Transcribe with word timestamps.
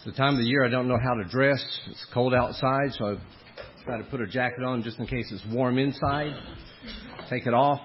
It's 0.00 0.06
the 0.06 0.12
time 0.12 0.32
of 0.32 0.38
the 0.38 0.46
year 0.46 0.64
I 0.64 0.70
don't 0.70 0.88
know 0.88 0.96
how 0.96 1.12
to 1.12 1.24
dress. 1.24 1.62
It's 1.90 2.06
cold 2.14 2.32
outside, 2.32 2.92
so 2.96 3.04
I 3.04 3.84
try 3.84 3.98
to 3.98 4.04
put 4.04 4.22
a 4.22 4.26
jacket 4.26 4.64
on 4.64 4.82
just 4.82 4.98
in 4.98 5.06
case 5.06 5.30
it's 5.30 5.44
warm 5.52 5.76
inside. 5.76 6.32
Take 7.28 7.46
it 7.46 7.52
off. 7.52 7.80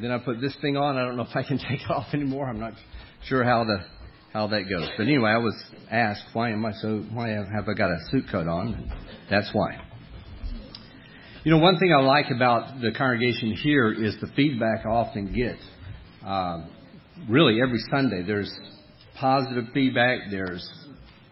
Then 0.00 0.12
I 0.12 0.18
put 0.18 0.40
this 0.40 0.54
thing 0.62 0.76
on. 0.76 0.96
I 0.96 1.04
don't 1.04 1.16
know 1.16 1.24
if 1.24 1.34
I 1.34 1.42
can 1.42 1.58
take 1.68 1.80
it 1.80 1.90
off 1.90 2.06
anymore. 2.14 2.48
I'm 2.48 2.60
not 2.60 2.74
sure 3.24 3.42
how 3.42 3.64
to 3.64 3.84
how 4.32 4.46
that 4.46 4.70
goes. 4.70 4.88
But 4.96 5.08
anyway, 5.08 5.30
I 5.30 5.38
was 5.38 5.56
asked 5.90 6.22
why 6.34 6.50
am 6.50 6.64
I 6.64 6.70
so 6.80 7.04
why 7.12 7.30
have 7.30 7.68
I 7.68 7.74
got 7.76 7.90
a 7.90 7.98
suit 8.12 8.26
coat 8.30 8.46
on? 8.46 8.88
That's 9.28 9.50
why. 9.52 9.76
You 11.42 11.50
know, 11.50 11.58
one 11.58 11.80
thing 11.80 11.92
I 11.92 12.00
like 12.00 12.26
about 12.30 12.80
the 12.80 12.92
congregation 12.96 13.54
here 13.54 13.92
is 13.92 14.16
the 14.20 14.28
feedback 14.36 14.86
I 14.86 14.90
often 14.90 15.34
get. 15.34 15.56
Uh, 16.24 16.66
really, 17.28 17.60
every 17.60 17.80
Sunday 17.90 18.22
there's 18.24 18.52
positive 19.18 19.64
feedback. 19.74 20.20
There's 20.30 20.64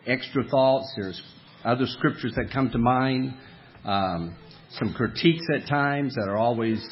extra 0.07 0.45
thoughts. 0.45 0.93
There's 0.97 1.21
other 1.65 1.87
scriptures 1.87 2.33
that 2.37 2.53
come 2.53 2.71
to 2.71 2.79
mind. 2.79 3.35
Um, 3.85 4.37
some 4.79 4.95
critiques 4.95 5.45
at 5.55 5.69
times 5.69 6.15
that 6.15 6.29
are 6.29 6.37
always 6.37 6.85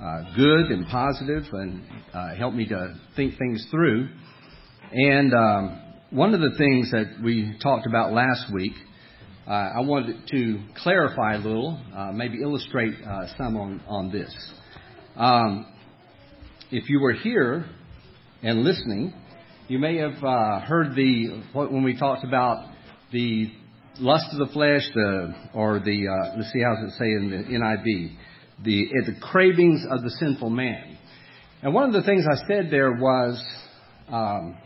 uh, 0.00 0.34
good 0.36 0.70
and 0.70 0.86
positive 0.86 1.44
and 1.52 1.82
uh, 2.14 2.34
help 2.36 2.54
me 2.54 2.66
to 2.66 2.94
think 3.16 3.36
things 3.38 3.66
through. 3.70 4.08
And 4.92 5.34
um, 5.34 5.82
one 6.10 6.34
of 6.34 6.40
the 6.40 6.56
things 6.56 6.90
that 6.92 7.22
we 7.22 7.58
talked 7.62 7.86
about 7.86 8.12
last 8.12 8.52
week, 8.54 8.72
uh, 9.46 9.50
I 9.50 9.80
wanted 9.80 10.28
to 10.28 10.60
clarify 10.82 11.34
a 11.34 11.38
little, 11.38 11.80
uh, 11.94 12.12
maybe 12.12 12.40
illustrate 12.40 12.94
uh, 13.04 13.26
some 13.36 13.56
on, 13.56 13.82
on 13.88 14.12
this. 14.12 14.34
Um, 15.16 15.66
if 16.70 16.88
you 16.88 17.00
were 17.00 17.14
here 17.14 17.66
and 18.42 18.62
listening, 18.62 19.12
you 19.68 19.78
may 19.78 19.98
have 19.98 20.24
uh, 20.24 20.60
heard 20.60 20.94
the 20.94 21.42
when 21.52 21.84
we 21.84 21.96
talked 21.98 22.24
about 22.24 22.70
the 23.12 23.52
lust 23.98 24.24
of 24.32 24.38
the 24.38 24.52
flesh, 24.54 24.80
the 24.94 25.34
or 25.52 25.78
the 25.78 26.08
uh, 26.08 26.36
let's 26.38 26.50
see 26.52 26.62
how 26.62 26.74
does 26.74 26.94
it 26.94 26.98
say 26.98 27.04
in 27.04 27.30
the 27.30 27.58
NIV, 27.58 28.16
the 28.64 28.86
uh, 28.88 29.06
the 29.06 29.20
cravings 29.20 29.84
of 29.90 30.02
the 30.02 30.10
sinful 30.10 30.48
man. 30.48 30.96
And 31.62 31.74
one 31.74 31.84
of 31.84 31.92
the 31.92 32.02
things 32.02 32.24
I 32.30 32.46
said 32.46 32.68
there 32.70 32.92
was, 32.92 33.44
um, 34.08 34.56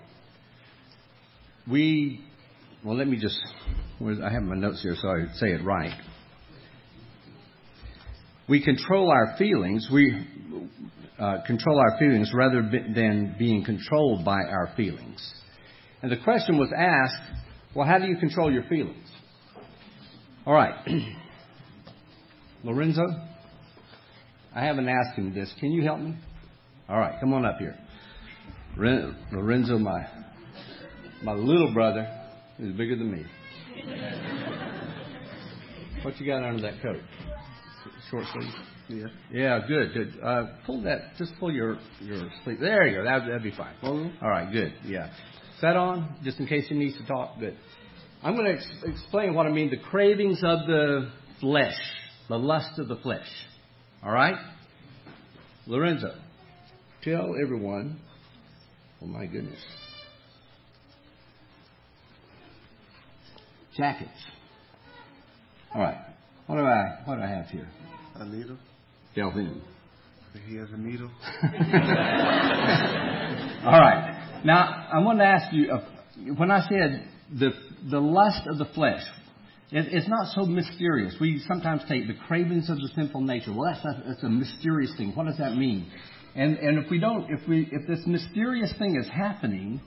we 1.68 2.24
well, 2.84 2.96
let 2.96 3.08
me 3.08 3.16
just 3.16 3.40
I 4.00 4.30
have 4.30 4.42
my 4.44 4.54
notes 4.54 4.82
here 4.82 4.94
so 5.00 5.08
I 5.08 5.34
say 5.34 5.48
it 5.48 5.64
right. 5.64 6.00
We 8.52 8.62
control 8.62 9.10
our 9.10 9.34
feelings. 9.38 9.88
We 9.90 10.14
uh, 11.18 11.38
control 11.46 11.78
our 11.78 11.98
feelings 11.98 12.30
rather 12.34 12.60
than 12.60 13.34
being 13.38 13.64
controlled 13.64 14.26
by 14.26 14.40
our 14.40 14.70
feelings. 14.76 15.26
And 16.02 16.12
the 16.12 16.18
question 16.18 16.58
was 16.58 16.70
asked, 16.76 17.32
well, 17.74 17.88
how 17.88 17.98
do 17.98 18.08
you 18.08 18.18
control 18.18 18.52
your 18.52 18.64
feelings? 18.64 19.08
All 20.44 20.52
right. 20.52 20.74
Lorenzo, 22.62 23.06
I 24.54 24.66
haven't 24.66 24.86
asked 24.86 25.16
him 25.16 25.32
this. 25.32 25.50
Can 25.58 25.72
you 25.72 25.82
help 25.82 26.00
me? 26.00 26.14
All 26.90 26.98
right, 26.98 27.18
come 27.20 27.32
on 27.32 27.46
up 27.46 27.56
here. 27.58 27.78
Lorenzo, 28.76 29.78
my 29.78 30.06
my 31.24 31.32
little 31.32 31.72
brother, 31.72 32.06
is 32.58 32.76
bigger 32.76 32.96
than 32.96 33.12
me. 33.12 33.24
what 36.02 36.20
you 36.20 36.26
got 36.26 36.42
under 36.42 36.60
that 36.60 36.82
coat? 36.82 37.00
Short 38.10 38.24
sleeve. 38.32 38.52
Yeah. 38.88 39.06
Yeah, 39.30 39.60
good, 39.66 39.94
good. 39.94 40.20
Uh, 40.22 40.46
pull 40.66 40.82
that. 40.82 41.16
Just 41.18 41.32
pull 41.40 41.50
your 41.52 41.78
your 42.00 42.28
sleeve. 42.44 42.60
There 42.60 42.86
you 42.86 42.96
go. 42.98 43.04
That 43.04 43.20
that'd 43.20 43.42
be 43.42 43.52
fine. 43.52 43.74
All 43.82 44.28
right, 44.28 44.52
good. 44.52 44.74
Yeah. 44.84 45.12
Set 45.60 45.76
on, 45.76 46.16
just 46.24 46.40
in 46.40 46.46
case 46.46 46.66
he 46.68 46.74
needs 46.74 46.96
to 46.98 47.06
talk. 47.06 47.38
Good. 47.38 47.56
I'm 48.22 48.34
going 48.36 48.46
to 48.46 48.52
ex- 48.52 48.68
explain 48.84 49.34
what 49.34 49.46
I 49.46 49.50
mean. 49.50 49.70
The 49.70 49.78
cravings 49.78 50.38
of 50.44 50.66
the 50.66 51.10
flesh, 51.40 51.74
the 52.28 52.38
lust 52.38 52.78
of 52.78 52.88
the 52.88 52.96
flesh. 52.96 53.26
All 54.04 54.12
right, 54.12 54.36
Lorenzo, 55.66 56.14
tell 57.02 57.34
everyone. 57.40 57.98
Oh 59.00 59.06
my 59.06 59.26
goodness. 59.26 59.58
Jackets. 63.76 64.10
All 65.74 65.80
right. 65.80 65.96
What 66.46 66.56
do 66.56 66.62
I 66.62 67.00
what 67.04 67.16
do 67.16 67.22
I 67.22 67.28
have 67.28 67.46
here? 67.46 67.68
A 68.16 68.24
needle. 68.24 68.58
Delvin. 69.14 69.62
He 70.48 70.56
has 70.56 70.68
a 70.70 70.76
needle. 70.78 71.10
All 73.64 73.80
right. 73.80 74.40
Now, 74.44 74.88
I 74.92 74.98
want 75.00 75.18
to 75.18 75.24
ask 75.24 75.52
you, 75.52 75.70
uh, 75.70 75.84
when 76.36 76.50
I 76.50 76.66
said 76.68 77.06
the, 77.38 77.50
the 77.90 78.00
lust 78.00 78.46
of 78.46 78.56
the 78.58 78.64
flesh, 78.74 79.02
it, 79.70 79.92
it's 79.92 80.08
not 80.08 80.32
so 80.34 80.46
mysterious. 80.46 81.14
We 81.20 81.42
sometimes 81.46 81.82
take 81.88 82.06
the 82.06 82.14
cravings 82.26 82.70
of 82.70 82.78
the 82.78 82.90
sinful 82.94 83.20
nature. 83.20 83.52
Well, 83.54 83.72
that's, 83.72 83.84
a, 83.84 84.02
that's 84.08 84.22
a 84.22 84.28
mysterious 84.28 84.92
thing. 84.96 85.12
What 85.14 85.26
does 85.26 85.38
that 85.38 85.54
mean? 85.54 85.90
And, 86.34 86.56
and 86.58 86.82
if 86.82 86.90
we 86.90 86.98
don't, 86.98 87.30
if 87.30 87.46
we, 87.46 87.68
if 87.70 87.86
this 87.86 88.00
mysterious 88.06 88.72
thing 88.78 88.96
is 88.96 89.08
happening, 89.08 89.82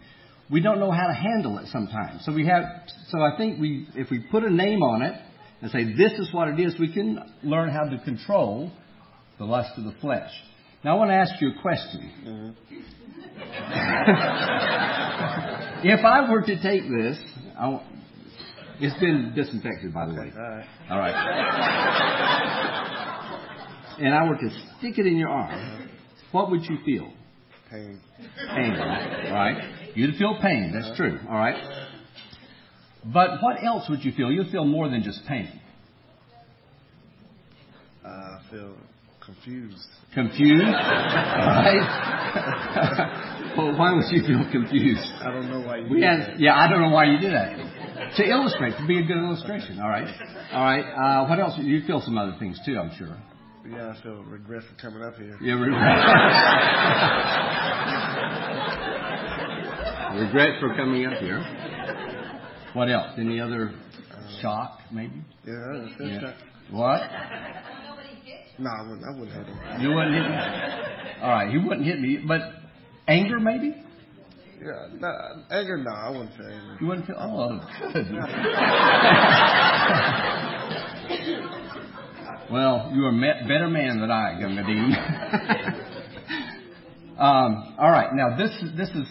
we 0.51 0.61
don't 0.61 0.79
know 0.79 0.91
how 0.91 1.07
to 1.07 1.13
handle 1.13 1.57
it 1.57 1.67
sometimes. 1.72 2.23
So 2.23 2.31
we 2.31 2.45
have, 2.45 2.63
so 3.09 3.19
I 3.19 3.35
think 3.35 3.59
we, 3.59 3.87
if 3.95 4.11
we 4.11 4.19
put 4.19 4.43
a 4.43 4.49
name 4.49 4.83
on 4.83 5.01
it 5.01 5.19
and 5.66 5.72
say 5.72 5.84
this 5.98 6.12
is 6.20 6.31
what 6.31 6.48
it 6.48 6.59
is, 6.59 6.76
we 6.80 6.94
can 6.94 7.20
learn 7.42 7.70
how 7.70 7.86
to 7.86 7.98
control 8.03 8.72
the 9.40 9.46
lust 9.46 9.72
of 9.78 9.84
the 9.84 9.94
flesh. 10.00 10.30
Now, 10.84 10.96
I 10.96 11.00
want 11.00 11.09
to 11.09 11.16
ask 11.16 11.42
you 11.42 11.50
a 11.58 11.59
question. 11.59 12.12
Mm-hmm. 12.24 12.52
if 15.88 16.06
I 16.06 16.30
were 16.31 16.44
to 16.44 16.62
take 16.62 16.84
this, 16.84 17.18
it's 18.80 19.00
been 19.00 19.34
disinfected, 19.36 19.92
by 19.92 20.06
the 20.06 20.14
way. 20.14 20.31
All 20.38 20.50
right. 20.50 20.68
All 20.92 21.00
right. 21.00 21.16
and 23.97 24.14
I 24.14 24.30
were 24.30 24.38
to 24.38 24.50
stick 24.78 25.00
it 25.00 25.08
in 25.08 25.18
your 25.18 25.30
arm, 25.30 25.90
what 26.32 26.52
would 26.52 26.62
you 26.62 26.78
feel? 26.86 27.12
Pain. 27.72 28.00
Pain, 28.20 28.78
right? 29.34 29.90
You'd 29.96 30.16
feel 30.18 30.38
pain. 30.40 30.74
That's 30.76 30.90
uh-huh. 30.90 30.96
true. 30.96 31.20
All 31.28 31.40
right. 31.40 31.94
But 33.13 33.41
what 33.41 33.63
else 33.63 33.88
would 33.89 34.03
you 34.03 34.11
feel? 34.11 34.31
You'd 34.31 34.49
feel 34.49 34.66
more 34.66 34.89
than 34.89 35.03
just 35.03 35.25
pain. 35.27 35.47
Uh, 38.03 38.07
I 38.07 38.41
feel 38.51 38.75
confused. 39.23 39.88
Confused? 40.13 40.63
right? 40.63 41.81
well, 43.57 43.77
why 43.77 43.93
would 43.93 44.05
you 44.11 44.21
feel 44.25 44.45
confused? 44.51 45.07
I 45.21 45.31
don't 45.31 45.49
know 45.49 45.61
why 45.61 45.77
you 45.77 45.89
we 45.89 46.01
did 46.01 46.19
that. 46.19 46.39
Yeah, 46.39 46.55
I 46.55 46.67
don't 46.69 46.81
know 46.81 46.89
why 46.89 47.05
you 47.05 47.19
did 47.19 47.33
that. 47.33 47.57
To 48.17 48.23
illustrate, 48.23 48.77
to 48.77 48.85
be 48.88 48.99
a 48.99 49.03
good 49.03 49.17
illustration. 49.17 49.79
All 49.79 49.89
right. 49.89 50.07
All 50.51 50.63
right. 50.63 50.85
Uh, 50.85 51.25
what 51.27 51.39
else? 51.39 51.53
You 51.57 51.81
feel 51.85 52.01
some 52.01 52.17
other 52.17 52.35
things 52.39 52.59
too, 52.66 52.77
I'm 52.77 52.91
sure. 52.97 53.17
Yeah, 53.67 53.93
I 53.97 54.01
feel 54.03 54.23
regret 54.23 54.63
for 54.69 54.75
coming 54.79 55.01
up 55.03 55.16
here. 55.16 55.37
Yeah, 55.41 55.53
regret. 55.55 55.81
regret 60.22 60.59
for 60.59 60.75
coming 60.75 61.05
up 61.07 61.17
here. 61.19 61.43
What 62.75 62.91
else? 62.91 63.12
Any 63.18 63.40
other 63.40 63.72
uh, 63.72 64.41
shock, 64.41 64.81
maybe? 64.91 65.24
Yeah, 65.47 65.88
yeah. 66.02 66.19
shock. 66.19 66.36
What? 66.72 67.00
No, 68.59 68.69
I 68.69 68.81
wouldn't, 68.81 69.06
I 69.06 69.12
wouldn't 69.18 69.31
hit 69.31 69.47
him. 69.47 69.58
You 69.80 69.96
wouldn't 69.96 70.13
hit 70.13 70.24
me? 70.24 70.36
All 71.22 71.30
right, 71.30 71.50
he 71.50 71.58
wouldn't 71.58 71.85
hit 71.85 72.02
me. 72.02 72.18
But 72.28 72.41
anger, 73.08 73.40
maybe? 73.40 73.81
Yeah, 74.62 74.88
no, 75.00 75.08
anger, 75.52 75.78
no, 75.78 75.91
I 75.91 76.09
wouldn't 76.09 76.31
say 76.31 76.44
anger. 76.44 76.78
You 76.81 76.88
wouldn't 76.88 77.08
feel, 77.08 77.16
oh, 77.18 77.62
good. 77.94 78.12
well, 82.52 82.91
you're 82.94 83.08
a 83.08 83.14
better 83.47 83.69
man 83.69 84.02
than 84.02 84.12
I, 84.12 84.34
Nadim. 84.41 84.94
um, 87.19 87.75
all 87.80 87.90
right, 87.90 88.14
now 88.14 88.35
this, 88.35 88.52
this 88.76 88.90
is, 88.90 89.08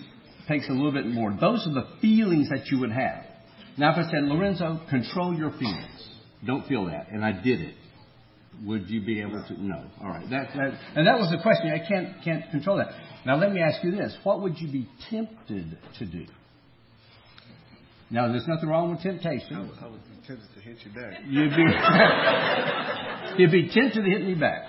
takes 0.48 0.68
a 0.68 0.72
little 0.72 0.92
bit 0.92 1.06
more. 1.06 1.30
Those 1.30 1.66
are 1.66 1.72
the 1.72 1.86
feelings 2.02 2.50
that 2.50 2.66
you 2.66 2.78
would 2.80 2.92
have. 2.92 3.24
Now, 3.76 3.92
if 3.92 4.06
I 4.06 4.10
said, 4.10 4.22
Lorenzo, 4.22 4.80
control 4.88 5.34
your 5.34 5.50
feelings, 5.52 6.08
don't 6.46 6.66
feel 6.66 6.86
that, 6.86 7.08
and 7.10 7.24
I 7.24 7.32
did 7.32 7.60
it 7.60 7.74
would 8.62 8.88
you 8.88 9.00
be 9.00 9.20
able 9.20 9.44
to? 9.48 9.62
No. 9.62 9.84
All 10.00 10.08
right. 10.08 10.28
That, 10.30 10.48
that, 10.54 10.78
and 10.94 11.06
that 11.06 11.18
was 11.18 11.30
the 11.30 11.38
question. 11.42 11.70
I 11.70 11.86
can't, 11.86 12.22
can't 12.24 12.50
control 12.50 12.76
that. 12.78 12.88
Now, 13.26 13.36
let 13.36 13.52
me 13.52 13.60
ask 13.60 13.82
you 13.82 13.90
this. 13.90 14.16
What 14.22 14.42
would 14.42 14.58
you 14.60 14.70
be 14.70 14.88
tempted 15.10 15.78
to 15.98 16.06
do? 16.06 16.26
Now, 18.10 18.28
there's 18.28 18.46
nothing 18.46 18.68
wrong 18.68 18.90
with 18.90 19.02
temptation. 19.02 19.56
I 19.56 19.60
would, 19.60 19.70
I 19.80 19.88
would 19.88 20.04
be 20.04 20.26
tempted 20.26 20.48
to 20.54 20.60
hit 20.60 20.76
you 20.84 20.92
back. 20.92 21.20
You'd 21.26 21.50
be, 21.50 21.64
you'd 23.42 23.52
be 23.52 23.74
tempted 23.74 24.02
to 24.02 24.10
hit 24.10 24.22
me 24.22 24.34
back. 24.34 24.68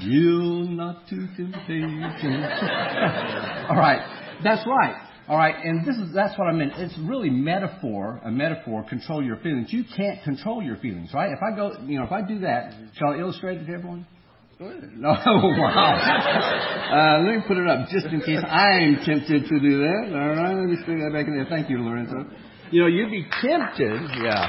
Yield 0.00 0.70
not 0.70 1.08
to 1.08 1.16
temptation. 1.36 2.02
All 3.70 3.76
right. 3.76 4.00
That's 4.42 4.66
right. 4.66 5.07
All 5.28 5.36
right, 5.36 5.54
and 5.62 5.86
this 5.86 5.96
is 5.96 6.14
that's 6.14 6.38
what 6.38 6.48
I 6.48 6.52
meant. 6.52 6.72
It's 6.76 6.96
really 7.00 7.28
metaphor, 7.28 8.18
a 8.24 8.30
metaphor. 8.30 8.84
Control 8.88 9.22
your 9.22 9.36
feelings. 9.36 9.70
You 9.70 9.84
can't 9.94 10.22
control 10.24 10.62
your 10.62 10.76
feelings, 10.76 11.10
right? 11.12 11.30
If 11.30 11.40
I 11.42 11.54
go, 11.54 11.72
you 11.84 11.98
know, 11.98 12.06
if 12.06 12.12
I 12.12 12.22
do 12.22 12.40
that, 12.40 12.72
shall 12.94 13.10
I 13.10 13.18
illustrate 13.18 13.58
it 13.58 13.66
to 13.66 13.72
everyone? 13.72 14.06
No, 14.58 15.10
oh, 15.26 15.48
wow. 15.60 15.94
Uh, 16.90 17.22
let 17.24 17.36
me 17.36 17.42
put 17.46 17.58
it 17.58 17.68
up 17.68 17.88
just 17.90 18.06
in 18.06 18.20
case 18.22 18.42
I'm 18.42 18.96
tempted 19.04 19.48
to 19.48 19.60
do 19.60 19.78
that. 19.78 20.10
All 20.10 20.28
right, 20.34 20.54
let 20.56 20.64
me 20.64 20.76
stick 20.82 20.96
that 20.96 21.10
back 21.12 21.26
in 21.26 21.36
there. 21.36 21.46
Thank 21.48 21.68
you, 21.70 21.78
Lorenzo. 21.78 22.24
You 22.72 22.82
know, 22.82 22.86
you'd 22.88 23.10
be 23.10 23.24
tempted, 23.40 24.02
yeah. 24.22 24.48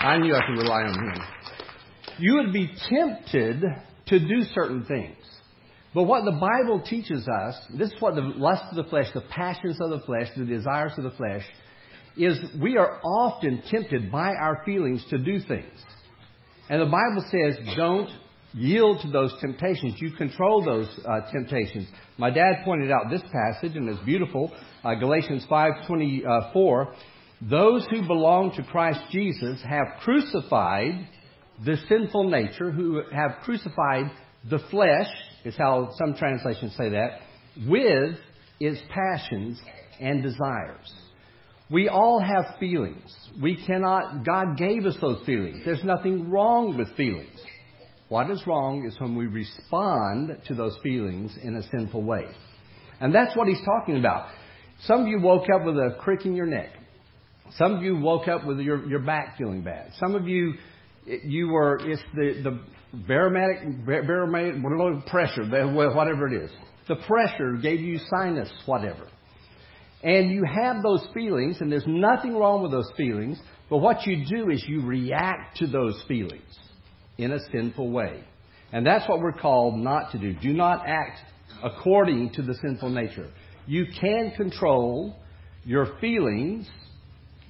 I 0.00 0.18
knew 0.18 0.34
I 0.34 0.40
could 0.46 0.62
rely 0.62 0.82
on 0.82 0.94
him. 0.94 1.22
You 2.18 2.34
would 2.34 2.52
be 2.52 2.70
tempted 2.88 3.62
to 4.06 4.18
do 4.18 4.42
certain 4.54 4.84
things. 4.84 5.16
But 5.96 6.02
what 6.02 6.26
the 6.26 6.32
Bible 6.32 6.82
teaches 6.82 7.26
us, 7.26 7.54
this 7.70 7.88
is 7.88 7.94
what 8.00 8.16
the 8.16 8.20
lust 8.20 8.64
of 8.70 8.76
the 8.76 8.84
flesh, 8.84 9.06
the 9.14 9.22
passions 9.22 9.78
of 9.80 9.88
the 9.88 10.00
flesh, 10.00 10.28
the 10.36 10.44
desires 10.44 10.92
of 10.98 11.04
the 11.04 11.10
flesh, 11.12 11.42
is 12.18 12.38
we 12.60 12.76
are 12.76 13.00
often 13.02 13.62
tempted 13.70 14.12
by 14.12 14.34
our 14.34 14.60
feelings 14.66 15.02
to 15.08 15.16
do 15.16 15.40
things. 15.40 15.72
And 16.68 16.82
the 16.82 16.84
Bible 16.84 17.24
says, 17.30 17.76
don't 17.78 18.10
yield 18.52 19.00
to 19.04 19.10
those 19.10 19.32
temptations. 19.40 19.94
You 19.96 20.10
control 20.10 20.62
those 20.62 20.86
uh, 21.02 21.32
temptations. 21.32 21.88
My 22.18 22.28
dad 22.28 22.56
pointed 22.62 22.90
out 22.90 23.10
this 23.10 23.22
passage, 23.22 23.74
and 23.74 23.88
it's 23.88 24.04
beautiful. 24.04 24.52
Uh, 24.84 24.96
Galatians 24.96 25.46
5:24. 25.50 26.94
Those 27.40 27.86
who 27.90 28.06
belong 28.06 28.52
to 28.56 28.62
Christ 28.64 29.00
Jesus 29.10 29.62
have 29.62 30.02
crucified 30.02 31.08
the 31.64 31.78
sinful 31.88 32.28
nature, 32.28 32.70
who 32.70 33.00
have 33.10 33.42
crucified 33.44 34.10
the 34.50 34.58
flesh, 34.70 35.08
is 35.46 35.54
how 35.56 35.90
some 35.96 36.14
translations 36.16 36.74
say 36.76 36.90
that, 36.90 37.20
with 37.68 38.16
is 38.58 38.78
passions 38.90 39.60
and 40.00 40.22
desires. 40.22 40.92
We 41.70 41.88
all 41.88 42.20
have 42.20 42.58
feelings. 42.58 43.14
We 43.40 43.56
cannot, 43.64 44.24
God 44.24 44.56
gave 44.56 44.86
us 44.86 44.96
those 45.00 45.24
feelings. 45.24 45.62
There's 45.64 45.84
nothing 45.84 46.30
wrong 46.30 46.76
with 46.76 46.96
feelings. 46.96 47.38
What 48.08 48.30
is 48.30 48.42
wrong 48.46 48.86
is 48.86 48.98
when 49.00 49.16
we 49.16 49.26
respond 49.26 50.36
to 50.48 50.54
those 50.54 50.76
feelings 50.82 51.32
in 51.42 51.56
a 51.56 51.62
sinful 51.70 52.02
way. 52.02 52.26
And 53.00 53.14
that's 53.14 53.36
what 53.36 53.46
he's 53.46 53.64
talking 53.64 53.98
about. 53.98 54.28
Some 54.82 55.02
of 55.02 55.06
you 55.08 55.20
woke 55.20 55.46
up 55.52 55.64
with 55.64 55.76
a 55.76 55.96
crick 56.00 56.26
in 56.26 56.34
your 56.34 56.46
neck. 56.46 56.70
Some 57.56 57.74
of 57.74 57.82
you 57.82 57.96
woke 57.96 58.26
up 58.26 58.44
with 58.44 58.58
your, 58.58 58.86
your 58.88 59.00
back 59.00 59.38
feeling 59.38 59.62
bad. 59.62 59.92
Some 59.98 60.14
of 60.16 60.26
you, 60.26 60.54
you 61.04 61.48
were, 61.48 61.78
it's 61.82 62.02
the, 62.14 62.42
the 62.42 62.60
barometric, 63.06 63.84
barometric 63.84 65.06
pressure, 65.06 65.44
whatever 65.44 66.26
it 66.28 66.44
is. 66.44 66.50
The 66.88 66.96
pressure 67.06 67.54
gave 67.60 67.80
you 67.80 67.98
sinus, 68.10 68.50
whatever. 68.64 69.08
And 70.02 70.30
you 70.30 70.44
have 70.44 70.82
those 70.82 71.06
feelings, 71.12 71.58
and 71.60 71.72
there's 71.72 71.86
nothing 71.86 72.36
wrong 72.36 72.62
with 72.62 72.70
those 72.70 72.90
feelings, 72.96 73.40
but 73.68 73.78
what 73.78 74.06
you 74.06 74.24
do 74.28 74.50
is 74.50 74.64
you 74.68 74.82
react 74.86 75.56
to 75.58 75.66
those 75.66 76.00
feelings 76.06 76.44
in 77.18 77.32
a 77.32 77.38
sinful 77.50 77.90
way. 77.90 78.22
And 78.72 78.86
that's 78.86 79.08
what 79.08 79.20
we're 79.20 79.32
called 79.32 79.78
not 79.78 80.12
to 80.12 80.18
do. 80.18 80.34
Do 80.34 80.52
not 80.52 80.86
act 80.86 81.18
according 81.62 82.30
to 82.34 82.42
the 82.42 82.54
sinful 82.54 82.90
nature. 82.90 83.30
You 83.66 83.86
can 84.00 84.32
control 84.36 85.16
your 85.64 85.98
feelings, 86.00 86.68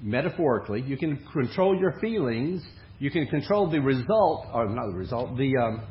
metaphorically. 0.01 0.81
You 0.83 0.97
can 0.97 1.19
control 1.33 1.79
your 1.79 1.99
feelings. 2.01 2.65
You 2.99 3.11
can 3.11 3.27
control 3.27 3.71
the 3.71 3.81
result, 3.81 4.47
or 4.53 4.69
not 4.69 4.87
the 4.87 4.97
result, 4.97 5.37
the, 5.37 5.57
um, 5.57 5.83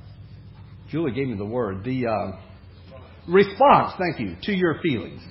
Julie 0.90 1.12
gave 1.12 1.28
me 1.28 1.38
the 1.38 1.46
word, 1.46 1.84
the 1.84 2.08
uh, 2.08 2.32
response, 3.28 3.94
thank 4.00 4.20
you, 4.20 4.36
to 4.44 4.54
your 4.54 4.80
feelings. 4.82 5.22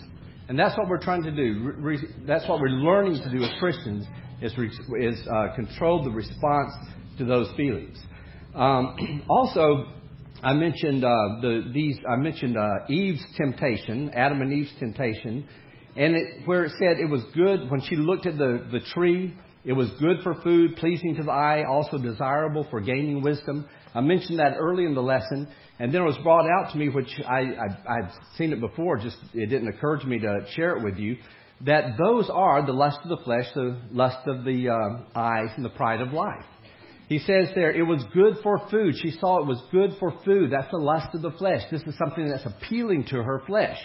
And 0.49 0.59
that's 0.59 0.77
what 0.77 0.89
we're 0.89 1.03
trying 1.03 1.23
to 1.23 1.33
do. 1.33 1.73
Re- 1.79 2.07
that's 2.27 2.47
what 2.49 2.61
we're 2.61 2.69
learning 2.69 3.23
to 3.23 3.31
do 3.31 3.43
as 3.43 3.51
Christians 3.59 4.07
is, 4.43 4.57
re- 4.59 4.71
is 5.01 5.27
uh, 5.27 5.55
control 5.55 6.05
the 6.05 6.11
response 6.11 6.73
to 7.19 7.25
those 7.25 7.49
feelings. 7.57 7.99
Um, 8.55 9.25
also, 9.29 9.87
I 10.43 10.53
mentioned 10.53 11.05
uh, 11.05 11.09
the, 11.41 11.71
these. 11.73 11.97
I 12.09 12.17
mentioned 12.17 12.57
uh, 12.59 12.87
Eve's 12.89 13.25
temptation, 13.37 14.11
Adam 14.11 14.43
and 14.43 14.53
Eve's 14.53 14.73
temptation, 14.79 15.49
and 15.97 16.15
it, 16.15 16.47
where 16.47 16.65
it 16.65 16.73
said 16.79 16.99
it 16.99 17.09
was 17.09 17.23
good 17.35 17.71
when 17.71 17.81
she 17.81 17.97
looked 17.97 18.27
at 18.27 18.37
the, 18.37 18.67
the 18.71 18.81
tree. 18.93 19.35
It 19.65 19.73
was 19.73 19.89
good 19.99 20.19
for 20.23 20.35
food, 20.43 20.77
pleasing 20.77 21.17
to 21.17 21.23
the 21.23 21.31
eye, 21.31 21.65
also 21.65 21.97
desirable 21.97 22.67
for 22.71 22.81
gaining 22.81 23.23
wisdom. 23.23 23.67
I 23.95 24.03
mentioned 24.03 24.39
that 24.39 24.57
early 24.59 24.85
in 24.85 24.95
the 24.95 25.03
lesson, 25.03 25.49
and 25.79 25.93
then 25.93 26.03
it 26.03 26.05
was 26.05 26.19
brought 26.23 26.47
out 26.47 26.73
to 26.73 26.79
me, 26.79 26.91
which 26.91 27.09
I, 27.27 27.41
I, 27.41 27.95
I've 27.95 28.13
seen 28.37 28.53
it 28.53 28.61
before, 28.61 28.99
just 28.99 29.17
it 29.33 29.47
didn't 29.47 29.69
occur 29.69 29.99
to 29.99 30.07
me 30.07 30.19
to 30.19 30.47
share 30.55 30.77
it 30.77 30.85
with 30.85 30.99
you, 30.99 31.17
that 31.63 31.97
those 31.97 32.29
are 32.31 32.67
the 32.67 32.73
lust 32.73 32.99
of 33.05 33.09
the 33.09 33.25
flesh, 33.25 33.47
the 33.55 33.81
lust 33.91 34.27
of 34.27 34.45
the 34.45 34.69
uh, 34.69 35.19
eyes, 35.19 35.49
and 35.57 35.65
the 35.65 35.71
pride 35.71 36.03
of 36.03 36.13
life. 36.13 36.45
He 37.09 37.19
says 37.19 37.49
there, 37.55 37.71
it 37.71 37.87
was 37.87 38.05
good 38.13 38.37
for 38.43 38.69
food. 38.71 38.95
She 39.01 39.13
saw 39.13 39.41
it 39.41 39.47
was 39.47 39.63
good 39.71 39.93
for 39.99 40.13
food. 40.25 40.51
That's 40.51 40.71
the 40.71 40.79
lust 40.79 41.15
of 41.15 41.23
the 41.23 41.33
flesh. 41.33 41.63
This 41.71 41.83
is 41.83 41.95
something 41.99 42.29
that's 42.29 42.47
appealing 42.47 43.05
to 43.11 43.23
her 43.23 43.43
flesh. 43.47 43.79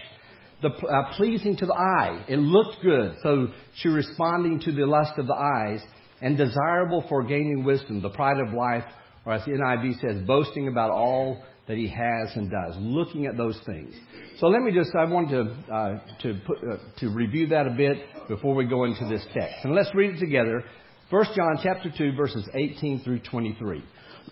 The, 0.62 0.70
uh, 0.70 1.16
pleasing 1.16 1.56
to 1.58 1.66
the 1.66 1.74
eye. 1.74 2.26
It 2.28 2.38
looked 2.38 2.82
good. 2.84 3.16
So 3.24 3.48
she 3.76 3.88
responding 3.88 4.60
to 4.62 4.72
the 4.72 4.86
lust 4.86 5.14
of 5.18 5.28
the 5.28 5.34
eyes 5.34 5.82
and 6.22 6.38
desirable 6.38 7.06
for 7.08 7.24
gaining 7.24 7.64
wisdom, 7.64 8.02
the 8.02 8.10
pride 8.10 8.40
of 8.40 8.54
life, 8.54 8.84
or 9.26 9.34
as 9.34 9.46
the 9.46 9.52
NIV 9.52 10.02
says, 10.02 10.28
boasting 10.28 10.68
about 10.68 10.92
all 10.92 11.42
that 11.68 11.78
he 11.78 11.88
has 11.88 12.36
and 12.36 12.52
does. 12.52 12.76
Looking 12.78 13.26
at 13.26 13.38
those 13.38 13.58
things. 13.66 13.94
So 14.40 14.48
let 14.48 14.62
me 14.62 14.72
just, 14.74 14.90
I 14.96 15.06
want 15.06 15.30
to, 15.30 15.42
uh, 15.74 16.00
to, 16.24 16.40
put, 16.46 16.58
uh, 16.58 16.78
to 17.00 17.10
review 17.10 17.48
that 17.48 17.68
a 17.68 17.72
bit 17.72 17.98
before 18.28 18.56
we 18.56 18.66
go 18.66 18.86
into 18.86 19.08
this 19.08 19.26
text. 19.34 19.64
And 19.64 19.74
let's 19.76 19.94
read 19.94 20.16
it 20.16 20.20
together 20.20 20.64
1 21.10 21.26
John 21.36 21.60
chapter 21.64 21.92
2 21.96 22.16
verses 22.16 22.48
18 22.54 23.02
through 23.04 23.20
23. 23.20 23.84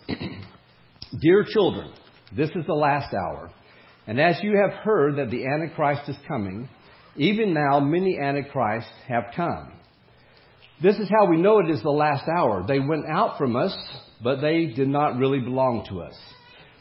Dear 1.22 1.46
children, 1.48 1.92
this 2.36 2.50
is 2.50 2.66
the 2.68 2.74
last 2.74 3.14
hour. 3.14 3.52
And 4.08 4.20
as 4.22 4.38
you 4.42 4.58
have 4.58 4.80
heard 4.84 5.18
that 5.18 5.30
the 5.30 5.46
Antichrist 5.46 6.08
is 6.08 6.16
coming, 6.28 6.70
even 7.18 7.54
now 7.54 7.82
many 7.82 8.18
Antichrists 8.18 8.90
have 9.08 9.26
come. 9.36 9.74
This 10.82 10.96
is 10.96 11.10
how 11.10 11.28
we 11.28 11.38
know 11.38 11.60
it 11.60 11.70
is 11.70 11.82
the 11.82 11.90
last 11.90 12.24
hour. 12.30 12.64
They 12.66 12.80
went 12.80 13.06
out 13.10 13.38
from 13.38 13.56
us, 13.56 13.76
but 14.24 14.40
they 14.40 14.68
did 14.68 14.88
not 14.88 15.18
really 15.18 15.40
belong 15.40 15.86
to 15.90 16.02
us. 16.02 16.16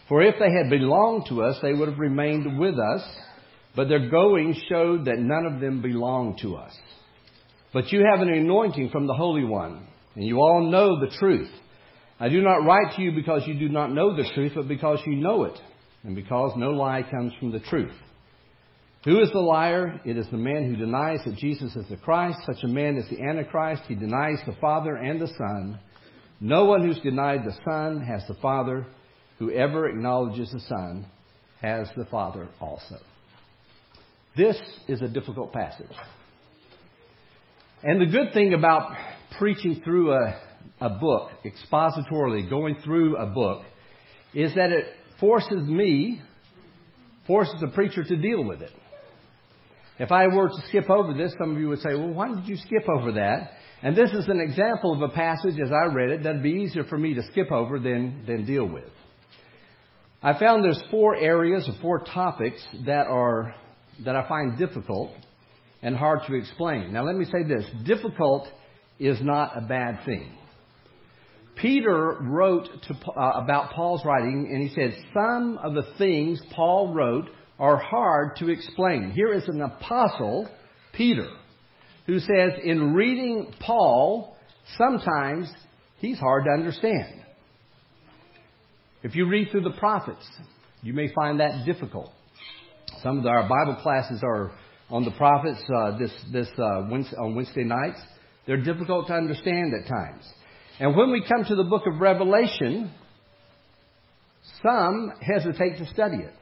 For 0.08 0.22
if 0.22 0.36
they 0.38 0.50
had 0.52 0.70
belonged 0.70 1.26
to 1.30 1.42
us, 1.42 1.56
they 1.62 1.72
would 1.72 1.88
have 1.88 1.98
remained 1.98 2.58
with 2.58 2.74
us, 2.78 3.02
but 3.74 3.88
their 3.88 4.08
going 4.08 4.54
showed 4.68 5.06
that 5.06 5.18
none 5.18 5.46
of 5.46 5.60
them 5.60 5.82
belonged 5.82 6.38
to 6.42 6.56
us. 6.56 6.72
But 7.72 7.90
you 7.90 8.04
have 8.10 8.20
an 8.20 8.32
anointing 8.32 8.90
from 8.90 9.06
the 9.06 9.14
Holy 9.14 9.44
One, 9.44 9.86
and 10.14 10.24
you 10.24 10.38
all 10.38 10.70
know 10.70 11.00
the 11.00 11.14
truth. 11.18 11.50
I 12.20 12.28
do 12.28 12.40
not 12.40 12.64
write 12.64 12.96
to 12.96 13.02
you 13.02 13.12
because 13.12 13.42
you 13.46 13.58
do 13.58 13.68
not 13.68 13.92
know 13.92 14.14
the 14.14 14.30
truth, 14.34 14.52
but 14.54 14.68
because 14.68 15.00
you 15.06 15.16
know 15.16 15.44
it, 15.44 15.58
and 16.06 16.14
because 16.14 16.52
no 16.56 16.70
lie 16.70 17.02
comes 17.02 17.32
from 17.38 17.50
the 17.50 17.58
truth. 17.58 17.92
Who 19.04 19.20
is 19.20 19.30
the 19.32 19.40
liar? 19.40 20.00
It 20.04 20.16
is 20.16 20.26
the 20.30 20.36
man 20.36 20.64
who 20.68 20.76
denies 20.76 21.20
that 21.24 21.36
Jesus 21.36 21.74
is 21.74 21.88
the 21.90 21.96
Christ. 21.96 22.38
Such 22.46 22.62
a 22.62 22.68
man 22.68 22.96
is 22.96 23.08
the 23.10 23.22
Antichrist. 23.22 23.82
He 23.88 23.96
denies 23.96 24.38
the 24.46 24.56
Father 24.60 24.94
and 24.96 25.20
the 25.20 25.26
Son. 25.26 25.78
No 26.40 26.64
one 26.64 26.82
who's 26.82 27.00
denied 27.00 27.44
the 27.44 27.56
Son 27.68 28.00
has 28.00 28.22
the 28.28 28.34
Father. 28.40 28.86
Whoever 29.38 29.88
acknowledges 29.88 30.50
the 30.52 30.60
Son 30.60 31.06
has 31.60 31.88
the 31.96 32.04
Father 32.06 32.48
also. 32.60 32.96
This 34.36 34.56
is 34.86 35.02
a 35.02 35.08
difficult 35.08 35.52
passage. 35.52 35.96
And 37.82 38.00
the 38.00 38.06
good 38.06 38.32
thing 38.32 38.54
about 38.54 38.92
preaching 39.38 39.80
through 39.84 40.12
a, 40.12 40.40
a 40.80 40.90
book, 40.90 41.30
expositorily, 41.44 42.48
going 42.48 42.76
through 42.84 43.16
a 43.16 43.26
book, 43.26 43.62
is 44.34 44.54
that 44.54 44.70
it 44.70 44.86
forces 45.20 45.66
me, 45.66 46.20
forces 47.26 47.54
the 47.60 47.68
preacher 47.68 48.04
to 48.04 48.16
deal 48.16 48.44
with 48.44 48.62
it. 48.62 48.72
If 49.98 50.12
I 50.12 50.26
were 50.26 50.48
to 50.48 50.68
skip 50.68 50.90
over 50.90 51.14
this, 51.14 51.32
some 51.38 51.52
of 51.54 51.60
you 51.60 51.68
would 51.68 51.80
say, 51.80 51.94
well, 51.94 52.12
why 52.12 52.28
did 52.28 52.46
you 52.46 52.56
skip 52.56 52.86
over 52.88 53.12
that? 53.12 53.52
And 53.82 53.96
this 53.96 54.10
is 54.10 54.28
an 54.28 54.40
example 54.40 54.94
of 54.94 55.02
a 55.02 55.12
passage, 55.12 55.58
as 55.62 55.70
I 55.70 55.92
read 55.92 56.10
it, 56.10 56.22
that'd 56.22 56.42
be 56.42 56.50
easier 56.50 56.84
for 56.84 56.98
me 56.98 57.14
to 57.14 57.22
skip 57.30 57.50
over 57.50 57.78
than, 57.78 58.24
than 58.26 58.44
deal 58.44 58.66
with. 58.66 58.90
I 60.22 60.38
found 60.38 60.64
there's 60.64 60.82
four 60.90 61.14
areas 61.16 61.68
or 61.68 61.80
four 61.80 62.00
topics 62.00 62.62
that 62.86 63.06
are, 63.06 63.54
that 64.04 64.16
I 64.16 64.28
find 64.28 64.58
difficult 64.58 65.12
and 65.82 65.96
hard 65.96 66.20
to 66.26 66.34
explain. 66.34 66.92
Now, 66.92 67.04
let 67.04 67.16
me 67.16 67.26
say 67.26 67.44
this 67.46 67.64
difficult 67.84 68.48
is 68.98 69.18
not 69.20 69.56
a 69.56 69.60
bad 69.60 70.04
thing. 70.04 70.32
Peter 71.56 72.18
wrote 72.20 72.68
to, 72.86 72.94
uh, 73.10 73.40
about 73.42 73.72
Paul's 73.72 74.04
writing, 74.04 74.50
and 74.52 74.62
he 74.62 74.74
said, 74.74 74.94
Some 75.14 75.58
of 75.62 75.74
the 75.74 75.86
things 75.96 76.40
Paul 76.54 76.92
wrote 76.92 77.28
are 77.58 77.78
hard 77.78 78.36
to 78.36 78.50
explain. 78.50 79.12
Here 79.12 79.32
is 79.32 79.48
an 79.48 79.62
apostle, 79.62 80.48
Peter, 80.92 81.28
who 82.06 82.18
says, 82.18 82.52
In 82.62 82.92
reading 82.92 83.54
Paul, 83.60 84.36
sometimes 84.76 85.50
he's 85.98 86.18
hard 86.18 86.44
to 86.44 86.50
understand. 86.50 87.22
If 89.02 89.14
you 89.14 89.26
read 89.26 89.48
through 89.50 89.62
the 89.62 89.78
prophets, 89.78 90.26
you 90.82 90.92
may 90.92 91.12
find 91.14 91.40
that 91.40 91.64
difficult. 91.64 92.12
Some 93.02 93.18
of 93.18 93.26
our 93.26 93.48
Bible 93.48 93.80
classes 93.82 94.20
are 94.22 94.52
on 94.90 95.04
the 95.04 95.10
prophets 95.12 95.60
uh, 95.74 95.98
this 95.98 96.12
this 96.32 96.48
uh, 96.58 96.86
Wednesday, 96.90 97.16
on 97.16 97.34
Wednesday 97.34 97.64
nights. 97.64 98.00
They're 98.46 98.62
difficult 98.62 99.08
to 99.08 99.14
understand 99.14 99.72
at 99.74 99.88
times. 99.88 100.24
And 100.78 100.94
when 100.94 101.10
we 101.10 101.22
come 101.26 101.44
to 101.44 101.54
the 101.54 101.64
book 101.64 101.86
of 101.86 102.00
Revelation, 102.00 102.90
some 104.62 105.12
hesitate 105.20 105.78
to 105.78 105.86
study 105.86 106.18
it. 106.18 106.34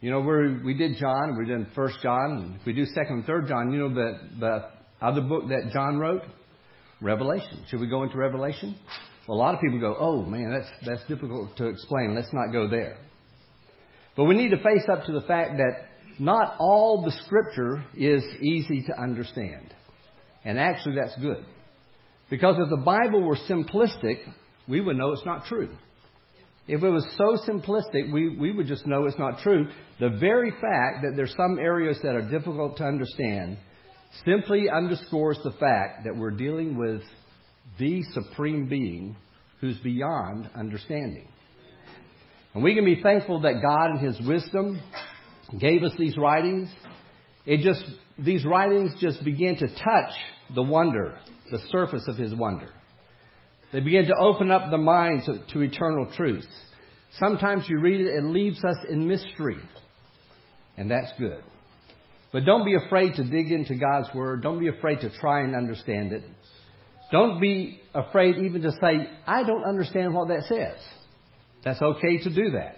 You 0.00 0.10
know, 0.10 0.20
we 0.20 0.62
we 0.62 0.74
did 0.74 0.96
John, 0.98 1.38
we 1.38 1.46
did 1.46 1.66
First 1.74 1.96
John, 2.02 2.58
if 2.60 2.66
we 2.66 2.74
do 2.74 2.84
Second 2.84 3.16
and 3.16 3.24
Third 3.24 3.48
John, 3.48 3.72
you 3.72 3.78
know 3.78 3.94
the 3.94 4.18
the 4.38 4.68
other 5.00 5.22
book 5.22 5.48
that 5.48 5.70
John 5.72 5.98
wrote, 5.98 6.22
Revelation. 7.00 7.64
Should 7.68 7.80
we 7.80 7.88
go 7.88 8.02
into 8.02 8.18
Revelation? 8.18 8.76
Well, 9.26 9.38
a 9.38 9.40
lot 9.40 9.54
of 9.54 9.60
people 9.62 9.80
go, 9.80 9.96
"Oh 9.98 10.22
man, 10.22 10.50
that's 10.50 10.68
that's 10.84 11.08
difficult 11.08 11.56
to 11.56 11.68
explain. 11.68 12.14
Let's 12.14 12.32
not 12.34 12.52
go 12.52 12.68
there." 12.68 12.98
But 14.14 14.24
we 14.24 14.34
need 14.34 14.50
to 14.50 14.58
face 14.58 14.86
up 14.92 15.06
to 15.06 15.12
the 15.12 15.22
fact 15.22 15.56
that 15.56 15.86
not 16.18 16.56
all 16.58 17.02
the 17.02 17.12
Scripture 17.24 17.82
is 17.96 18.22
easy 18.42 18.82
to 18.82 19.00
understand, 19.00 19.72
and 20.44 20.58
actually, 20.58 20.96
that's 20.96 21.16
good 21.16 21.46
because 22.30 22.56
if 22.58 22.70
the 22.70 22.82
Bible 22.84 23.22
were 23.22 23.36
simplistic, 23.48 24.18
we 24.68 24.80
would 24.80 24.96
know 24.96 25.12
it's 25.12 25.26
not 25.26 25.46
true. 25.46 25.68
If 26.66 26.82
it 26.82 26.88
was 26.88 27.06
so 27.18 27.36
simplistic, 27.46 28.10
we, 28.12 28.36
we 28.36 28.50
would 28.50 28.66
just 28.66 28.86
know 28.86 29.04
it's 29.04 29.18
not 29.18 29.40
true. 29.40 29.68
The 30.00 30.08
very 30.08 30.50
fact 30.50 31.02
that 31.02 31.12
there's 31.14 31.34
some 31.36 31.58
areas 31.58 31.98
that 32.02 32.14
are 32.14 32.28
difficult 32.30 32.78
to 32.78 32.84
understand 32.84 33.58
simply 34.24 34.70
underscores 34.70 35.38
the 35.44 35.52
fact 35.52 36.04
that 36.04 36.16
we're 36.16 36.30
dealing 36.30 36.78
with 36.78 37.02
the 37.78 38.02
supreme 38.12 38.68
being 38.68 39.16
who's 39.60 39.76
beyond 39.78 40.48
understanding. 40.54 41.28
And 42.54 42.62
we 42.62 42.74
can 42.74 42.84
be 42.84 43.02
thankful 43.02 43.40
that 43.40 43.60
God 43.60 43.90
in 43.90 43.98
his 43.98 44.26
wisdom 44.26 44.80
gave 45.58 45.82
us 45.82 45.92
these 45.98 46.16
writings. 46.16 46.70
It 47.44 47.60
just 47.60 47.84
these 48.18 48.44
writings 48.44 48.92
just 49.00 49.24
begin 49.24 49.56
to 49.56 49.66
touch 49.66 50.12
the 50.54 50.62
wonder, 50.62 51.18
the 51.50 51.60
surface 51.70 52.04
of 52.08 52.16
his 52.16 52.34
wonder. 52.34 52.68
They 53.72 53.80
begin 53.80 54.06
to 54.06 54.14
open 54.16 54.50
up 54.50 54.70
the 54.70 54.78
minds 54.78 55.26
to 55.26 55.60
eternal 55.60 56.10
truths. 56.16 56.46
Sometimes 57.18 57.64
you 57.68 57.80
read 57.80 58.00
it, 58.00 58.06
it 58.06 58.24
leaves 58.24 58.62
us 58.64 58.76
in 58.88 59.06
mystery. 59.06 59.58
And 60.76 60.90
that's 60.90 61.12
good. 61.18 61.42
But 62.32 62.44
don't 62.44 62.64
be 62.64 62.74
afraid 62.74 63.14
to 63.14 63.24
dig 63.24 63.52
into 63.52 63.76
God's 63.76 64.08
Word. 64.14 64.42
Don't 64.42 64.58
be 64.58 64.68
afraid 64.68 65.00
to 65.00 65.10
try 65.18 65.42
and 65.42 65.54
understand 65.54 66.12
it. 66.12 66.24
Don't 67.12 67.40
be 67.40 67.80
afraid 67.94 68.38
even 68.38 68.62
to 68.62 68.72
say, 68.72 69.08
I 69.26 69.44
don't 69.44 69.64
understand 69.64 70.14
what 70.14 70.28
that 70.28 70.44
says. 70.48 70.76
That's 71.64 71.80
okay 71.80 72.18
to 72.18 72.34
do 72.34 72.50
that. 72.52 72.76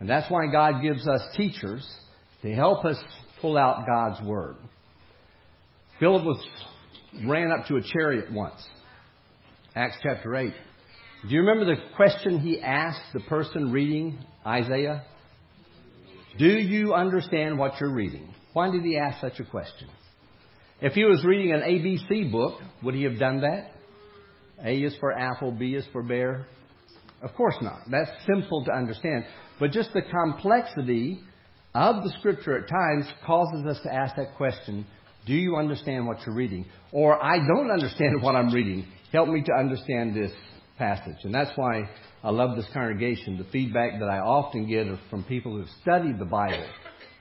And 0.00 0.08
that's 0.08 0.30
why 0.30 0.46
God 0.50 0.82
gives 0.82 1.06
us 1.06 1.20
teachers 1.36 1.86
to 2.42 2.54
help 2.54 2.84
us 2.84 2.96
pull 3.40 3.58
out 3.58 3.84
God's 3.86 4.26
Word. 4.26 4.56
Philip 6.00 6.24
was, 6.24 6.46
ran 7.26 7.50
up 7.50 7.66
to 7.66 7.76
a 7.76 7.82
chariot 7.82 8.32
once. 8.32 8.64
Acts 9.74 9.96
chapter 10.02 10.36
8. 10.36 10.52
Do 11.22 11.34
you 11.34 11.40
remember 11.40 11.64
the 11.64 11.80
question 11.96 12.38
he 12.38 12.60
asked 12.60 13.12
the 13.12 13.20
person 13.20 13.72
reading 13.72 14.18
Isaiah? 14.46 15.04
Do 16.38 16.46
you 16.46 16.94
understand 16.94 17.58
what 17.58 17.80
you're 17.80 17.92
reading? 17.92 18.32
Why 18.52 18.70
did 18.70 18.82
he 18.82 18.96
ask 18.96 19.20
such 19.20 19.40
a 19.40 19.44
question? 19.44 19.88
If 20.80 20.92
he 20.92 21.04
was 21.04 21.24
reading 21.24 21.52
an 21.52 21.60
ABC 21.62 22.30
book, 22.30 22.60
would 22.84 22.94
he 22.94 23.02
have 23.02 23.18
done 23.18 23.40
that? 23.40 23.72
A 24.64 24.76
is 24.76 24.96
for 25.00 25.12
apple, 25.12 25.50
B 25.50 25.74
is 25.74 25.84
for 25.92 26.04
bear. 26.04 26.46
Of 27.22 27.34
course 27.34 27.56
not. 27.60 27.80
That's 27.90 28.10
simple 28.24 28.64
to 28.64 28.72
understand. 28.72 29.24
But 29.58 29.72
just 29.72 29.92
the 29.92 30.02
complexity 30.02 31.20
of 31.74 32.04
the 32.04 32.12
scripture 32.18 32.56
at 32.56 32.68
times 32.68 33.12
causes 33.26 33.66
us 33.66 33.80
to 33.82 33.92
ask 33.92 34.14
that 34.14 34.36
question 34.36 34.86
Do 35.28 35.34
you 35.34 35.56
understand 35.56 36.06
what 36.06 36.24
you're 36.24 36.34
reading? 36.34 36.64
Or 36.90 37.22
I 37.22 37.36
don't 37.36 37.70
understand 37.70 38.14
what 38.22 38.34
I'm 38.34 38.52
reading. 38.52 38.86
Help 39.12 39.28
me 39.28 39.42
to 39.42 39.52
understand 39.52 40.16
this 40.16 40.32
passage. 40.78 41.18
And 41.22 41.34
that's 41.34 41.50
why 41.56 41.82
I 42.24 42.30
love 42.30 42.56
this 42.56 42.66
congregation. 42.72 43.36
The 43.36 43.44
feedback 43.52 44.00
that 44.00 44.08
I 44.08 44.18
often 44.18 44.66
get 44.66 44.86
is 44.86 44.98
from 45.10 45.24
people 45.24 45.54
who've 45.54 45.68
studied 45.82 46.18
the 46.18 46.24
Bible 46.24 46.66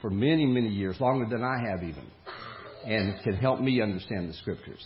for 0.02 0.10
many, 0.10 0.46
many 0.46 0.70
years, 0.70 1.00
longer 1.02 1.28
than 1.30 1.44
I 1.44 1.58
have 1.70 1.84
even, 1.84 2.06
and 2.86 3.22
can 3.24 3.34
help 3.34 3.60
me 3.60 3.82
understand 3.82 4.30
the 4.30 4.34
scriptures. 4.36 4.86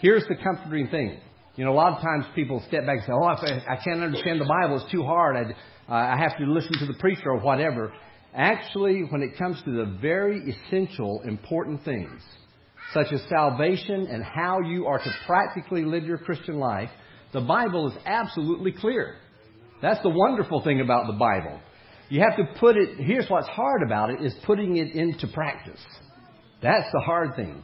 Here's 0.00 0.24
the 0.28 0.36
comforting 0.42 0.88
thing. 0.88 1.18
You 1.56 1.64
know, 1.64 1.72
a 1.72 1.74
lot 1.74 1.94
of 1.94 2.02
times 2.02 2.24
people 2.36 2.62
step 2.68 2.86
back 2.86 2.98
and 2.98 3.04
say, 3.04 3.12
"Oh, 3.12 3.24
I 3.24 3.76
can't 3.84 4.00
understand 4.00 4.40
the 4.40 4.44
Bible; 4.44 4.80
it's 4.80 4.90
too 4.92 5.02
hard. 5.02 5.36
I, 5.88 6.14
I 6.14 6.16
have 6.16 6.38
to 6.38 6.44
listen 6.44 6.72
to 6.78 6.86
the 6.86 6.94
preacher 6.94 7.30
or 7.30 7.40
whatever." 7.40 7.92
Actually, 8.34 9.02
when 9.02 9.22
it 9.22 9.36
comes 9.38 9.60
to 9.64 9.70
the 9.70 9.98
very 10.00 10.40
essential, 10.50 11.22
important 11.24 11.84
things, 11.84 12.20
such 12.92 13.12
as 13.12 13.20
salvation 13.28 14.06
and 14.06 14.22
how 14.22 14.60
you 14.60 14.86
are 14.86 14.98
to 14.98 15.10
practically 15.26 15.84
live 15.84 16.04
your 16.04 16.18
Christian 16.18 16.58
life, 16.58 16.90
the 17.32 17.40
Bible 17.40 17.88
is 17.88 17.96
absolutely 18.06 18.72
clear. 18.72 19.16
That's 19.82 20.02
the 20.02 20.10
wonderful 20.10 20.62
thing 20.62 20.80
about 20.80 21.06
the 21.06 21.12
Bible. 21.14 21.60
You 22.08 22.20
have 22.20 22.36
to 22.36 22.58
put 22.58 22.76
it, 22.76 22.98
here's 22.98 23.28
what's 23.28 23.48
hard 23.48 23.82
about 23.82 24.10
it, 24.10 24.22
is 24.22 24.34
putting 24.46 24.76
it 24.76 24.94
into 24.94 25.26
practice. 25.28 25.80
That's 26.62 26.90
the 26.92 27.00
hard 27.00 27.36
thing. 27.36 27.62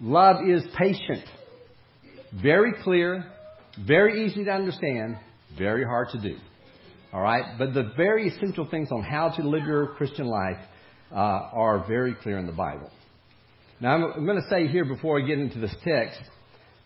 Love 0.00 0.48
is 0.48 0.62
patient. 0.76 1.24
Very 2.42 2.72
clear, 2.82 3.24
very 3.86 4.26
easy 4.26 4.44
to 4.44 4.50
understand, 4.50 5.16
very 5.56 5.84
hard 5.84 6.08
to 6.10 6.20
do. 6.20 6.36
All 7.14 7.20
right? 7.20 7.56
But 7.56 7.74
the 7.74 7.92
very 7.96 8.28
essential 8.28 8.66
things 8.68 8.88
on 8.90 9.02
how 9.02 9.28
to 9.30 9.48
live 9.48 9.64
your 9.64 9.94
Christian 9.94 10.26
life 10.26 10.58
uh, 11.12 11.14
are 11.14 11.86
very 11.86 12.14
clear 12.14 12.38
in 12.38 12.46
the 12.46 12.52
Bible. 12.52 12.90
Now, 13.80 13.94
I'm, 13.94 14.04
I'm 14.04 14.26
going 14.26 14.42
to 14.42 14.48
say 14.50 14.66
here 14.66 14.84
before 14.84 15.22
I 15.22 15.26
get 15.26 15.38
into 15.38 15.60
this 15.60 15.74
text 15.84 16.20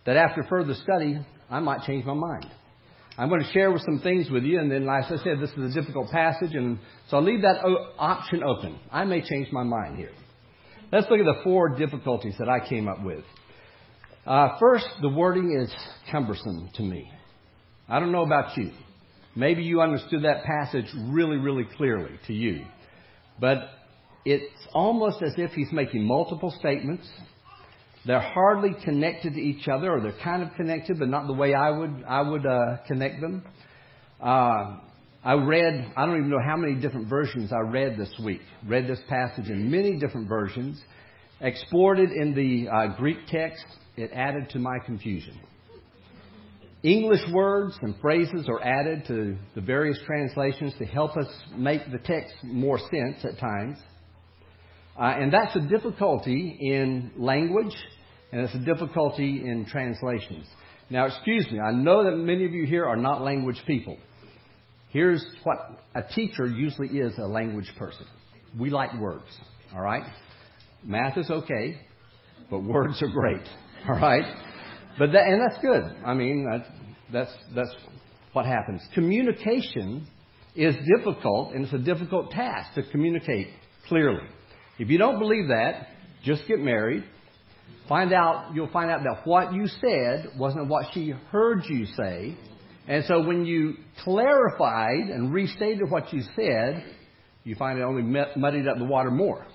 that 0.04 0.16
after 0.16 0.42
further 0.44 0.74
study, 0.74 1.18
I 1.48 1.60
might 1.60 1.82
change 1.84 2.04
my 2.04 2.14
mind. 2.14 2.46
I'm 3.16 3.30
going 3.30 3.42
to 3.42 3.50
share 3.52 3.72
with 3.72 3.82
some 3.82 4.00
things 4.00 4.30
with 4.30 4.44
you, 4.44 4.60
and 4.60 4.70
then, 4.70 4.84
like 4.84 5.04
I 5.06 5.16
said, 5.16 5.40
this 5.40 5.50
is 5.50 5.76
a 5.76 5.80
difficult 5.80 6.10
passage, 6.10 6.54
and 6.54 6.78
so 7.08 7.16
I'll 7.16 7.24
leave 7.24 7.42
that 7.42 7.64
option 7.98 8.44
open. 8.44 8.78
I 8.92 9.04
may 9.04 9.22
change 9.22 9.50
my 9.50 9.64
mind 9.64 9.96
here. 9.96 10.12
Let's 10.92 11.08
look 11.10 11.18
at 11.18 11.24
the 11.24 11.40
four 11.42 11.70
difficulties 11.70 12.34
that 12.38 12.48
I 12.48 12.66
came 12.68 12.86
up 12.86 13.02
with. 13.02 13.24
Uh, 14.26 14.58
first, 14.60 14.86
the 15.00 15.08
wording 15.08 15.58
is 15.60 15.74
cumbersome 16.12 16.70
to 16.74 16.82
me. 16.82 17.10
I 17.88 17.98
don't 17.98 18.12
know 18.12 18.24
about 18.24 18.56
you. 18.56 18.70
Maybe 19.38 19.62
you 19.62 19.80
understood 19.80 20.24
that 20.24 20.42
passage 20.44 20.86
really, 20.94 21.36
really 21.36 21.64
clearly 21.76 22.18
to 22.26 22.32
you. 22.32 22.66
But 23.40 23.70
it's 24.24 24.66
almost 24.74 25.22
as 25.22 25.34
if 25.36 25.52
he's 25.52 25.70
making 25.72 26.04
multiple 26.04 26.52
statements 26.58 27.08
they're 28.08 28.20
hardly 28.20 28.70
connected 28.84 29.34
to 29.34 29.40
each 29.40 29.68
other, 29.68 29.92
or 29.92 30.00
they're 30.00 30.18
kind 30.24 30.42
of 30.42 30.54
connected, 30.54 30.98
but 30.98 31.08
not 31.08 31.26
the 31.26 31.34
way 31.34 31.52
I 31.52 31.70
would 31.70 32.04
I 32.08 32.22
would 32.22 32.46
uh, 32.46 32.78
connect 32.86 33.20
them. 33.20 33.44
Uh, 34.18 34.78
I 35.22 35.34
read 35.34 35.92
I 35.96 36.06
don't 36.06 36.16
even 36.16 36.30
know 36.30 36.42
how 36.42 36.56
many 36.56 36.80
different 36.80 37.08
versions 37.08 37.52
I 37.52 37.60
read 37.60 37.98
this 37.98 38.10
week. 38.24 38.40
Read 38.66 38.88
this 38.88 39.00
passage 39.08 39.50
in 39.50 39.70
many 39.70 39.98
different 39.98 40.28
versions. 40.28 40.80
Explored 41.40 41.98
it 41.98 42.10
in 42.12 42.34
the 42.34 42.70
uh, 42.70 42.96
Greek 42.96 43.18
text. 43.28 43.66
It 43.96 44.10
added 44.14 44.48
to 44.50 44.58
my 44.58 44.78
confusion. 44.86 45.38
English 46.82 47.22
words 47.32 47.76
and 47.82 47.94
phrases 48.00 48.48
are 48.48 48.62
added 48.62 49.04
to 49.08 49.36
the 49.54 49.60
various 49.60 49.98
translations 50.06 50.74
to 50.78 50.84
help 50.84 51.16
us 51.16 51.26
make 51.56 51.80
the 51.90 51.98
text 51.98 52.32
more 52.44 52.78
sense 52.78 53.24
at 53.24 53.38
times. 53.38 53.78
Uh, 54.96 55.02
and 55.02 55.32
that's 55.32 55.54
a 55.56 55.60
difficulty 55.60 56.56
in 56.60 57.10
language 57.16 57.74
and 58.30 58.42
it's 58.42 58.54
a 58.54 58.58
difficulty 58.58 59.42
in 59.44 59.66
translations. 59.66 60.46
Now, 60.90 61.06
excuse 61.06 61.46
me, 61.50 61.60
I 61.60 61.72
know 61.72 62.04
that 62.04 62.16
many 62.16 62.44
of 62.44 62.52
you 62.52 62.66
here 62.66 62.86
are 62.86 62.96
not 62.96 63.22
language 63.22 63.60
people. 63.66 63.96
Here's 64.90 65.24
what 65.44 65.58
a 65.94 66.02
teacher 66.02 66.46
usually 66.46 66.88
is 66.98 67.16
a 67.18 67.26
language 67.26 67.70
person. 67.78 68.06
We 68.58 68.70
like 68.70 68.94
words, 68.98 69.26
all 69.74 69.82
right? 69.82 70.04
Math 70.84 71.18
is 71.18 71.30
okay, 71.30 71.80
but 72.50 72.60
words 72.60 73.02
are 73.02 73.08
great, 73.08 73.46
all 73.88 73.96
right? 73.96 74.24
But 74.98 75.12
that, 75.12 75.22
and 75.22 75.40
that's 75.40 75.60
good. 75.62 75.84
I 76.04 76.14
mean, 76.14 76.46
that's, 76.50 76.68
that's, 77.12 77.32
that's 77.54 77.74
what 78.32 78.46
happens. 78.46 78.82
Communication 78.94 80.06
is 80.54 80.74
difficult, 80.96 81.54
and 81.54 81.64
it's 81.64 81.72
a 81.72 81.78
difficult 81.78 82.30
task 82.30 82.74
to 82.74 82.82
communicate 82.90 83.48
clearly. 83.86 84.26
If 84.78 84.88
you 84.88 84.98
don't 84.98 85.18
believe 85.18 85.48
that, 85.48 85.88
just 86.24 86.46
get 86.48 86.58
married 86.58 87.04
Find 87.88 88.12
out, 88.12 88.54
you'll 88.54 88.70
find 88.70 88.90
out 88.90 89.00
that 89.04 89.26
what 89.26 89.54
you 89.54 89.66
said 89.66 90.32
wasn't 90.38 90.68
what 90.68 90.86
she 90.92 91.14
heard 91.30 91.64
you 91.68 91.86
say. 91.86 92.36
And 92.86 93.02
so 93.06 93.22
when 93.22 93.46
you 93.46 93.74
clarified 94.04 95.08
and 95.10 95.32
restated 95.32 95.90
what 95.90 96.12
you 96.12 96.20
said, 96.36 96.84
you 97.44 97.54
find 97.54 97.78
it 97.78 97.82
only 97.82 98.02
muddied 98.02 98.68
up 98.68 98.76
the 98.76 98.84
water 98.84 99.10
more. 99.10 99.46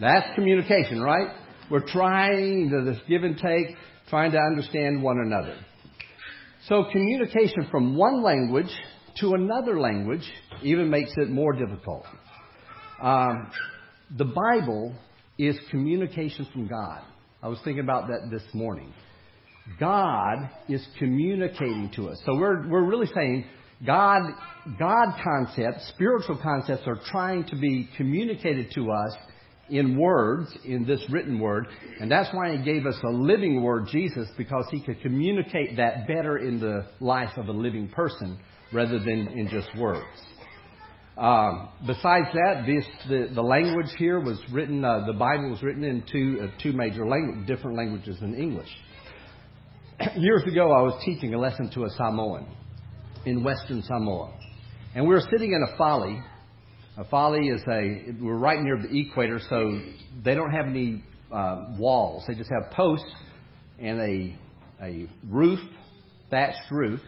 That's 0.00 0.34
communication, 0.36 1.00
right? 1.00 1.34
We're 1.68 1.86
trying 1.86 2.70
to 2.70 2.84
this 2.84 3.00
give 3.08 3.24
and 3.24 3.36
take, 3.36 3.76
trying 4.10 4.32
to 4.32 4.38
understand 4.38 5.02
one 5.02 5.18
another. 5.24 5.56
So 6.68 6.84
communication 6.92 7.68
from 7.70 7.96
one 7.96 8.22
language 8.22 8.70
to 9.20 9.34
another 9.34 9.80
language 9.80 10.30
even 10.62 10.90
makes 10.90 11.12
it 11.16 11.30
more 11.30 11.52
difficult. 11.52 12.04
Um, 13.00 13.50
the 14.16 14.26
Bible 14.26 14.94
is 15.38 15.56
communication 15.70 16.46
from 16.52 16.66
God. 16.66 17.02
I 17.42 17.48
was 17.48 17.58
thinking 17.64 17.82
about 17.82 18.08
that 18.08 18.28
this 18.30 18.42
morning. 18.52 18.92
God 19.78 20.50
is 20.68 20.86
communicating 20.98 21.90
to 21.96 22.08
us. 22.08 22.20
So 22.26 22.34
we're, 22.34 22.68
we're 22.68 22.84
really 22.84 23.08
saying 23.14 23.46
God, 23.86 24.22
God 24.78 25.14
concepts, 25.24 25.88
spiritual 25.94 26.38
concepts 26.42 26.82
are 26.86 27.00
trying 27.10 27.44
to 27.44 27.56
be 27.56 27.88
communicated 27.96 28.72
to 28.74 28.90
us 28.90 29.16
in 29.70 29.98
words, 29.98 30.52
in 30.64 30.84
this 30.84 31.00
written 31.10 31.38
word. 31.38 31.66
And 32.00 32.10
that's 32.10 32.28
why 32.34 32.56
he 32.56 32.62
gave 32.62 32.86
us 32.86 32.96
a 33.04 33.10
living 33.10 33.62
word, 33.62 33.86
Jesus, 33.90 34.28
because 34.36 34.66
he 34.70 34.80
could 34.80 35.00
communicate 35.00 35.76
that 35.76 36.06
better 36.06 36.38
in 36.38 36.60
the 36.60 36.86
life 37.00 37.36
of 37.36 37.48
a 37.48 37.52
living 37.52 37.88
person 37.88 38.38
rather 38.72 38.98
than 38.98 39.28
in 39.28 39.48
just 39.50 39.68
words. 39.78 40.06
Um, 41.16 41.68
besides 41.86 42.26
that, 42.32 42.64
this, 42.66 42.84
the, 43.08 43.34
the 43.34 43.42
language 43.42 43.90
here 43.98 44.20
was 44.20 44.38
written, 44.52 44.84
uh, 44.84 45.06
the 45.06 45.12
Bible 45.12 45.50
was 45.50 45.62
written 45.62 45.84
in 45.84 46.02
two, 46.10 46.40
uh, 46.42 46.62
two 46.62 46.72
major 46.72 47.04
different 47.46 47.76
languages 47.76 48.16
than 48.20 48.34
English. 48.34 48.68
Years 50.16 50.42
ago, 50.44 50.72
I 50.72 50.82
was 50.82 51.02
teaching 51.04 51.34
a 51.34 51.38
lesson 51.38 51.70
to 51.74 51.84
a 51.84 51.90
Samoan 51.90 52.46
in 53.26 53.44
Western 53.44 53.82
Samoa. 53.82 54.32
And 54.94 55.06
we 55.06 55.14
were 55.14 55.22
sitting 55.30 55.52
in 55.52 55.62
a 55.62 55.76
fale. 55.76 56.22
Fale 57.04 57.34
is 57.34 57.62
a, 57.68 58.14
we're 58.20 58.36
right 58.36 58.60
near 58.60 58.76
the 58.76 58.98
equator, 58.98 59.40
so 59.48 59.80
they 60.24 60.34
don't 60.34 60.50
have 60.50 60.66
any 60.66 61.04
uh, 61.32 61.76
walls. 61.78 62.24
They 62.26 62.34
just 62.34 62.50
have 62.50 62.72
posts 62.72 63.10
and 63.78 64.00
a, 64.00 64.38
a 64.82 65.08
roof, 65.28 65.60
thatched 66.30 66.70
roof. 66.70 67.00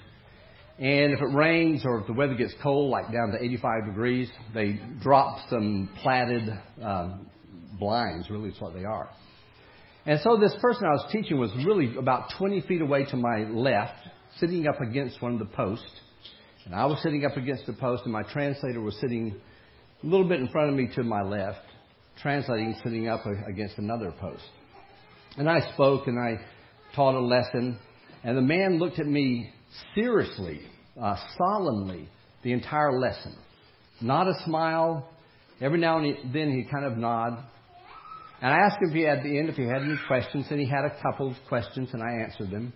And 0.79 1.13
if 1.13 1.21
it 1.21 1.35
rains 1.35 1.83
or 1.85 2.01
if 2.01 2.07
the 2.07 2.13
weather 2.13 2.35
gets 2.35 2.55
cold, 2.63 2.91
like 2.91 3.13
down 3.13 3.33
to 3.33 3.45
85 3.45 3.87
degrees, 3.87 4.29
they 4.55 4.81
drop 5.03 5.39
some 5.51 5.91
platted 6.03 6.49
um, 6.83 7.29
blinds, 7.79 8.31
really 8.31 8.51
is 8.51 8.61
what 8.61 8.75
they 8.75 8.85
are. 8.85 9.11
And 10.07 10.19
so 10.25 10.37
this 10.37 10.55
person 10.61 10.85
I 10.85 10.93
was 10.93 11.07
teaching 11.13 11.39
was 11.39 11.51
really 11.65 11.97
about 11.97 12.31
20 12.39 12.63
feet 12.63 12.81
away 12.81 13.05
to 13.07 13.17
my 13.17 13.45
left, 13.51 13.95
sitting 14.39 14.67
up 14.67 14.81
against 14.81 15.23
one 15.23 15.35
of 15.35 15.39
the 15.39 15.55
posts. 15.55 15.85
And 16.65 16.75
I 16.75 16.87
was 16.87 17.01
sitting 17.03 17.25
up 17.25 17.37
against 17.37 17.67
the 17.67 17.73
post, 17.75 18.05
and 18.05 18.13
my 18.13 18.23
translator 18.23 18.81
was 18.81 18.97
sitting 19.01 19.41
a 20.03 20.07
little 20.07 20.29
bit 20.29 20.41
in 20.41 20.49
front 20.49 20.71
of 20.71 20.75
me 20.75 20.89
to 20.95 21.03
my 21.03 21.23
left, 21.23 21.61
translating, 22.21 22.77
sitting 22.83 23.09
up 23.09 23.25
against 23.47 23.79
another 23.79 24.13
post. 24.21 24.43
And 25.37 25.49
I 25.49 25.73
spoke 25.73 26.07
and 26.07 26.19
I 26.19 26.41
taught 26.95 27.15
a 27.15 27.21
lesson, 27.21 27.79
and 28.25 28.37
the 28.37 28.43
man 28.43 28.79
looked 28.79 28.99
at 28.99 29.07
me 29.07 29.53
seriously, 29.95 30.61
uh, 31.01 31.17
solemnly, 31.39 32.09
the 32.43 32.53
entire 32.53 32.99
lesson. 32.99 33.35
Not 34.01 34.27
a 34.27 34.35
smile. 34.45 35.09
Every 35.61 35.79
now 35.79 35.99
and 35.99 36.35
then 36.35 36.51
he 36.51 36.65
kind 36.71 36.85
of 36.85 36.99
nod. 36.99 37.39
And 38.41 38.53
I 38.53 38.59
asked 38.59 38.83
him 38.83 38.91
if 38.91 38.95
he 38.95 39.03
had 39.03 39.23
the 39.23 39.39
end 39.39 39.49
if 39.49 39.55
he 39.55 39.63
had 39.63 39.83
any 39.83 39.99
questions, 40.09 40.47
and 40.51 40.59
he 40.59 40.67
had 40.67 40.85
a 40.85 41.01
couple 41.01 41.31
of 41.31 41.37
questions, 41.49 41.91
and 41.93 42.03
I 42.03 42.25
answered 42.25 42.51
them. 42.51 42.73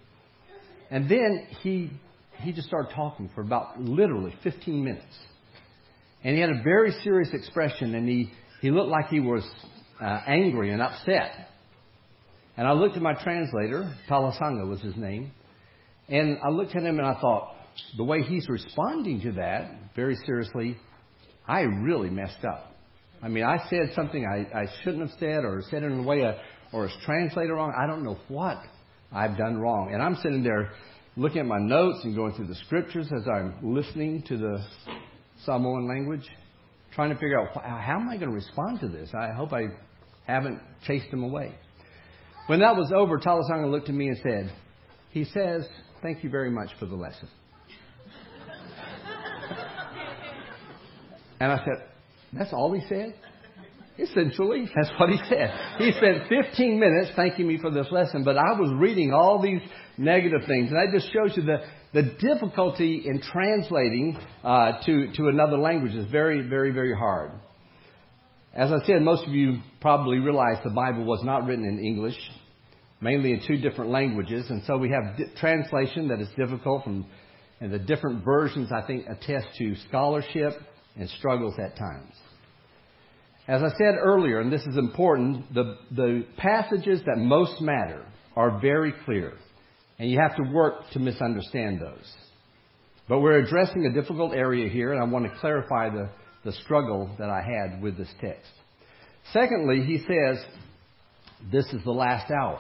And 0.91 1.09
then 1.09 1.49
he 1.63 1.91
he 2.39 2.53
just 2.53 2.69
started 2.69 2.95
talking 2.95 3.31
for 3.35 3.41
about 3.41 3.81
literally 3.81 4.35
15 4.45 4.85
minutes. 4.85 5.17
And 6.25 6.35
he 6.35 6.41
had 6.41 6.51
a 6.51 6.63
very 6.63 6.93
serious 7.05 7.29
expression, 7.33 7.95
and 7.95 8.09
he, 8.09 8.31
he 8.61 8.71
looked 8.71 8.89
like 8.89 9.09
he 9.09 9.21
was 9.21 9.45
uh, 10.01 10.21
angry 10.27 10.73
and 10.73 10.83
upset. 10.83 11.49
And 12.57 12.67
I 12.67 12.73
looked 12.73 12.97
at 12.97 13.03
my 13.03 13.15
translator, 13.15 13.95
Talasanga 14.09 14.67
was 14.67 14.81
his 14.81 14.97
name, 14.97 15.31
and 16.09 16.39
I 16.43 16.51
looked 16.51 16.75
at 16.75 16.83
him 16.83 16.99
and 16.99 17.07
I 17.07 17.21
thought, 17.21 17.55
the 17.97 18.05
way 18.05 18.23
he's 18.23 18.49
responding 18.49 19.21
to 19.23 19.33
that, 19.33 19.71
very 19.95 20.17
seriously, 20.25 20.79
I 21.47 21.61
really 21.61 22.11
messed 22.11 22.45
up. 22.45 22.73
I 23.23 23.29
mean, 23.29 23.45
I 23.45 23.59
said 23.69 23.93
something 23.95 24.25
I, 24.25 24.59
I 24.59 24.67
shouldn't 24.83 25.09
have 25.09 25.19
said, 25.19 25.45
or 25.45 25.63
said 25.71 25.83
it 25.83 25.93
in 25.93 26.01
a 26.01 26.03
way, 26.03 26.25
uh, 26.25 26.33
or 26.73 26.87
it's 26.87 26.97
translated 27.05 27.51
wrong. 27.51 27.73
I 27.77 27.87
don't 27.87 28.03
know 28.03 28.19
what 28.29 28.59
I've 29.13 29.37
done 29.37 29.59
wrong. 29.59 29.91
And 29.93 30.03
I'm 30.03 30.17
sitting 30.17 30.43
there 30.43 30.73
looking 31.17 31.41
at 31.41 31.47
my 31.47 31.59
notes 31.59 32.01
and 32.05 32.15
going 32.15 32.35
through 32.35 32.49
the 32.49 32.55
scriptures 32.67 33.09
as 33.17 33.27
I'm 33.27 33.75
listening 33.75 34.23
to 34.29 34.37
the 34.37 34.65
Samoan 35.45 35.87
language, 35.89 36.27
trying 36.95 37.11
to 37.11 37.17
figure 37.17 37.41
out 37.41 37.55
how 37.63 38.01
am 38.01 38.09
I 38.09 38.17
going 38.17 38.31
to 38.31 38.35
respond 38.35 38.81
to 38.81 38.89
this. 38.89 39.11
I 39.15 39.33
hope 39.33 39.53
I 39.53 39.67
haven't 40.27 40.61
chased 40.87 41.07
him 41.07 41.23
away. 41.23 41.55
When 42.47 42.61
that 42.61 42.77
was 42.77 42.93
over, 42.95 43.19
Talasanga 43.19 43.71
looked 43.71 43.89
at 43.89 43.95
me 43.95 44.09
and 44.09 44.19
said, 44.23 44.53
He 45.11 45.25
says, 45.25 45.67
Thank 46.03 46.23
you 46.23 46.31
very 46.31 46.51
much 46.51 46.71
for 46.79 46.87
the 46.87 46.95
lesson. 46.95 47.29
and 51.41 51.53
I 51.53 51.59
said, 51.59 51.89
That's 52.33 52.53
all 52.53 52.73
he 52.73 52.83
said? 52.89 53.15
Essentially, 53.99 54.69
that's 54.75 54.91
what 55.01 55.09
he 55.09 55.17
said. 55.29 55.51
He 55.79 55.91
spent 55.93 56.29
15 56.29 56.79
minutes 56.79 57.13
thanking 57.17 57.49
me 57.49 57.59
for 57.59 57.71
this 57.71 57.87
lesson, 57.91 58.25
but 58.25 58.37
I 58.37 58.53
was 58.53 58.71
reading 58.79 59.15
all 59.15 59.41
these 59.41 59.63
negative 59.97 60.43
things. 60.47 60.71
And 60.71 60.77
that 60.77 60.93
just 60.93 61.11
shows 61.13 61.35
you 61.35 61.45
the, 61.45 61.59
the 61.97 62.03
difficulty 62.03 63.05
in 63.07 63.23
translating 63.23 64.19
uh, 64.45 64.73
to, 64.85 65.11
to 65.15 65.29
another 65.29 65.57
language 65.57 65.95
is 65.95 66.05
very, 66.11 66.47
very, 66.47 66.71
very 66.71 66.95
hard. 66.95 67.31
As 68.53 68.71
I 68.71 68.85
said, 68.85 69.01
most 69.01 69.27
of 69.27 69.33
you 69.33 69.61
probably 69.81 70.19
realize 70.19 70.59
the 70.63 70.69
Bible 70.69 71.05
was 71.05 71.25
not 71.25 71.47
written 71.47 71.65
in 71.65 71.79
English, 71.79 72.19
mainly 73.01 73.33
in 73.33 73.41
two 73.47 73.57
different 73.57 73.91
languages. 73.91 74.45
And 74.51 74.63
so 74.67 74.77
we 74.77 74.91
have 74.91 75.17
di- 75.17 75.41
translation 75.41 76.09
that 76.09 76.21
is 76.21 76.29
difficult 76.37 76.85
from, 76.85 77.07
and 77.61 77.73
the 77.73 77.79
different 77.79 78.23
versions, 78.23 78.71
I 78.73 78.87
think, 78.87 79.07
attest 79.09 79.47
to 79.57 79.75
scholarship 79.89 80.53
and 80.97 81.09
struggles 81.09 81.55
at 81.59 81.79
times. 81.79 82.13
As 83.49 83.63
I 83.63 83.71
said 83.79 83.95
earlier, 83.99 84.41
and 84.41 84.53
this 84.53 84.67
is 84.67 84.77
important, 84.77 85.55
the, 85.55 85.79
the 85.93 86.27
passages 86.37 87.01
that 87.07 87.17
most 87.17 87.63
matter 87.63 88.05
are 88.37 88.61
very 88.61 88.93
clear. 89.07 89.33
And 89.99 90.11
you 90.11 90.19
have 90.21 90.37
to 90.37 90.43
work 90.53 90.91
to 90.93 90.99
misunderstand 90.99 91.81
those. 91.81 92.13
But 93.09 93.21
we're 93.21 93.39
addressing 93.39 93.87
a 93.87 93.93
difficult 93.93 94.35
area 94.35 94.69
here, 94.69 94.93
and 94.93 95.01
I 95.01 95.05
want 95.05 95.25
to 95.25 95.39
clarify 95.41 95.91
the, 95.91 96.11
the 96.45 96.53
struggle 96.53 97.15
that 97.19 97.31
I 97.31 97.41
had 97.41 97.81
with 97.81 97.97
this 97.97 98.13
text. 98.21 98.51
Secondly, 99.33 99.85
he 99.85 99.99
says, 99.99 100.45
This 101.51 101.67
is 101.73 101.83
the 101.85 101.93
last 101.93 102.31
hour. 102.31 102.59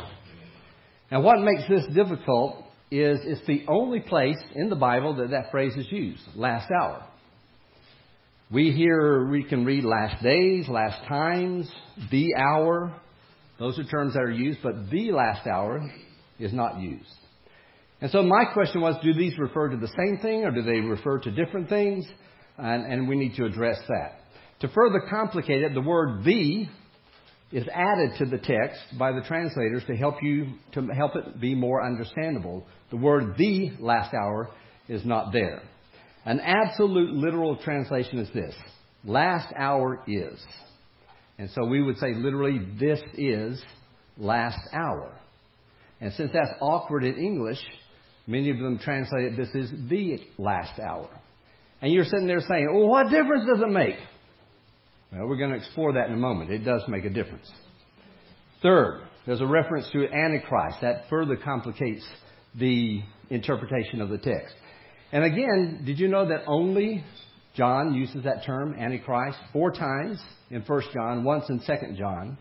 And 1.10 1.22
what 1.22 1.40
makes 1.40 1.62
this 1.68 1.84
difficult 1.94 2.64
is 2.90 3.18
it's 3.22 3.46
the 3.46 3.64
only 3.68 4.00
place 4.00 4.38
in 4.54 4.68
the 4.68 4.76
Bible 4.76 5.16
that 5.16 5.30
that 5.30 5.50
phrase 5.50 5.74
is 5.76 5.90
used, 5.90 6.22
last 6.34 6.70
hour. 6.70 7.04
We 8.50 8.70
hear, 8.70 9.26
we 9.28 9.42
can 9.42 9.64
read 9.64 9.84
last 9.84 10.22
days, 10.22 10.68
last 10.68 11.04
times, 11.08 11.68
the 12.12 12.28
hour. 12.38 12.94
Those 13.58 13.78
are 13.78 13.84
terms 13.84 14.12
that 14.14 14.20
are 14.20 14.30
used, 14.30 14.60
but 14.62 14.88
the 14.90 15.10
last 15.10 15.46
hour 15.48 15.80
is 16.38 16.52
not 16.52 16.80
used. 16.80 17.08
And 18.00 18.10
so 18.10 18.22
my 18.22 18.44
question 18.52 18.80
was, 18.80 18.96
do 19.02 19.14
these 19.14 19.38
refer 19.38 19.68
to 19.70 19.76
the 19.76 19.88
same 19.88 20.18
thing 20.20 20.44
or 20.44 20.50
do 20.50 20.62
they 20.62 20.80
refer 20.80 21.18
to 21.20 21.30
different 21.30 21.68
things? 21.68 22.06
And, 22.58 22.84
and 22.84 23.08
we 23.08 23.16
need 23.16 23.36
to 23.36 23.44
address 23.44 23.78
that. 23.88 24.20
To 24.60 24.68
further 24.68 25.02
complicate 25.10 25.62
it, 25.62 25.74
the 25.74 25.80
word 25.80 26.24
the 26.24 26.66
is 27.52 27.66
added 27.72 28.18
to 28.18 28.24
the 28.24 28.38
text 28.38 28.80
by 28.98 29.12
the 29.12 29.22
translators 29.26 29.84
to 29.86 29.96
help 29.96 30.16
you, 30.22 30.46
to 30.72 30.82
help 30.88 31.14
it 31.14 31.40
be 31.40 31.54
more 31.54 31.84
understandable. 31.84 32.66
The 32.90 32.96
word 32.96 33.36
the 33.38 33.72
last 33.78 34.12
hour 34.14 34.50
is 34.88 35.04
not 35.04 35.32
there. 35.32 35.62
An 36.24 36.40
absolute 36.40 37.12
literal 37.14 37.56
translation 37.56 38.18
is 38.18 38.28
this. 38.34 38.54
Last 39.04 39.52
hour 39.56 40.02
is. 40.08 40.38
And 41.38 41.50
so 41.50 41.64
we 41.64 41.82
would 41.82 41.98
say 41.98 42.14
literally, 42.14 42.60
this 42.80 43.00
is 43.14 43.62
last 44.18 44.58
hour. 44.72 45.12
And 46.00 46.12
since 46.14 46.30
that's 46.32 46.50
awkward 46.60 47.04
in 47.04 47.16
English, 47.16 47.58
Many 48.26 48.50
of 48.50 48.58
them 48.58 48.78
translate 48.78 49.32
it, 49.32 49.36
this 49.36 49.54
is 49.54 49.70
the 49.88 50.18
last 50.38 50.80
hour. 50.80 51.08
And 51.80 51.92
you're 51.92 52.04
sitting 52.04 52.26
there 52.26 52.40
saying, 52.40 52.68
well, 52.72 52.88
what 52.88 53.04
difference 53.04 53.46
does 53.46 53.60
it 53.60 53.70
make? 53.70 53.96
Well, 55.12 55.28
we're 55.28 55.36
going 55.36 55.50
to 55.50 55.56
explore 55.56 55.92
that 55.92 56.08
in 56.08 56.14
a 56.14 56.18
moment. 56.18 56.50
It 56.50 56.64
does 56.64 56.82
make 56.88 57.04
a 57.04 57.10
difference. 57.10 57.50
Third, 58.62 59.02
there's 59.26 59.40
a 59.40 59.46
reference 59.46 59.88
to 59.92 60.08
Antichrist. 60.08 60.78
That 60.82 61.08
further 61.08 61.36
complicates 61.36 62.04
the 62.54 63.02
interpretation 63.30 64.00
of 64.00 64.08
the 64.08 64.18
text. 64.18 64.54
And 65.12 65.22
again, 65.24 65.82
did 65.84 65.98
you 65.98 66.08
know 66.08 66.28
that 66.28 66.44
only 66.48 67.04
John 67.54 67.94
uses 67.94 68.24
that 68.24 68.44
term, 68.44 68.74
Antichrist, 68.74 69.38
four 69.52 69.70
times 69.70 70.20
in 70.50 70.62
1 70.62 70.82
John, 70.92 71.22
once 71.22 71.44
in 71.48 71.60
2 71.60 71.96
John? 71.96 72.38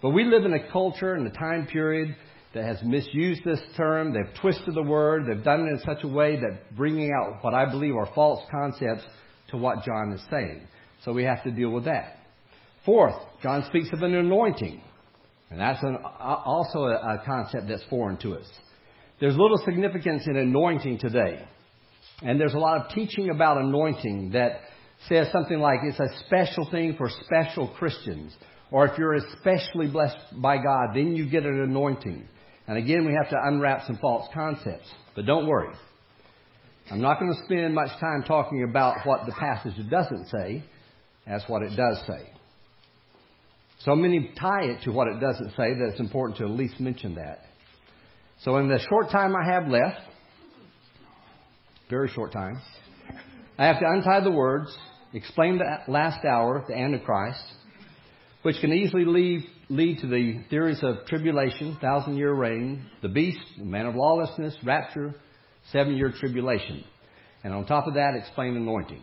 But 0.00 0.10
we 0.10 0.24
live 0.24 0.44
in 0.44 0.52
a 0.52 0.70
culture 0.72 1.14
and 1.14 1.26
a 1.26 1.30
time 1.30 1.66
period 1.66 2.16
that 2.54 2.64
has 2.64 2.82
misused 2.82 3.42
this 3.44 3.60
term. 3.76 4.12
They've 4.12 4.34
twisted 4.40 4.74
the 4.74 4.82
word. 4.82 5.26
They've 5.26 5.42
done 5.42 5.66
it 5.66 5.70
in 5.70 5.80
such 5.80 6.04
a 6.04 6.08
way 6.08 6.36
that 6.36 6.76
bringing 6.76 7.10
out 7.12 7.42
what 7.42 7.54
I 7.54 7.70
believe 7.70 7.96
are 7.96 8.08
false 8.14 8.44
concepts 8.50 9.04
to 9.50 9.56
what 9.56 9.84
John 9.84 10.12
is 10.12 10.22
saying. 10.30 10.66
So 11.04 11.12
we 11.12 11.24
have 11.24 11.42
to 11.44 11.50
deal 11.50 11.70
with 11.70 11.84
that. 11.84 12.18
Fourth, 12.84 13.14
John 13.42 13.64
speaks 13.68 13.88
of 13.92 14.02
an 14.02 14.14
anointing. 14.14 14.82
And 15.50 15.60
that's 15.60 15.82
an, 15.82 15.98
uh, 16.02 16.42
also 16.44 16.84
a, 16.84 16.94
a 16.94 17.22
concept 17.24 17.68
that's 17.68 17.84
foreign 17.90 18.16
to 18.18 18.34
us. 18.34 18.46
There's 19.20 19.36
little 19.36 19.58
significance 19.64 20.24
in 20.26 20.36
anointing 20.36 20.98
today. 20.98 21.46
And 22.22 22.40
there's 22.40 22.54
a 22.54 22.58
lot 22.58 22.80
of 22.80 22.92
teaching 22.92 23.30
about 23.30 23.58
anointing 23.58 24.32
that 24.32 24.60
says 25.08 25.28
something 25.32 25.58
like 25.58 25.80
it's 25.84 26.00
a 26.00 26.24
special 26.26 26.68
thing 26.70 26.96
for 26.96 27.10
special 27.24 27.68
Christians. 27.68 28.34
Or 28.70 28.86
if 28.86 28.98
you're 28.98 29.14
especially 29.14 29.88
blessed 29.88 30.16
by 30.40 30.56
God, 30.56 30.94
then 30.94 31.14
you 31.14 31.28
get 31.28 31.44
an 31.44 31.60
anointing. 31.60 32.26
And 32.72 32.82
again, 32.82 33.04
we 33.04 33.12
have 33.12 33.28
to 33.28 33.36
unwrap 33.38 33.86
some 33.86 33.98
false 33.98 34.26
concepts. 34.32 34.90
But 35.14 35.26
don't 35.26 35.46
worry. 35.46 35.74
I'm 36.90 37.02
not 37.02 37.20
going 37.20 37.30
to 37.30 37.44
spend 37.44 37.74
much 37.74 37.90
time 38.00 38.24
talking 38.26 38.62
about 38.62 39.06
what 39.06 39.26
the 39.26 39.32
passage 39.32 39.74
doesn't 39.90 40.28
say 40.28 40.64
as 41.26 41.44
what 41.48 41.60
it 41.60 41.76
does 41.76 42.02
say. 42.06 42.30
So 43.80 43.94
many 43.94 44.32
tie 44.40 44.62
it 44.62 44.84
to 44.84 44.90
what 44.90 45.06
it 45.08 45.20
doesn't 45.20 45.50
say 45.50 45.74
that 45.74 45.88
it's 45.90 46.00
important 46.00 46.38
to 46.38 46.44
at 46.44 46.50
least 46.52 46.80
mention 46.80 47.16
that. 47.16 47.40
So 48.40 48.56
in 48.56 48.68
the 48.68 48.78
short 48.88 49.10
time 49.10 49.34
I 49.36 49.52
have 49.52 49.68
left, 49.68 50.00
very 51.90 52.08
short 52.08 52.32
time, 52.32 52.58
I 53.58 53.66
have 53.66 53.80
to 53.80 53.86
untie 53.86 54.20
the 54.20 54.30
words, 54.30 54.74
explain 55.12 55.58
the 55.58 55.92
last 55.92 56.24
hour, 56.24 56.64
the 56.66 56.74
Antichrist, 56.74 57.44
which 58.40 58.56
can 58.62 58.72
easily 58.72 59.04
lead, 59.04 59.44
lead 59.72 59.98
to 60.00 60.06
the 60.06 60.44
theories 60.50 60.80
of 60.82 61.06
tribulation, 61.06 61.78
thousand 61.80 62.16
year 62.16 62.32
reign, 62.32 62.86
the 63.00 63.08
beast, 63.08 63.40
the 63.56 63.64
man 63.64 63.86
of 63.86 63.94
lawlessness, 63.94 64.54
rapture, 64.62 65.14
seven 65.72 65.96
year 65.96 66.12
tribulation. 66.18 66.84
And 67.42 67.54
on 67.54 67.64
top 67.66 67.86
of 67.86 67.94
that, 67.94 68.14
explain 68.14 68.56
anointing. 68.56 69.02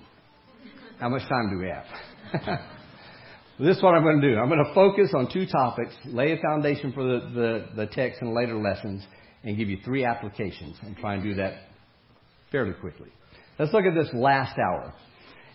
How 1.00 1.10
much 1.10 1.24
time 1.24 1.50
do 1.50 1.58
we 1.58 1.70
have? 1.70 2.60
this 3.60 3.78
is 3.78 3.84
what 3.84 3.96
I'm 3.96 4.04
going 4.04 4.22
to 4.22 4.30
do. 4.30 4.38
I'm 4.38 4.48
going 4.48 4.64
to 4.64 4.74
focus 4.74 5.12
on 5.16 5.32
two 5.32 5.48
topics, 5.48 5.94
lay 6.06 6.34
a 6.34 6.38
foundation 6.38 6.94
for 6.94 7.04
the, 7.04 7.20
the, 7.34 7.66
the 7.76 7.86
text 7.88 8.22
and 8.22 8.34
later 8.34 8.58
lessons, 8.58 9.04
and 9.44 9.58
give 9.58 9.70
you 9.70 9.80
three 9.84 10.06
applications 10.06 10.78
and 10.82 10.96
try 10.98 11.16
and 11.16 11.24
do 11.24 11.36
that 11.36 11.54
fairly 12.52 12.74
quickly. 12.74 13.10
Let's 13.58 13.74
look 13.74 13.86
at 13.86 13.96
this 13.96 14.14
last 14.14 14.58
hour. 14.60 14.94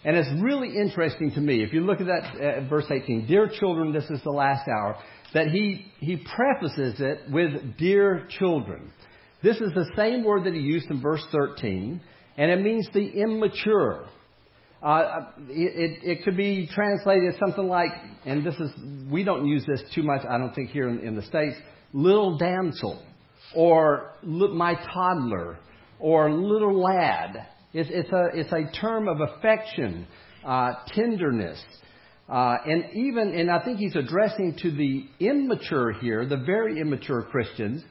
And 0.04 0.16
it's 0.16 0.28
really 0.42 0.76
interesting 0.76 1.32
to 1.32 1.40
me, 1.40 1.62
if 1.62 1.72
you 1.72 1.80
look 1.80 2.00
at 2.00 2.06
that 2.06 2.36
uh, 2.36 2.68
verse 2.68 2.84
18, 2.90 3.26
Dear 3.26 3.48
children, 3.48 3.92
this 3.92 4.04
is 4.10 4.22
the 4.22 4.30
last 4.30 4.68
hour, 4.68 4.96
that 5.32 5.48
he, 5.48 5.86
he 5.98 6.16
prefaces 6.16 7.00
it 7.00 7.22
with 7.30 7.78
dear 7.78 8.26
children. 8.38 8.92
This 9.42 9.56
is 9.56 9.72
the 9.74 9.90
same 9.96 10.22
word 10.22 10.44
that 10.44 10.54
he 10.54 10.60
used 10.60 10.90
in 10.90 11.00
verse 11.00 11.24
13, 11.32 12.00
and 12.36 12.50
it 12.50 12.62
means 12.62 12.88
the 12.92 13.06
immature. 13.06 14.06
Uh, 14.82 15.30
it, 15.48 16.00
it, 16.02 16.18
it, 16.18 16.24
could 16.24 16.36
be 16.36 16.68
translated 16.72 17.32
as 17.32 17.40
something 17.40 17.66
like, 17.66 17.90
and 18.26 18.44
this 18.44 18.54
is, 18.56 18.70
we 19.10 19.24
don't 19.24 19.46
use 19.46 19.64
this 19.66 19.82
too 19.94 20.02
much, 20.02 20.20
I 20.28 20.36
don't 20.36 20.54
think, 20.54 20.70
here 20.70 20.88
in, 20.88 21.00
in 21.00 21.16
the 21.16 21.22
States, 21.22 21.56
little 21.94 22.36
damsel, 22.36 23.02
or 23.56 24.12
my 24.22 24.74
toddler, 24.92 25.58
or 25.98 26.30
little 26.30 26.78
lad. 26.78 27.46
It's, 27.74 27.90
it's, 27.92 28.10
a, 28.10 28.28
it's 28.32 28.52
a 28.52 28.80
term 28.80 29.08
of 29.08 29.20
affection, 29.20 30.06
uh, 30.44 30.74
tenderness. 30.88 31.60
Uh, 32.28 32.56
and 32.64 32.84
even, 32.94 33.34
and 33.34 33.50
I 33.50 33.62
think 33.64 33.78
he's 33.78 33.96
addressing 33.96 34.56
to 34.62 34.70
the 34.70 35.04
immature 35.20 35.92
here, 35.92 36.24
the 36.24 36.38
very 36.38 36.80
immature 36.80 37.22
Christians, 37.30 37.82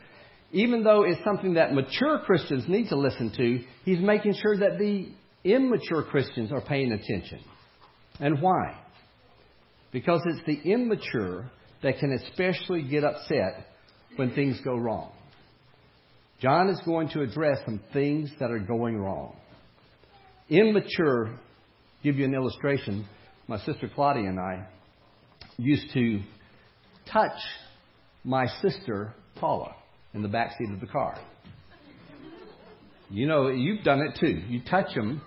even 0.52 0.84
though 0.84 1.04
it's 1.04 1.20
something 1.26 1.56
that 1.56 1.74
mature 1.74 2.20
Christians 2.26 2.64
need 2.68 2.90
to 2.90 2.96
listen 2.96 3.32
to, 3.36 3.60
he's 3.84 4.00
making 4.00 4.36
sure 4.42 4.58
that 4.58 4.80
the 4.80 5.10
immature 5.44 6.04
Christians 6.04 6.52
are 6.52 6.62
paying 6.62 6.94
attention. 6.94 7.40
And 8.20 8.42
why? 8.42 8.80
Because 9.92 10.22
it's 10.26 10.46
the 10.46 10.72
immature 10.72 11.52
that 11.84 12.00
can 12.00 12.14
especially 12.14 12.84
get 12.84 13.04
upset 13.04 13.68
when 14.16 14.34
things 14.34 14.60
go 14.64 14.76
wrong. 14.78 15.12
John 16.40 16.70
is 16.70 16.80
going 16.86 17.10
to 17.10 17.22
address 17.22 17.58
some 17.66 17.82
things 17.92 18.32
that 18.40 18.50
are 18.50 18.60
going 18.60 18.98
wrong. 18.98 19.36
Immature, 20.54 21.32
give 22.04 22.18
you 22.18 22.26
an 22.26 22.36
illustration. 22.36 23.08
My 23.48 23.58
sister 23.58 23.90
Claudia 23.94 24.30
and 24.30 24.40
I 24.40 24.68
used 25.58 25.92
to 25.96 26.22
touch 27.12 27.40
my 28.24 28.46
sister 28.62 29.16
Paula 29.36 29.76
in 30.14 30.22
the 30.22 30.28
back 30.28 30.52
seat 30.56 30.72
of 30.72 30.80
the 30.80 30.86
car. 30.86 31.20
You 33.10 33.26
know, 33.26 33.48
you've 33.48 33.84
done 33.84 34.02
it 34.02 34.20
too. 34.20 34.44
You 34.48 34.62
touch 34.70 34.94
them. 34.94 35.24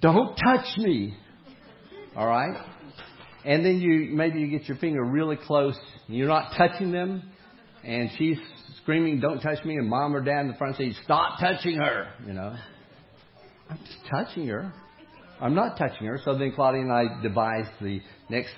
Don't 0.00 0.36
touch 0.36 0.78
me. 0.78 1.16
All 2.16 2.28
right? 2.28 2.64
And 3.44 3.64
then 3.64 3.80
you 3.80 4.14
maybe 4.14 4.38
you 4.38 4.46
get 4.46 4.68
your 4.68 4.76
finger 4.76 5.02
really 5.02 5.36
close. 5.36 5.76
You're 6.06 6.28
not 6.28 6.52
touching 6.56 6.92
them, 6.92 7.24
and 7.82 8.10
she's 8.16 8.38
screaming, 8.82 9.18
"Don't 9.18 9.40
touch 9.40 9.64
me!" 9.64 9.74
And 9.74 9.88
mom 9.88 10.14
or 10.14 10.20
dad 10.20 10.42
in 10.42 10.48
the 10.48 10.54
front 10.54 10.76
seat, 10.76 10.94
"Stop 11.02 11.40
touching 11.40 11.76
her!" 11.78 12.12
You 12.24 12.32
know. 12.34 12.54
I'm 13.70 13.78
just 13.78 13.98
touching 14.10 14.46
her. 14.48 14.72
I'm 15.40 15.54
not 15.54 15.78
touching 15.78 16.06
her. 16.06 16.20
So 16.24 16.36
then 16.36 16.52
Claudia 16.54 16.80
and 16.80 16.92
I 16.92 17.22
devised 17.22 17.70
the 17.80 18.00
next 18.28 18.54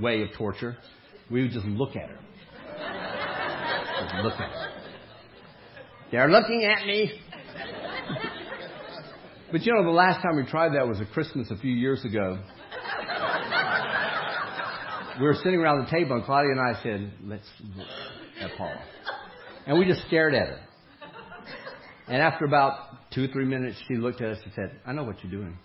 way 0.00 0.22
of 0.22 0.28
torture. 0.36 0.76
We 1.30 1.42
would 1.42 1.50
just 1.50 1.66
look 1.66 1.96
at 1.96 2.08
her. 2.08 2.18
Just 4.00 4.14
look 4.24 4.34
at 4.34 4.50
her. 4.50 4.68
They're 6.10 6.30
looking 6.30 6.64
at 6.64 6.86
me. 6.86 7.20
but 9.52 9.62
you 9.62 9.74
know, 9.74 9.84
the 9.84 9.90
last 9.90 10.22
time 10.22 10.36
we 10.36 10.44
tried 10.44 10.74
that 10.74 10.88
was 10.88 11.00
a 11.00 11.06
Christmas 11.06 11.50
a 11.50 11.56
few 11.56 11.72
years 11.72 12.04
ago. 12.04 12.38
we 15.20 15.26
were 15.26 15.34
sitting 15.34 15.60
around 15.60 15.84
the 15.84 15.90
table, 15.90 16.16
and 16.16 16.24
Claudia 16.24 16.52
and 16.52 16.60
I 16.60 16.82
said, 16.82 17.12
"Let's 17.24 17.48
look 17.76 17.86
at 18.40 18.56
Paula," 18.56 18.80
and 19.66 19.78
we 19.78 19.84
just 19.84 20.06
stared 20.06 20.34
at 20.34 20.48
her. 20.48 20.60
And 22.06 22.22
after 22.22 22.46
about 22.46 22.78
two 23.18 23.24
or 23.24 23.28
three 23.32 23.44
minutes, 23.44 23.76
she 23.88 23.96
looked 23.96 24.20
at 24.20 24.30
us 24.30 24.38
and 24.44 24.52
said, 24.54 24.70
"I 24.86 24.92
know 24.92 25.02
what 25.02 25.16
you're 25.24 25.32
doing." 25.32 25.58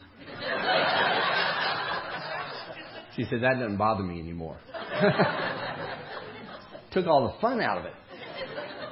she 3.16 3.26
said, 3.26 3.42
"That 3.42 3.60
doesn't 3.60 3.78
bother 3.78 4.04
me 4.04 4.20
anymore." 4.20 4.58
Took 6.92 7.06
all 7.06 7.28
the 7.28 7.34
fun 7.40 7.62
out 7.62 7.78
of 7.78 7.86
it. 7.86 7.94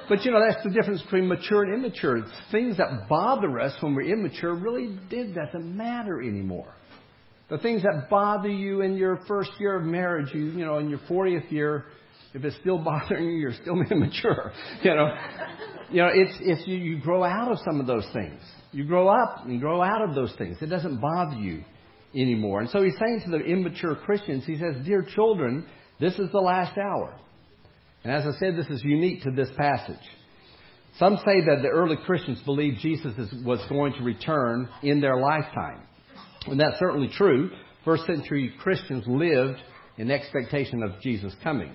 But 0.08 0.24
you 0.24 0.30
know, 0.30 0.40
that's 0.46 0.62
the 0.62 0.70
difference 0.70 1.02
between 1.02 1.26
mature 1.26 1.64
and 1.64 1.74
immature. 1.74 2.24
Things 2.52 2.76
that 2.76 3.08
bother 3.08 3.58
us 3.58 3.74
when 3.80 3.96
we're 3.96 4.12
immature 4.12 4.54
really 4.54 4.96
did 5.10 5.34
doesn't 5.34 5.76
matter 5.76 6.20
anymore. 6.20 6.72
The 7.48 7.58
things 7.58 7.82
that 7.82 8.08
bother 8.08 8.48
you 8.48 8.82
in 8.82 8.96
your 8.96 9.18
first 9.26 9.50
year 9.58 9.74
of 9.76 9.84
marriage, 9.84 10.32
you, 10.32 10.44
you 10.46 10.64
know, 10.64 10.78
in 10.78 10.88
your 10.88 11.00
40th 11.00 11.50
year, 11.50 11.86
if 12.32 12.44
it's 12.44 12.54
still 12.60 12.78
bothering 12.84 13.24
you, 13.24 13.38
you're 13.38 13.54
still 13.60 13.82
immature. 13.90 14.52
You 14.82 14.94
know, 14.94 15.12
you 15.92 16.02
know, 16.02 16.10
it's, 16.12 16.36
it's 16.40 16.66
you, 16.66 16.76
you 16.76 17.00
grow 17.00 17.22
out 17.24 17.50
of 17.50 17.58
some 17.64 17.80
of 17.80 17.86
those 17.86 18.06
things. 18.12 18.40
You 18.72 18.84
grow 18.84 19.08
up 19.08 19.44
and 19.44 19.60
grow 19.60 19.82
out 19.82 20.08
of 20.08 20.14
those 20.14 20.34
things. 20.38 20.56
It 20.60 20.66
doesn't 20.66 21.00
bother 21.00 21.36
you 21.36 21.62
anymore. 22.14 22.60
And 22.60 22.70
so 22.70 22.82
he's 22.82 22.96
saying 22.98 23.22
to 23.24 23.30
the 23.30 23.44
immature 23.44 23.94
Christians, 23.96 24.44
he 24.46 24.56
says, 24.56 24.84
Dear 24.84 25.06
children, 25.14 25.66
this 26.00 26.18
is 26.18 26.30
the 26.32 26.40
last 26.40 26.76
hour. 26.78 27.18
And 28.04 28.12
as 28.12 28.24
I 28.26 28.38
said, 28.38 28.56
this 28.56 28.66
is 28.66 28.82
unique 28.82 29.22
to 29.22 29.30
this 29.30 29.50
passage. 29.56 30.02
Some 30.98 31.16
say 31.18 31.40
that 31.46 31.60
the 31.62 31.68
early 31.68 31.96
Christians 32.04 32.40
believed 32.44 32.78
Jesus 32.80 33.14
was 33.44 33.60
going 33.68 33.94
to 33.94 34.02
return 34.02 34.68
in 34.82 35.00
their 35.00 35.16
lifetime. 35.16 35.86
And 36.46 36.60
that's 36.60 36.78
certainly 36.78 37.08
true. 37.08 37.50
First 37.84 38.04
century 38.06 38.52
Christians 38.60 39.04
lived 39.06 39.58
in 39.96 40.10
expectation 40.10 40.82
of 40.82 41.00
Jesus 41.00 41.34
coming. 41.42 41.72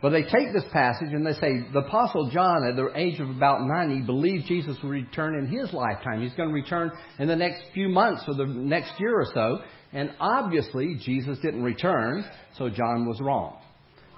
But 0.00 0.10
they 0.10 0.22
take 0.22 0.52
this 0.52 0.64
passage 0.72 1.08
and 1.12 1.26
they 1.26 1.32
say 1.32 1.64
the 1.72 1.80
Apostle 1.80 2.30
John, 2.30 2.64
at 2.68 2.76
the 2.76 2.90
age 2.94 3.18
of 3.18 3.30
about 3.30 3.62
90, 3.62 4.02
believed 4.02 4.46
Jesus 4.46 4.76
would 4.82 4.90
return 4.90 5.34
in 5.34 5.46
his 5.46 5.72
lifetime. 5.72 6.22
He's 6.22 6.34
going 6.34 6.50
to 6.50 6.54
return 6.54 6.92
in 7.18 7.26
the 7.26 7.34
next 7.34 7.62
few 7.74 7.88
months 7.88 8.22
or 8.28 8.34
the 8.34 8.46
next 8.46 8.92
year 9.00 9.18
or 9.18 9.26
so. 9.34 9.58
And 9.92 10.12
obviously, 10.20 10.96
Jesus 11.00 11.38
didn't 11.42 11.64
return, 11.64 12.24
so 12.56 12.68
John 12.68 13.06
was 13.06 13.20
wrong. 13.20 13.58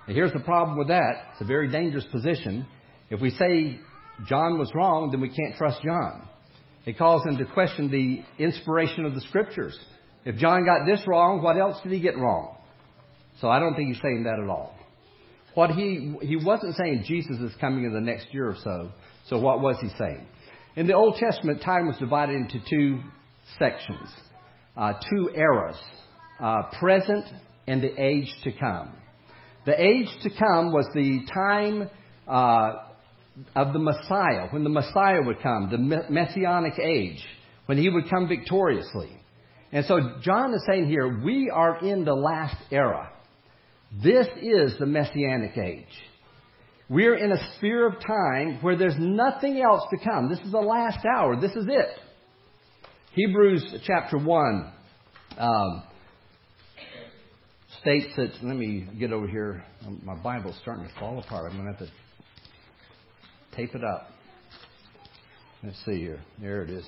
And 0.07 0.15
here's 0.15 0.33
the 0.33 0.41
problem 0.41 0.77
with 0.77 0.89
that. 0.89 1.13
It's 1.33 1.41
a 1.41 1.47
very 1.47 1.71
dangerous 1.71 2.05
position. 2.13 2.67
If 3.09 3.21
we 3.21 3.31
say 3.31 3.79
John 4.27 4.59
was 4.59 4.71
wrong, 4.75 5.11
then 5.11 5.21
we 5.21 5.29
can't 5.29 5.57
trust 5.57 5.81
John. 5.83 6.29
It 6.85 6.99
calls 6.99 7.23
into 7.27 7.45
question 7.47 7.91
the 7.91 8.23
inspiration 8.43 9.05
of 9.05 9.15
the 9.15 9.21
scriptures. 9.23 9.79
If 10.25 10.37
John 10.37 10.67
got 10.67 10.85
this 10.85 11.07
wrong, 11.07 11.43
what 11.43 11.57
else 11.57 11.79
did 11.83 11.93
he 11.93 12.01
get 12.01 12.19
wrong? 12.19 12.57
So 13.41 13.49
I 13.49 13.59
don't 13.59 13.75
think 13.75 13.89
he's 13.89 14.03
saying 14.03 14.25
that 14.25 14.43
at 14.43 14.49
all. 14.49 14.75
What 15.55 15.71
he, 15.71 16.15
he 16.23 16.37
wasn't 16.37 16.77
saying 16.77 17.05
Jesus 17.07 17.39
is 17.39 17.53
coming 17.61 17.85
in 17.85 17.93
the 17.93 18.01
next 18.01 18.33
year 18.33 18.49
or 18.49 18.57
so. 18.63 18.91
So 19.27 19.39
what 19.39 19.61
was 19.61 19.77
he 19.81 19.89
saying? 19.99 20.27
In 20.77 20.87
the 20.87 20.95
Old 20.95 21.17
Testament, 21.17 21.63
time 21.63 21.87
was 21.87 21.97
divided 21.99 22.37
into 22.37 22.61
two 22.69 23.01
sections, 23.59 24.09
uh, 24.77 24.95
two 25.11 25.31
eras, 25.35 25.77
uh, 26.41 26.63
present 26.79 27.27
and 27.67 27.83
the 27.83 28.01
age 28.01 28.33
to 28.45 28.53
come. 28.53 28.93
The 29.67 29.81
age 29.81 30.09
to 30.23 30.31
come 30.31 30.73
was 30.73 30.87
the 30.95 31.27
time 31.33 31.91
uh, 32.27 32.73
of 33.55 33.73
the 33.73 33.79
Messiah, 33.79 34.49
when 34.51 34.65
the 34.65 34.71
Messiah 34.71 35.21
would 35.23 35.41
come, 35.43 35.69
the 35.71 36.05
messianic 36.11 36.79
age, 36.79 37.25
when 37.67 37.79
he 37.79 37.89
would 37.89 38.09
come 38.09 38.29
victoriously. 38.29 39.11
And 39.73 39.85
so 39.87 40.19
John 40.23 40.53
is 40.55 40.65
saying 40.67 40.89
here, 40.89 41.21
we 41.23 41.51
are 41.53 41.79
in 41.85 42.05
the 42.05 42.15
last 42.15 42.57
era. 42.71 43.10
This 43.93 44.27
is 44.41 44.79
the 44.79 44.87
messianic 44.87 45.57
age. 45.59 45.87
We're 46.89 47.17
in 47.17 47.33
a 47.33 47.55
sphere 47.57 47.87
of 47.87 47.95
time 48.01 48.59
where 48.63 48.77
there's 48.77 48.97
nothing 48.99 49.61
else 49.61 49.83
to 49.91 50.05
come. 50.05 50.29
This 50.29 50.41
is 50.41 50.53
the 50.53 50.59
last 50.59 51.05
hour. 51.05 51.41
This 51.41 51.53
is 51.53 51.67
it. 51.69 51.89
Hebrews 53.13 53.83
chapter 53.85 54.19
1. 54.19 54.73
Um, 55.39 55.83
states 57.81 58.07
that, 58.17 58.31
let 58.43 58.57
me 58.57 58.87
get 58.99 59.13
over 59.13 59.27
here. 59.27 59.65
My 60.03 60.15
Bible's 60.17 60.57
starting 60.63 60.87
to 60.87 61.01
fall 61.01 61.19
apart. 61.19 61.51
I'm 61.51 61.61
going 61.61 61.73
to 61.73 61.79
have 61.79 61.89
to 61.89 63.57
tape 63.57 63.75
it 63.75 63.83
up. 63.85 64.11
Let's 65.63 65.83
see 65.85 65.99
here. 65.99 66.21
There 66.41 66.63
it 66.63 66.71
is. 66.71 66.85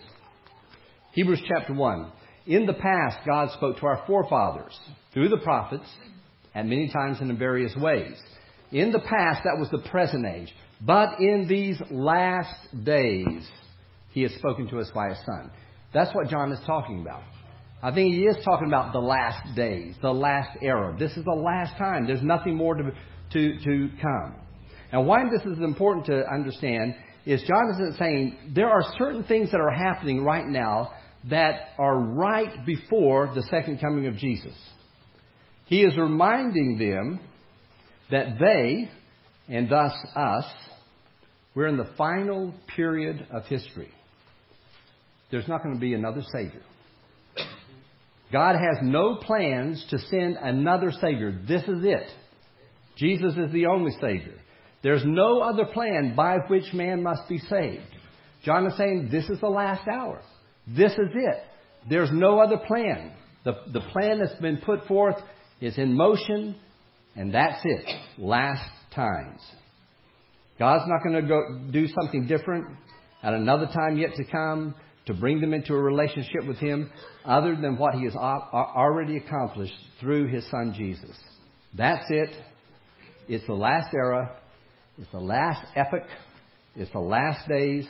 Hebrews 1.12 1.42
chapter 1.48 1.74
1. 1.74 2.12
In 2.46 2.66
the 2.66 2.74
past, 2.74 3.18
God 3.26 3.50
spoke 3.52 3.78
to 3.78 3.86
our 3.86 4.04
forefathers 4.06 4.78
through 5.12 5.28
the 5.28 5.38
prophets 5.38 5.86
at 6.54 6.66
many 6.66 6.88
times 6.88 7.18
and 7.20 7.30
in 7.30 7.38
various 7.38 7.74
ways. 7.76 8.16
In 8.70 8.92
the 8.92 9.00
past, 9.00 9.42
that 9.44 9.58
was 9.58 9.68
the 9.70 9.88
present 9.90 10.26
age. 10.26 10.52
But 10.80 11.20
in 11.20 11.46
these 11.48 11.80
last 11.90 12.84
days, 12.84 13.48
He 14.12 14.22
has 14.22 14.32
spoken 14.34 14.68
to 14.68 14.78
us 14.78 14.90
by 14.94 15.10
His 15.10 15.18
Son. 15.24 15.50
That's 15.92 16.14
what 16.14 16.28
John 16.28 16.52
is 16.52 16.60
talking 16.66 17.00
about. 17.00 17.22
I 17.82 17.92
think 17.92 18.14
he 18.14 18.22
is 18.22 18.36
talking 18.44 18.68
about 18.68 18.92
the 18.92 19.00
last 19.00 19.56
days, 19.56 19.96
the 20.00 20.12
last 20.12 20.56
era. 20.62 20.94
This 20.96 21.16
is 21.16 21.24
the 21.24 21.32
last 21.32 21.76
time. 21.76 22.06
There's 22.06 22.22
nothing 22.22 22.54
more 22.54 22.76
to, 22.76 22.92
to, 23.32 23.58
to 23.58 23.88
come. 24.00 24.36
And 24.92 25.06
why 25.06 25.24
this 25.24 25.42
is 25.42 25.58
important 25.58 26.06
to 26.06 26.24
understand 26.32 26.94
is 27.26 27.42
John 27.42 27.70
isn't 27.74 27.98
saying 27.98 28.52
there 28.54 28.68
are 28.68 28.82
certain 28.98 29.24
things 29.24 29.50
that 29.50 29.60
are 29.60 29.70
happening 29.70 30.22
right 30.22 30.46
now 30.46 30.92
that 31.28 31.70
are 31.78 31.98
right 31.98 32.64
before 32.64 33.32
the 33.34 33.42
second 33.44 33.80
coming 33.80 34.06
of 34.06 34.16
Jesus. 34.16 34.54
He 35.66 35.82
is 35.82 35.96
reminding 35.96 36.78
them 36.78 37.20
that 38.10 38.38
they, 38.38 38.90
and 39.48 39.68
thus 39.68 39.92
us, 40.14 40.44
we're 41.54 41.66
in 41.66 41.76
the 41.76 41.90
final 41.96 42.54
period 42.76 43.26
of 43.30 43.44
history. 43.44 43.90
There's 45.30 45.48
not 45.48 45.62
going 45.62 45.74
to 45.74 45.80
be 45.80 45.94
another 45.94 46.22
Savior. 46.32 46.62
God 48.30 48.54
has 48.54 48.78
no 48.82 49.16
plans 49.16 49.84
to 49.90 49.98
send 49.98 50.36
another 50.36 50.90
Savior. 50.90 51.38
This 51.46 51.62
is 51.62 51.84
it. 51.84 52.06
Jesus 52.96 53.34
is 53.36 53.52
the 53.52 53.66
only 53.66 53.92
Savior. 54.00 54.38
There's 54.82 55.04
no 55.04 55.40
other 55.40 55.66
plan 55.66 56.14
by 56.16 56.38
which 56.48 56.72
man 56.72 57.02
must 57.02 57.28
be 57.28 57.38
saved. 57.38 57.82
John 58.44 58.66
is 58.66 58.76
saying 58.76 59.08
this 59.10 59.28
is 59.28 59.40
the 59.40 59.48
last 59.48 59.86
hour. 59.86 60.20
This 60.66 60.92
is 60.92 61.10
it. 61.14 61.42
There's 61.88 62.10
no 62.12 62.40
other 62.40 62.58
plan. 62.58 63.12
The, 63.44 63.54
the 63.72 63.80
plan 63.80 64.18
that's 64.18 64.40
been 64.40 64.58
put 64.58 64.86
forth 64.86 65.16
is 65.62 65.78
in 65.78 65.94
motion, 65.94 66.56
and 67.14 67.32
that's 67.32 67.60
it. 67.64 67.86
Last 68.18 68.68
times. 68.94 69.40
God's 70.58 70.84
not 70.86 71.02
going 71.02 71.22
to 71.22 71.28
go 71.28 71.40
do 71.70 71.86
something 72.00 72.26
different 72.26 72.66
at 73.22 73.32
another 73.32 73.66
time 73.66 73.96
yet 73.96 74.10
to 74.16 74.24
come 74.24 74.74
to 75.06 75.14
bring 75.14 75.40
them 75.40 75.54
into 75.54 75.72
a 75.72 75.80
relationship 75.80 76.46
with 76.46 76.58
Him 76.58 76.90
other 77.24 77.56
than 77.56 77.76
what 77.76 77.94
He 77.94 78.04
has 78.04 78.14
already 78.16 79.16
accomplished 79.16 79.74
through 80.00 80.28
His 80.28 80.48
Son 80.50 80.74
Jesus. 80.76 81.16
That's 81.76 82.04
it. 82.10 82.30
It's 83.28 83.46
the 83.46 83.54
last 83.54 83.88
era. 83.94 84.36
It's 84.98 85.10
the 85.12 85.20
last 85.20 85.64
epoch. 85.76 86.06
It's 86.76 86.92
the 86.92 87.00
last 87.00 87.48
days. 87.48 87.86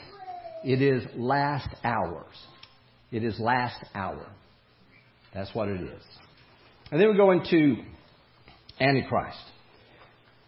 It 0.65 0.81
is 0.81 1.03
last 1.17 1.69
hours. 1.83 2.37
It 3.11 3.25
is 3.25 3.39
last 3.41 3.83
hour. 3.95 4.27
That's 5.35 5.55
what 5.55 5.69
it 5.69 5.81
is. 5.81 6.03
And 6.93 7.01
then 7.01 7.11
we 7.11 7.17
go 7.17 7.31
into 7.31 7.77
Antichrist. 8.79 9.39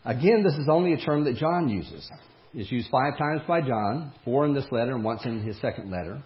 Again, 0.05 0.45
this 0.45 0.53
is 0.59 0.69
only 0.69 0.93
a 0.93 0.99
term 0.99 1.25
that 1.25 1.37
John 1.37 1.71
uses. 1.71 2.07
It's 2.53 2.71
used 2.71 2.91
five 2.91 3.17
times 3.17 3.41
by 3.49 3.63
John, 3.63 4.13
four 4.27 4.45
in 4.45 4.53
this 4.53 4.67
letter 4.71 4.95
and 4.95 5.03
once 5.03 5.25
in 5.25 5.41
his 5.41 5.59
second 5.63 5.91
letter. 5.91 6.23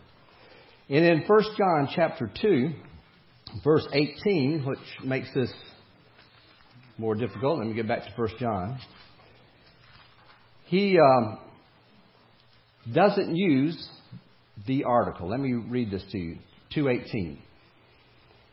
And 0.89 1.05
in 1.05 1.23
1 1.25 1.43
John 1.57 1.89
chapter 1.95 2.29
2, 2.43 2.71
verse 3.63 3.87
18, 3.93 4.65
which 4.67 4.79
makes 5.05 5.33
this 5.33 5.53
more 6.99 7.15
difficult, 7.15 7.61
let 7.61 7.69
me 7.69 7.75
get 7.75 7.87
back 7.87 8.03
to 8.03 8.11
1 8.17 8.29
John. 8.41 8.81
He 10.67 10.99
um, 10.99 11.39
doesn't 12.93 13.37
use 13.37 13.89
the 14.67 14.83
article. 14.83 15.29
Let 15.31 15.39
me 15.39 15.53
read 15.53 15.93
this 15.93 16.03
to 16.11 16.19
you. 16.19 16.39
218. 16.75 17.39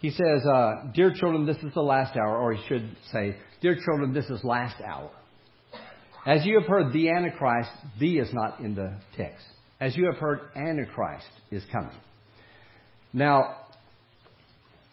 He 0.06 0.12
says, 0.12 0.46
uh, 0.46 0.92
Dear 0.94 1.16
children, 1.16 1.48
this 1.48 1.58
is 1.64 1.74
the 1.74 1.82
last 1.82 2.16
hour, 2.16 2.38
or 2.38 2.54
he 2.54 2.64
should 2.68 2.96
say, 3.12 3.38
Dear 3.60 3.74
children, 3.74 4.14
this 4.14 4.30
is 4.30 4.44
last 4.44 4.76
hour. 4.80 5.10
As 6.28 6.46
you 6.46 6.60
have 6.60 6.68
heard, 6.70 6.94
the 6.94 7.10
Antichrist, 7.10 7.72
the 8.00 8.20
is 8.20 8.32
not 8.32 8.60
in 8.60 8.76
the 8.76 9.00
text. 9.18 9.44
As 9.82 9.98
you 9.98 10.06
have 10.06 10.18
heard, 10.18 10.42
Antichrist 10.56 11.26
is 11.50 11.64
coming. 11.72 11.98
Now, 13.14 13.56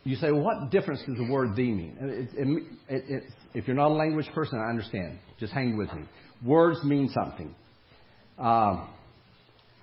you 0.03 0.16
say, 0.16 0.33
what 0.33 0.70
difference 0.70 1.03
does 1.07 1.18
the 1.18 1.31
word 1.31 1.57
the 1.57 1.70
mean? 1.70 1.98
It, 2.01 2.31
it, 2.88 3.05
it, 3.07 3.22
if 3.53 3.66
you're 3.66 3.77
not 3.77 3.90
a 3.90 3.94
language 3.94 4.31
person, 4.35 4.59
I 4.59 4.70
understand. 4.70 5.18
Just 5.38 5.53
hang 5.53 5.77
with 5.77 5.92
me. 5.92 6.05
Words 6.42 6.83
mean 6.85 7.11
something. 7.11 7.55
Um, 8.38 8.88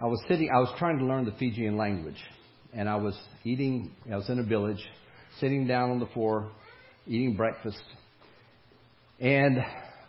I 0.01 0.05
was 0.05 0.19
sitting, 0.27 0.49
I 0.51 0.57
was 0.57 0.73
trying 0.79 0.97
to 0.97 1.05
learn 1.05 1.25
the 1.25 1.33
Fijian 1.33 1.77
language, 1.77 2.17
and 2.73 2.89
I 2.89 2.95
was 2.95 3.15
eating, 3.43 3.91
I 4.11 4.15
was 4.15 4.27
in 4.27 4.39
a 4.39 4.43
village, 4.43 4.83
sitting 5.39 5.67
down 5.67 5.91
on 5.91 5.99
the 5.99 6.08
floor, 6.08 6.52
eating 7.08 7.36
breakfast, 7.36 7.82
and 9.19 9.58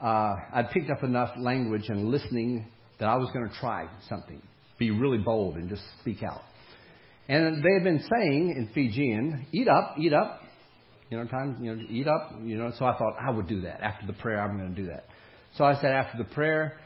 uh, 0.01 0.35
I'd 0.55 0.71
picked 0.71 0.91
up 0.91 1.03
enough 1.03 1.31
language 1.39 1.89
and 1.89 2.09
listening 2.09 2.67
that 2.99 3.09
I 3.09 3.17
was 3.17 3.31
going 3.33 3.49
to 3.49 3.55
try 3.57 3.89
something, 4.09 4.41
be 4.79 4.91
really 4.91 5.19
bold 5.19 5.57
and 5.57 5.69
just 5.69 5.83
speak 6.01 6.23
out. 6.23 6.43
And 7.29 7.63
they 7.63 7.75
had 7.75 7.85
been 7.85 8.03
saying 8.13 8.55
in 8.57 8.71
Fijian, 8.75 9.47
eat 9.53 9.69
up, 9.69 9.95
eat 9.99 10.13
up. 10.13 10.43
You 11.11 11.19
know, 11.19 11.25
time, 11.27 11.59
you 11.61 11.75
know, 11.75 11.83
eat 11.89 12.07
up. 12.07 12.33
You 12.43 12.57
know, 12.57 12.73
so 12.79 12.85
I 12.85 12.97
thought 12.97 13.15
I 13.21 13.31
would 13.31 13.49
do 13.49 13.63
that. 13.63 13.81
After 13.83 14.07
the 14.07 14.13
prayer, 14.15 14.41
I'm 14.41 14.57
going 14.57 14.75
to 14.75 14.81
do 14.81 14.89
that. 14.89 15.05
So 15.57 15.65
I 15.65 15.75
said, 15.75 15.93
after 15.93 16.19
the 16.19 16.25
prayer, 16.25 16.79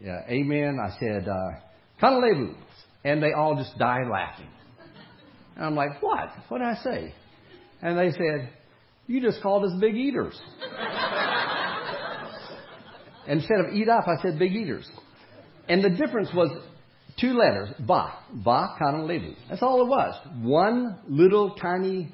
yeah, 0.00 0.20
amen. 0.28 0.78
I 0.82 0.98
said, 0.98 1.28
uh, 1.28 1.60
Kanalevu. 2.02 2.54
And 3.04 3.22
they 3.22 3.32
all 3.32 3.56
just 3.56 3.76
died 3.78 4.08
laughing. 4.10 4.48
And 5.56 5.64
I'm 5.64 5.74
like, 5.74 6.02
what? 6.02 6.30
What 6.48 6.58
did 6.58 6.68
I 6.68 6.74
say? 6.82 7.14
And 7.82 7.98
they 7.98 8.12
said, 8.12 8.50
you 9.06 9.20
just 9.20 9.42
called 9.42 9.64
us 9.64 9.72
big 9.80 9.96
eaters. 9.96 10.40
Instead 13.26 13.60
of 13.60 13.74
eat 13.74 13.88
up, 13.88 14.06
I 14.06 14.22
said 14.22 14.38
big 14.38 14.54
eaters. 14.54 14.88
And 15.68 15.82
the 15.82 15.90
difference 15.90 16.28
was 16.34 16.50
two 17.20 17.34
letters, 17.34 17.70
ba, 17.80 18.12
ba 18.32 18.76
kanalevu. 18.80 19.34
That's 19.48 19.62
all 19.62 19.82
it 19.82 19.88
was. 19.88 20.14
One 20.42 20.98
little 21.08 21.54
tiny 21.56 22.12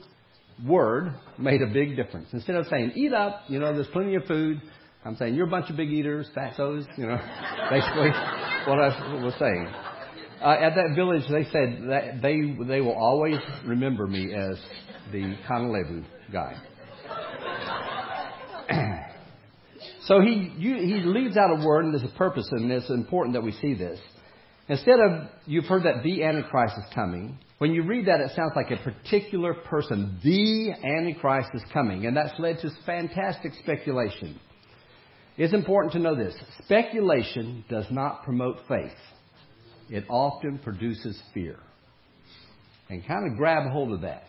word 0.66 1.14
made 1.38 1.62
a 1.62 1.66
big 1.66 1.96
difference. 1.96 2.28
Instead 2.32 2.56
of 2.56 2.66
saying 2.66 2.92
eat 2.96 3.12
up, 3.12 3.42
you 3.48 3.58
know, 3.58 3.74
there's 3.74 3.86
plenty 3.88 4.14
of 4.16 4.24
food. 4.24 4.60
I'm 5.04 5.16
saying 5.16 5.34
you're 5.34 5.46
a 5.46 5.50
bunch 5.50 5.70
of 5.70 5.76
big 5.76 5.90
eaters, 5.90 6.28
fatos, 6.34 6.84
you 6.96 7.06
know, 7.06 7.16
basically 7.70 8.10
what 8.66 8.78
I 8.78 9.22
was 9.22 9.34
saying. 9.38 9.68
Uh, 10.40 10.50
at 10.50 10.74
that 10.76 10.94
village, 10.94 11.22
they 11.30 11.44
said 11.44 11.88
that 11.88 12.22
they 12.22 12.56
they 12.66 12.80
will 12.80 12.96
always 12.96 13.38
remember 13.66 14.06
me 14.06 14.32
as 14.34 14.56
the 15.10 15.36
Kanalevu 15.48 16.04
guy. 16.32 16.54
so 20.04 20.20
he 20.20 20.52
you, 20.56 20.76
he 20.76 21.00
leaves 21.04 21.36
out 21.36 21.50
a 21.50 21.66
word, 21.66 21.86
and 21.86 21.94
there's 21.94 22.08
a 22.08 22.16
purpose, 22.16 22.48
and 22.52 22.70
it's 22.70 22.88
important 22.88 23.34
that 23.34 23.42
we 23.42 23.52
see 23.52 23.74
this. 23.74 23.98
Instead 24.68 25.00
of, 25.00 25.28
you've 25.46 25.64
heard 25.64 25.84
that 25.84 26.02
the 26.02 26.22
Antichrist 26.22 26.74
is 26.76 26.94
coming. 26.94 27.38
When 27.56 27.72
you 27.72 27.82
read 27.82 28.06
that, 28.06 28.20
it 28.20 28.32
sounds 28.36 28.52
like 28.54 28.70
a 28.70 28.76
particular 28.76 29.54
person. 29.54 30.20
The 30.22 30.72
Antichrist 30.72 31.48
is 31.54 31.62
coming. 31.72 32.06
And 32.06 32.16
that's 32.16 32.38
led 32.38 32.58
to 32.60 32.70
fantastic 32.84 33.52
speculation. 33.62 34.38
It's 35.38 35.54
important 35.54 35.94
to 35.94 35.98
know 35.98 36.14
this. 36.14 36.34
Speculation 36.64 37.64
does 37.70 37.86
not 37.90 38.24
promote 38.24 38.58
faith. 38.68 38.92
It 39.90 40.04
often 40.08 40.58
produces 40.58 41.20
fear. 41.32 41.56
And 42.90 43.06
kind 43.06 43.30
of 43.30 43.36
grab 43.36 43.70
hold 43.70 43.92
of 43.92 44.02
that. 44.02 44.24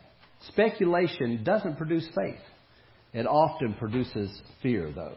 Speculation 0.49 1.43
doesn't 1.43 1.77
produce 1.77 2.07
faith. 2.15 2.39
It 3.13 3.25
often 3.25 3.73
produces 3.73 4.29
fear, 4.61 4.91
though. 4.93 5.15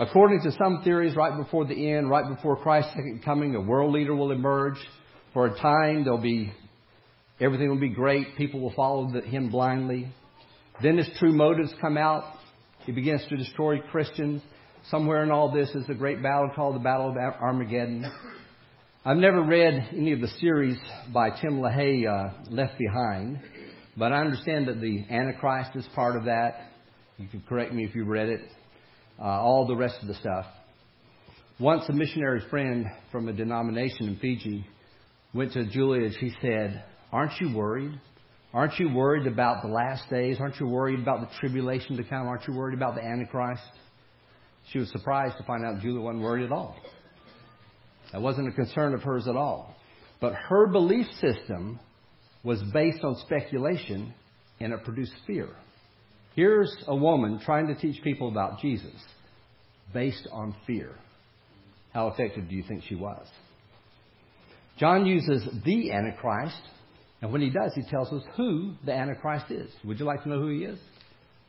According 0.00 0.40
to 0.42 0.52
some 0.52 0.82
theories, 0.82 1.14
right 1.14 1.36
before 1.36 1.66
the 1.66 1.92
end, 1.92 2.08
right 2.08 2.34
before 2.34 2.56
Christ's 2.56 2.90
second 2.90 3.22
coming, 3.24 3.54
a 3.54 3.60
world 3.60 3.92
leader 3.92 4.14
will 4.14 4.32
emerge. 4.32 4.78
For 5.34 5.46
a 5.46 5.58
time, 5.58 6.04
there'll 6.04 6.20
be 6.20 6.52
everything 7.40 7.68
will 7.68 7.80
be 7.80 7.90
great. 7.90 8.36
People 8.36 8.60
will 8.60 8.72
follow 8.74 9.06
him 9.08 9.50
blindly. 9.50 10.08
Then 10.82 10.96
his 10.96 11.08
true 11.18 11.32
motives 11.32 11.72
come 11.80 11.98
out. 11.98 12.24
He 12.84 12.92
begins 12.92 13.22
to 13.28 13.36
destroy 13.36 13.80
Christians. 13.80 14.42
Somewhere 14.90 15.22
in 15.22 15.30
all 15.30 15.52
this 15.52 15.68
is 15.70 15.88
a 15.88 15.94
great 15.94 16.22
battle 16.22 16.50
called 16.56 16.74
the 16.74 16.80
Battle 16.80 17.10
of 17.10 17.16
Armageddon. 17.16 18.10
I've 19.04 19.16
never 19.16 19.42
read 19.42 19.88
any 19.96 20.12
of 20.12 20.20
the 20.20 20.28
series 20.28 20.78
by 21.12 21.30
Tim 21.30 21.60
LaHaye, 21.60 22.06
uh, 22.06 22.34
Left 22.50 22.78
Behind, 22.78 23.40
but 23.96 24.12
I 24.12 24.20
understand 24.20 24.68
that 24.68 24.80
the 24.80 25.04
Antichrist 25.10 25.70
is 25.74 25.84
part 25.92 26.14
of 26.14 26.26
that. 26.26 26.70
You 27.18 27.26
can 27.26 27.42
correct 27.48 27.72
me 27.72 27.82
if 27.82 27.96
you 27.96 28.04
read 28.04 28.28
it 28.28 28.42
uh, 29.18 29.24
all 29.24 29.66
the 29.66 29.74
rest 29.74 29.96
of 30.02 30.06
the 30.06 30.14
stuff. 30.14 30.46
Once 31.58 31.82
a 31.88 31.92
missionary 31.92 32.44
friend 32.48 32.86
from 33.10 33.28
a 33.28 33.32
denomination 33.32 34.06
in 34.06 34.18
Fiji 34.20 34.64
went 35.34 35.52
to 35.54 35.66
Julia 35.66 36.04
and 36.04 36.14
she 36.20 36.32
said, 36.40 36.84
Aren't 37.10 37.40
you 37.40 37.56
worried? 37.56 38.00
Aren't 38.54 38.78
you 38.78 38.88
worried 38.94 39.26
about 39.26 39.62
the 39.62 39.68
last 39.68 40.08
days? 40.10 40.36
Aren't 40.38 40.60
you 40.60 40.68
worried 40.68 41.00
about 41.00 41.22
the 41.22 41.38
tribulation 41.40 41.96
to 41.96 42.04
come? 42.04 42.28
Aren't 42.28 42.46
you 42.46 42.54
worried 42.54 42.76
about 42.76 42.94
the 42.94 43.02
Antichrist? 43.02 43.62
She 44.70 44.78
was 44.78 44.92
surprised 44.92 45.38
to 45.38 45.42
find 45.42 45.64
out 45.64 45.80
Julia 45.80 46.00
wasn't 46.00 46.22
worried 46.22 46.44
at 46.44 46.52
all. 46.52 46.76
That 48.12 48.22
wasn't 48.22 48.48
a 48.48 48.52
concern 48.52 48.94
of 48.94 49.02
hers 49.02 49.26
at 49.28 49.36
all. 49.36 49.74
But 50.20 50.34
her 50.34 50.66
belief 50.66 51.06
system 51.20 51.80
was 52.44 52.62
based 52.72 53.02
on 53.02 53.16
speculation 53.16 54.14
and 54.60 54.72
it 54.72 54.84
produced 54.84 55.14
fear. 55.26 55.48
Here's 56.34 56.74
a 56.86 56.94
woman 56.94 57.40
trying 57.44 57.66
to 57.68 57.74
teach 57.74 58.02
people 58.02 58.28
about 58.28 58.60
Jesus 58.60 58.94
based 59.92 60.26
on 60.32 60.54
fear. 60.66 60.94
How 61.92 62.08
effective 62.08 62.48
do 62.48 62.54
you 62.54 62.62
think 62.66 62.84
she 62.88 62.94
was? 62.94 63.26
John 64.78 65.04
uses 65.04 65.46
the 65.64 65.92
Antichrist, 65.92 66.62
and 67.20 67.30
when 67.30 67.42
he 67.42 67.50
does, 67.50 67.72
he 67.74 67.82
tells 67.82 68.10
us 68.12 68.22
who 68.36 68.74
the 68.86 68.92
Antichrist 68.92 69.50
is. 69.50 69.70
Would 69.84 69.98
you 69.98 70.06
like 70.06 70.22
to 70.22 70.28
know 70.28 70.38
who 70.38 70.48
he 70.48 70.64
is? 70.64 70.78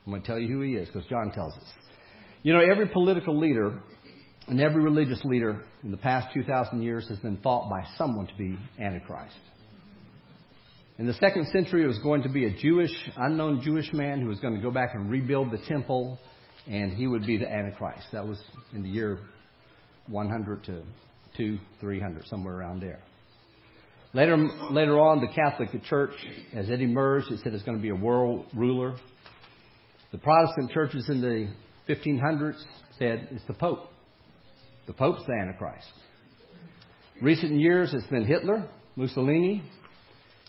I'm 0.06 0.12
going 0.12 0.22
to 0.22 0.28
tell 0.28 0.40
you 0.40 0.50
who 0.50 0.62
he 0.62 0.74
is 0.74 0.88
because 0.88 1.08
John 1.08 1.32
tells 1.32 1.54
us. 1.54 1.64
You 2.44 2.52
know, 2.52 2.60
every 2.60 2.90
political 2.90 3.40
leader 3.40 3.80
and 4.48 4.60
every 4.60 4.84
religious 4.84 5.24
leader 5.24 5.64
in 5.84 5.92
the 5.92 5.98
past 5.98 6.34
2,000 6.34 6.82
years 6.82 7.08
has 7.08 7.20
been 7.20 7.38
thought 7.38 7.70
by 7.70 7.84
someone 7.98 8.28
to 8.28 8.36
be 8.36 8.58
Antichrist. 8.80 9.36
In 11.00 11.08
the 11.08 11.14
second 11.14 11.48
century, 11.48 11.84
it 11.84 11.88
was 11.88 12.00
going 12.00 12.24
to 12.24 12.30
be 12.30 12.46
a 12.46 12.56
Jewish, 12.56 12.92
unknown 13.18 13.62
Jewish 13.62 13.92
man 13.94 14.22
who 14.22 14.28
was 14.28 14.40
going 14.40 14.54
to 14.54 14.62
go 14.62 14.70
back 14.70 14.92
and 14.94 15.10
rebuild 15.10 15.52
the 15.52 15.58
temple, 15.68 16.20
and 16.68 16.94
he 16.94 17.08
would 17.08 17.26
be 17.26 17.38
the 17.38 17.52
Antichrist. 17.52 18.06
That 18.12 18.28
was 18.28 18.40
in 18.74 18.84
the 18.84 18.90
year 18.90 19.20
100 20.08 20.64
to 20.66 20.84
2, 21.38 21.58
300, 21.80 22.28
somewhere 22.28 22.56
around 22.56 22.82
there. 22.82 23.00
Later, 24.14 24.38
later 24.70 25.00
on, 25.00 25.22
the 25.22 25.28
Catholic 25.28 25.70
Church, 25.86 26.14
as 26.54 26.70
it 26.70 26.82
emerged, 26.82 27.32
it 27.32 27.40
said 27.44 27.54
it's 27.54 27.64
going 27.64 27.78
to 27.78 27.82
be 27.82 27.90
a 27.90 27.96
world 27.96 28.46
ruler. 28.54 28.96
The 30.12 30.20
Protestant 30.20 30.70
churches 30.72 31.10
in 31.10 31.22
the 31.22 31.48
1500s 31.92 32.62
said 33.00 33.30
it's 33.32 33.44
the 33.48 33.56
Pope. 33.56 33.90
The 34.86 34.94
Pope's 34.94 35.26
the 35.26 35.34
Antichrist. 35.34 35.88
Recent 37.22 37.54
years, 37.54 37.94
it's 37.94 38.06
been 38.08 38.26
Hitler, 38.26 38.68
Mussolini, 38.98 39.64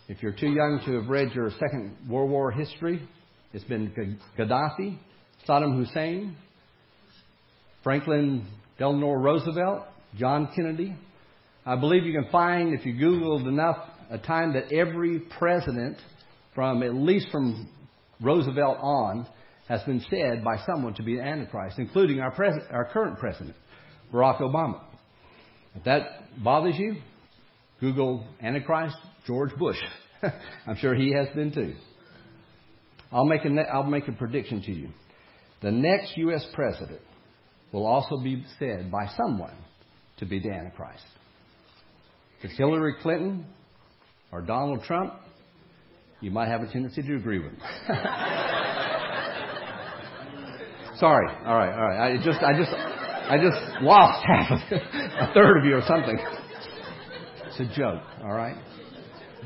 if 0.08 0.22
you're 0.22 0.32
too 0.32 0.50
young 0.50 0.82
to 0.84 1.00
have 1.00 1.08
read 1.08 1.32
your 1.34 1.50
Second 1.52 1.96
World 2.08 2.30
War 2.30 2.50
history, 2.50 3.08
it's 3.52 3.64
been 3.64 4.18
Gaddafi, 4.36 4.98
Saddam 5.48 5.76
Hussein, 5.76 6.36
Franklin 7.84 8.44
Delano 8.76 9.12
Roosevelt, 9.12 9.84
John 10.16 10.50
Kennedy. 10.54 10.96
I 11.64 11.76
believe 11.76 12.04
you 12.04 12.12
can 12.12 12.30
find, 12.32 12.74
if 12.74 12.84
you 12.84 12.94
Googled 12.94 13.46
enough, 13.46 13.76
a 14.10 14.18
time 14.18 14.52
that 14.54 14.72
every 14.72 15.20
president, 15.38 15.96
from 16.56 16.82
at 16.82 16.92
least 16.92 17.28
from 17.30 17.68
Roosevelt 18.20 18.78
on, 18.80 19.28
has 19.68 19.82
been 19.84 20.04
said 20.10 20.44
by 20.44 20.58
someone 20.66 20.92
to 20.94 21.02
be 21.02 21.18
an 21.18 21.24
Antichrist, 21.24 21.78
including 21.78 22.20
our, 22.20 22.32
pres- 22.32 22.62
our 22.70 22.84
current 22.86 23.18
president, 23.18 23.56
Barack 24.14 24.40
Obama. 24.40 24.80
If 25.74 25.84
that 25.84 26.42
bothers 26.42 26.76
you, 26.78 26.96
Google 27.80 28.24
Antichrist, 28.40 28.96
George 29.26 29.50
Bush. 29.58 29.76
I'm 30.66 30.76
sure 30.76 30.94
he 30.94 31.12
has 31.12 31.26
been 31.34 31.52
too. 31.52 31.74
I'll 33.10 33.24
make, 33.24 33.44
a, 33.44 33.50
I'll 33.72 33.82
make 33.82 34.06
a 34.06 34.12
prediction 34.12 34.62
to 34.62 34.72
you. 34.72 34.88
The 35.62 35.72
next 35.72 36.16
U.S. 36.16 36.46
president 36.54 37.00
will 37.72 37.86
also 37.86 38.18
be 38.22 38.44
said 38.58 38.90
by 38.90 39.08
someone 39.16 39.56
to 40.18 40.26
be 40.26 40.38
the 40.38 40.50
Antichrist. 40.50 41.04
If 42.38 42.50
it's 42.50 42.58
Hillary 42.58 42.94
Clinton 43.02 43.46
or 44.30 44.42
Donald 44.42 44.84
Trump, 44.84 45.14
you 46.20 46.30
might 46.30 46.48
have 46.48 46.62
a 46.62 46.70
tendency 46.70 47.02
to 47.02 47.16
agree 47.16 47.40
with 47.40 47.50
them. 47.50 47.60
Sorry. 50.98 51.26
All 51.44 51.56
right. 51.56 51.74
All 51.74 51.88
right. 51.88 52.12
I 52.12 52.16
just, 52.24 52.40
I 52.40 52.56
just, 52.56 52.70
I 53.26 53.38
just 53.38 53.82
lost 53.82 54.24
half 54.26 54.50
of 54.50 54.58
a 54.70 55.32
third 55.32 55.58
of 55.58 55.64
you 55.64 55.76
or 55.76 55.82
something. 55.86 56.18
It's 57.46 57.60
a 57.60 57.76
joke. 57.76 58.02
All 58.22 58.34
right. 58.34 58.56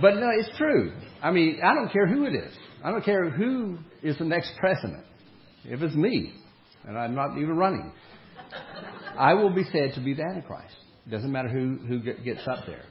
But 0.00 0.14
no, 0.16 0.28
it's 0.36 0.56
true. 0.56 0.92
I 1.22 1.30
mean, 1.30 1.60
I 1.62 1.74
don't 1.74 1.92
care 1.92 2.06
who 2.06 2.24
it 2.24 2.34
is. 2.34 2.52
I 2.82 2.90
don't 2.90 3.04
care 3.04 3.30
who 3.30 3.78
is 4.02 4.18
the 4.18 4.24
next 4.24 4.52
president. 4.58 5.04
If 5.64 5.82
it's 5.82 5.94
me, 5.94 6.34
and 6.86 6.98
I'm 6.98 7.14
not 7.14 7.36
even 7.36 7.56
running, 7.56 7.92
I 9.16 9.34
will 9.34 9.54
be 9.54 9.64
said 9.72 9.94
to 9.94 10.00
be 10.00 10.14
the 10.14 10.22
Antichrist. 10.22 10.74
It 11.06 11.10
doesn't 11.10 11.30
matter 11.30 11.48
who, 11.48 11.78
who 11.86 12.00
gets 12.00 12.46
up 12.48 12.66
there. 12.66 12.84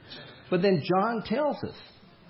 But 0.50 0.62
then 0.62 0.82
John 0.84 1.22
tells 1.26 1.56
us. 1.64 1.76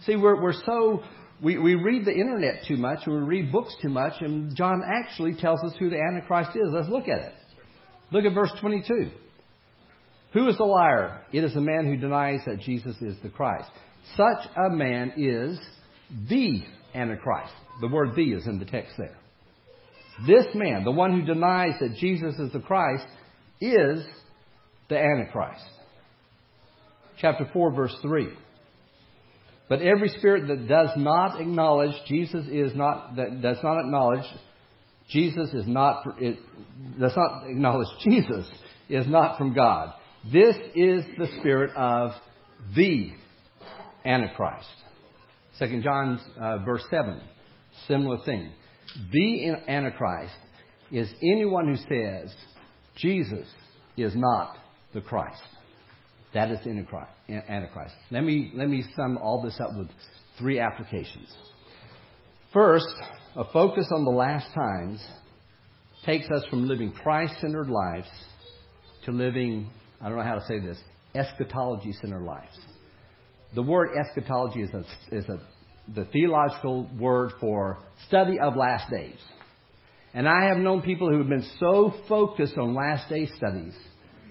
See, 0.05 0.17
we're, 0.17 0.41
we're 0.41 0.53
so, 0.53 1.03
we, 1.43 1.59
we 1.59 1.75
read 1.75 2.05
the 2.05 2.13
internet 2.13 2.65
too 2.67 2.77
much, 2.77 3.07
we 3.07 3.15
read 3.15 3.53
books 3.53 3.75
too 3.83 3.89
much, 3.89 4.15
and 4.21 4.55
John 4.57 4.83
actually 4.87 5.35
tells 5.35 5.61
us 5.65 5.73
who 5.79 5.91
the 5.91 5.99
Antichrist 5.99 6.51
is. 6.57 6.73
Let's 6.73 6.89
look 6.89 7.09
at 7.09 7.19
it. 7.19 7.35
Look 8.11 8.25
at 8.25 8.35
verse 8.35 8.53
22. 8.61 9.11
Who 10.35 10.49
is 10.49 10.57
the 10.57 10.65
liar? 10.65 11.23
It 11.33 11.45
is 11.45 11.55
the 11.55 11.61
man 11.61 11.87
who 11.87 11.97
denies 11.97 12.41
that 12.47 12.61
Jesus 12.61 12.97
is 13.01 13.17
the 13.23 13.31
Christ. 13.31 13.71
Such 14.17 14.51
a 14.57 14.71
man 14.71 15.13
is 15.17 15.59
the 16.29 16.63
Antichrist. 16.95 17.53
The 17.81 17.89
word 17.89 18.15
the 18.15 18.33
is 18.33 18.47
in 18.47 18.59
the 18.59 18.65
text 18.65 18.93
there. 18.99 19.17
This 20.27 20.47
man, 20.55 20.85
the 20.85 20.91
one 20.91 21.19
who 21.19 21.27
denies 21.27 21.75
that 21.81 21.95
Jesus 21.97 22.39
is 22.39 22.53
the 22.53 22.61
Christ, 22.61 23.07
is 23.61 24.05
the 24.89 24.99
Antichrist. 24.99 25.65
Chapter 27.21 27.49
4, 27.53 27.73
verse 27.73 27.97
3. 28.03 28.29
But 29.69 29.83
every 29.83 30.09
spirit 30.09 30.49
that 30.49 30.67
does 30.67 30.91
not 30.97 31.41
acknowledge 31.41 31.95
Jesus 32.07 32.47
is 32.51 32.75
not, 32.75 33.17
that 33.17 33.43
does 33.43 33.59
not 33.63 33.79
acknowledge 33.81 34.25
Jesus 35.09 35.55
is 35.55 35.67
not, 35.67 36.05
it 36.21 36.39
does 36.99 37.17
not 37.17 37.49
acknowledge 37.49 37.89
Jesus 38.05 38.47
is 38.89 39.07
not 39.07 39.39
from 39.39 39.55
God. 39.55 39.95
This 40.31 40.57
is 40.75 41.05
the 41.17 41.29
spirit 41.41 41.75
of 41.77 42.11
the 42.77 43.13
Antichrist. 44.05 44.69
Second 45.59 45.83
John 45.83 46.21
uh, 46.41 46.59
verse 46.59 46.85
7, 46.91 47.21
similar 47.87 48.19
thing. 48.25 48.53
The 49.13 49.55
Antichrist 49.67 50.35
is 50.93 51.09
anyone 51.23 51.69
who 51.69 51.77
says 51.77 52.35
Jesus 52.97 53.47
is 53.97 54.15
not 54.15 54.57
the 54.93 55.01
Christ. 55.01 55.43
That 56.35 56.51
is 56.51 56.59
Antichrist. 56.67 57.95
Let 58.11 58.25
me, 58.25 58.53
let 58.55 58.69
me 58.69 58.85
sum 58.95 59.19
all 59.19 59.43
this 59.43 59.59
up 59.61 59.71
with 59.77 59.89
three 60.39 60.61
applications. 60.61 61.35
First, 62.59 62.93
a 63.37 63.45
focus 63.53 63.87
on 63.93 64.05
the 64.05 64.11
last 64.11 64.53
times 64.53 65.01
takes 66.05 66.29
us 66.29 66.43
from 66.51 66.67
living 66.67 66.91
Christ 66.91 67.35
centered 67.41 67.69
lives 67.71 68.09
to 69.05 69.13
living, 69.13 69.71
I 70.01 70.09
don't 70.09 70.19
know 70.19 70.25
how 70.25 70.35
to 70.35 70.45
say 70.49 70.59
this, 70.59 70.77
eschatology 71.15 71.93
centered 72.01 72.25
lives. 72.25 72.59
The 73.55 73.63
word 73.63 73.91
eschatology 73.97 74.63
is, 74.63 74.71
a, 74.75 75.17
is 75.17 75.25
a, 75.29 75.39
the 75.95 76.07
theological 76.07 76.91
word 76.99 77.31
for 77.39 77.79
study 78.09 78.41
of 78.41 78.57
last 78.57 78.91
days. 78.91 79.21
And 80.13 80.27
I 80.27 80.49
have 80.49 80.57
known 80.57 80.83
people 80.83 81.09
who 81.09 81.19
have 81.19 81.29
been 81.29 81.49
so 81.61 81.95
focused 82.09 82.59
on 82.59 82.75
last 82.75 83.09
day 83.09 83.29
studies 83.37 83.75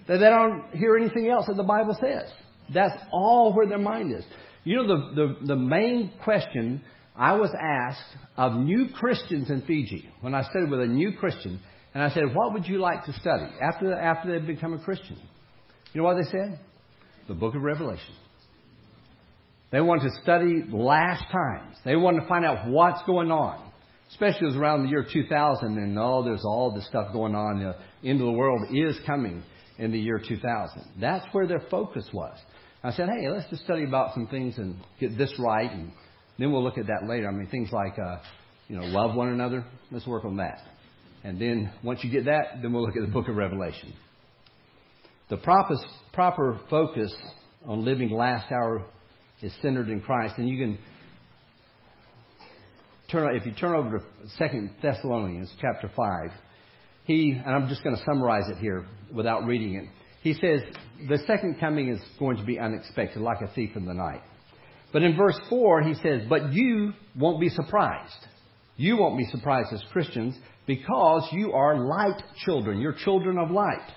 that 0.09 0.17
they 0.17 0.29
don't 0.29 0.65
hear 0.73 0.97
anything 0.97 1.29
else 1.29 1.45
that 1.47 1.55
the 1.55 1.63
Bible 1.63 1.97
says. 1.97 2.29
That's 2.73 3.01
all 3.13 3.53
where 3.53 3.69
their 3.69 3.79
mind 3.79 4.13
is. 4.13 4.25
You 4.65 4.83
know, 4.83 4.87
the, 4.87 5.15
the, 5.15 5.45
the 5.45 5.55
main 5.55 6.11
question 6.25 6.81
I 7.17 7.33
was 7.33 7.49
asked 7.59 8.15
of 8.37 8.53
new 8.53 8.89
Christians 8.93 9.49
in 9.49 9.63
Fiji 9.63 10.07
when 10.21 10.35
I 10.35 10.43
studied 10.43 10.69
with 10.69 10.81
a 10.81 10.87
new 10.87 11.13
Christian, 11.13 11.59
and 11.93 12.03
I 12.03 12.09
said, 12.09 12.23
What 12.33 12.53
would 12.53 12.67
you 12.67 12.79
like 12.79 13.05
to 13.05 13.13
study 13.13 13.47
after, 13.61 13.91
after 13.93 14.31
they've 14.31 14.47
become 14.47 14.73
a 14.73 14.79
Christian? 14.79 15.17
You 15.93 16.01
know 16.01 16.07
what 16.07 16.17
they 16.17 16.29
said? 16.29 16.59
The 17.27 17.33
book 17.33 17.55
of 17.55 17.63
Revelation. 17.63 18.13
They 19.71 19.81
wanted 19.81 20.09
to 20.09 20.21
study 20.21 20.63
last 20.69 21.23
times. 21.31 21.75
They 21.83 21.95
wanted 21.95 22.21
to 22.21 22.27
find 22.27 22.45
out 22.45 22.69
what's 22.69 23.03
going 23.05 23.31
on. 23.31 23.71
Especially 24.11 24.43
it 24.43 24.51
was 24.51 24.55
around 24.55 24.83
the 24.83 24.89
year 24.89 25.05
2000 25.11 25.77
and 25.77 25.99
oh, 25.99 26.23
there's 26.23 26.45
all 26.45 26.73
this 26.73 26.87
stuff 26.87 27.11
going 27.11 27.35
on. 27.35 27.59
The 27.59 28.07
end 28.07 28.21
of 28.21 28.27
the 28.27 28.31
world 28.31 28.61
is 28.73 28.97
coming 29.05 29.43
in 29.77 29.91
the 29.91 29.99
year 29.99 30.21
2000. 30.25 30.83
That's 31.01 31.25
where 31.33 31.47
their 31.47 31.61
focus 31.69 32.07
was. 32.13 32.37
I 32.83 32.91
said, 32.91 33.09
hey, 33.09 33.27
let's 33.29 33.49
just 33.49 33.63
study 33.63 33.83
about 33.83 34.13
some 34.13 34.27
things 34.27 34.57
and 34.57 34.77
get 34.99 35.17
this 35.17 35.33
right, 35.39 35.69
and 35.69 35.91
then 36.37 36.51
we'll 36.51 36.63
look 36.63 36.77
at 36.77 36.87
that 36.87 37.07
later. 37.07 37.27
I 37.27 37.31
mean, 37.31 37.47
things 37.47 37.71
like, 37.71 37.97
uh, 37.97 38.17
you 38.67 38.77
know, 38.77 38.85
love 38.85 39.15
one 39.15 39.29
another. 39.29 39.65
Let's 39.91 40.05
work 40.05 40.25
on 40.25 40.37
that. 40.37 40.59
And 41.23 41.41
then 41.41 41.71
once 41.83 42.03
you 42.03 42.11
get 42.11 42.25
that, 42.25 42.61
then 42.61 42.73
we'll 42.73 42.85
look 42.85 42.95
at 42.95 43.01
the 43.01 43.11
book 43.11 43.27
of 43.27 43.35
Revelation. 43.35 43.93
The 45.29 45.37
proper, 45.37 45.75
proper 46.13 46.59
focus 46.69 47.13
on 47.65 47.83
living 47.83 48.11
last 48.11 48.51
hour 48.51 48.85
is 49.41 49.51
centered 49.61 49.89
in 49.89 50.01
Christ. 50.01 50.35
And 50.37 50.47
you 50.47 50.57
can 50.57 50.79
turn 53.11 53.35
if 53.35 53.45
you 53.45 53.53
turn 53.53 53.75
over 53.75 53.99
to 53.99 54.05
Second 54.37 54.71
Thessalonians 54.81 55.51
chapter 55.59 55.91
five, 55.95 56.31
he 57.05 57.31
and 57.31 57.55
I'm 57.55 57.67
just 57.67 57.83
going 57.83 57.95
to 57.95 58.03
summarize 58.05 58.49
it 58.49 58.57
here 58.57 58.85
without 59.13 59.45
reading 59.45 59.75
it. 59.75 59.85
He 60.21 60.33
says 60.33 60.61
the 61.07 61.19
second 61.27 61.59
coming 61.59 61.89
is 61.89 61.99
going 62.19 62.37
to 62.37 62.43
be 62.43 62.59
unexpected, 62.59 63.21
like 63.21 63.41
a 63.41 63.53
thief 63.53 63.71
in 63.75 63.85
the 63.85 63.93
night. 63.93 64.21
But 64.91 65.03
in 65.03 65.15
verse 65.15 65.39
four, 65.49 65.81
he 65.81 65.93
says, 65.95 66.27
"But 66.27 66.53
you 66.53 66.93
won't 67.15 67.39
be 67.39 67.49
surprised. 67.49 68.27
You 68.77 68.97
won't 68.97 69.17
be 69.17 69.25
surprised 69.25 69.73
as 69.73 69.83
Christians 69.91 70.37
because 70.65 71.27
you 71.31 71.53
are 71.53 71.77
light 71.77 72.21
children. 72.45 72.79
You're 72.79 72.93
children 72.93 73.37
of 73.37 73.51
light." 73.51 73.91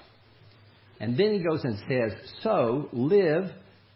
And 0.99 1.17
then 1.17 1.33
he 1.33 1.43
goes 1.43 1.65
and 1.65 1.79
says, 1.89 2.13
"So 2.43 2.89
live 2.93 3.53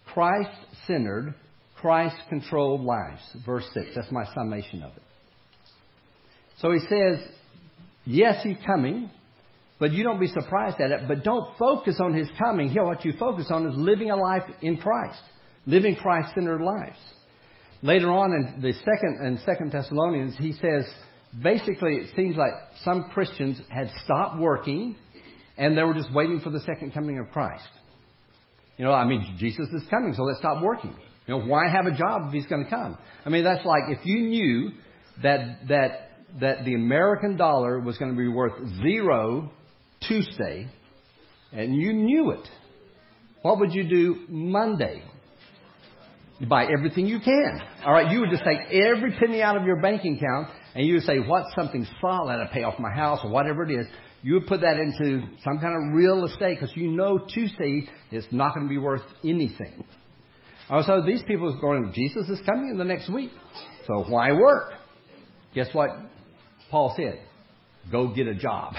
Christ 0.07 0.51
centered, 0.87 1.35
Christ 1.77 2.17
controlled 2.29 2.83
lives. 2.83 3.21
Verse 3.45 3.69
6. 3.75 3.89
That's 3.95 4.11
my 4.11 4.25
summation 4.35 4.83
of 4.83 4.93
it. 4.97 5.03
So 6.59 6.71
he 6.73 6.79
says, 6.79 7.19
yes, 8.07 8.43
he's 8.43 8.57
coming, 8.65 9.11
but 9.79 9.93
you 9.93 10.05
don't 10.05 10.21
be 10.21 10.29
surprised 10.29 10.81
at 10.81 10.91
it. 10.93 11.09
But 11.09 11.25
don't 11.25 11.57
focus 11.59 11.99
on 12.01 12.15
his 12.15 12.29
coming. 12.39 12.71
Here, 12.71 12.85
what 12.85 13.05
you 13.05 13.13
focus 13.19 13.47
on 13.51 13.67
is 13.67 13.75
living 13.77 14.11
a 14.11 14.17
life 14.17 14.45
in 14.63 14.77
Christ, 14.77 15.21
living 15.67 15.97
Christ 15.97 16.35
centered 16.35 16.61
lives. 16.61 16.99
Later 17.83 18.11
on 18.11 18.33
in 18.33 18.63
the 18.63 18.73
second 18.73 19.27
in 19.27 19.39
Second 19.45 19.73
Thessalonians, 19.73 20.37
he 20.39 20.53
says 20.53 20.85
basically 21.43 21.97
it 21.97 22.15
seems 22.17 22.37
like 22.37 22.53
some 22.83 23.11
Christians 23.13 23.61
had 23.69 23.91
stopped 24.05 24.39
working 24.39 24.97
and 25.57 25.77
they 25.77 25.83
were 25.83 25.95
just 25.95 26.13
waiting 26.13 26.41
for 26.41 26.51
the 26.51 26.61
second 26.61 26.93
coming 26.93 27.19
of 27.19 27.31
Christ. 27.31 27.69
You 28.77 28.85
know, 28.85 28.93
I 28.93 29.05
mean, 29.07 29.37
Jesus 29.39 29.69
is 29.69 29.83
coming, 29.89 30.15
so 30.15 30.23
let's 30.23 30.39
stop 30.39 30.63
working. 30.63 30.97
You 31.27 31.39
know, 31.39 31.45
why 31.47 31.69
have 31.71 31.87
a 31.87 31.97
job 31.97 32.23
if 32.27 32.33
he's 32.33 32.47
going 32.47 32.65
to 32.65 32.71
come? 32.71 32.99
I 33.25 33.29
mean, 33.29 33.45
that's 33.45 33.65
like 33.65 33.85
if 33.89 34.05
you 34.05 34.21
knew 34.21 34.73
that 35.23 35.69
that 35.69 36.11
that 36.41 36.65
the 36.65 36.75
American 36.75 37.37
dollar 37.37 37.79
was 37.79 37.97
going 37.99 38.11
to 38.11 38.17
be 38.17 38.29
worth 38.29 38.55
zero 38.83 39.51
Tuesday, 40.09 40.69
and 41.53 41.75
you 41.75 41.93
knew 41.93 42.33
it. 42.33 42.47
What 43.43 43.61
would 43.61 43.73
you 43.73 43.89
do 43.89 44.25
Monday? 44.29 45.03
You 46.41 46.47
buy 46.47 46.67
everything 46.67 47.07
you 47.07 47.21
can. 47.21 47.61
All 47.85 47.93
right, 47.93 48.11
you 48.11 48.21
would 48.21 48.31
just 48.31 48.43
take 48.45 48.59
every 48.73 49.13
penny 49.19 49.41
out 49.41 49.57
of 49.57 49.65
your 49.65 49.81
banking 49.81 50.17
account 50.17 50.49
and 50.75 50.87
you 50.87 50.95
would 50.95 51.05
say, 51.05 51.19
what's 51.19 51.55
something 51.55 51.87
solid 52.01 52.39
to 52.39 52.51
pay 52.53 52.65
off 52.65 52.79
my 52.79 52.93
house 52.93 53.21
or 53.23 53.31
whatever 53.31 53.63
it 53.63 53.71
is. 53.71 53.87
You 54.23 54.35
would 54.35 54.47
put 54.47 54.63
that 54.63 54.79
into 54.79 55.27
some 55.45 55.59
kind 55.61 55.75
of 55.77 55.95
real 55.95 56.25
estate 56.25 56.59
because 56.59 56.75
you 56.77 56.91
know 56.91 57.19
Tuesday 57.19 57.89
is 58.11 58.25
not 58.31 58.55
going 58.55 58.67
to 58.67 58.71
be 58.71 58.79
worth 58.79 59.03
anything. 59.23 59.85
Oh, 60.71 60.77
also, 60.77 61.03
these 61.07 61.23
people 61.25 61.55
are 61.55 61.61
going, 61.61 61.93
Jesus 61.95 62.29
is 62.29 62.41
coming 62.47 62.71
in 62.71 62.79
the 62.79 62.85
next 62.85 63.13
week. 63.13 63.31
So 63.87 64.05
why 64.09 64.33
work? 64.33 64.73
Guess 65.55 65.69
what 65.75 65.91
Paul 66.71 66.95
said? 66.97 67.21
Go 67.93 68.15
get 68.15 68.27
a 68.27 68.35
job. 68.35 68.75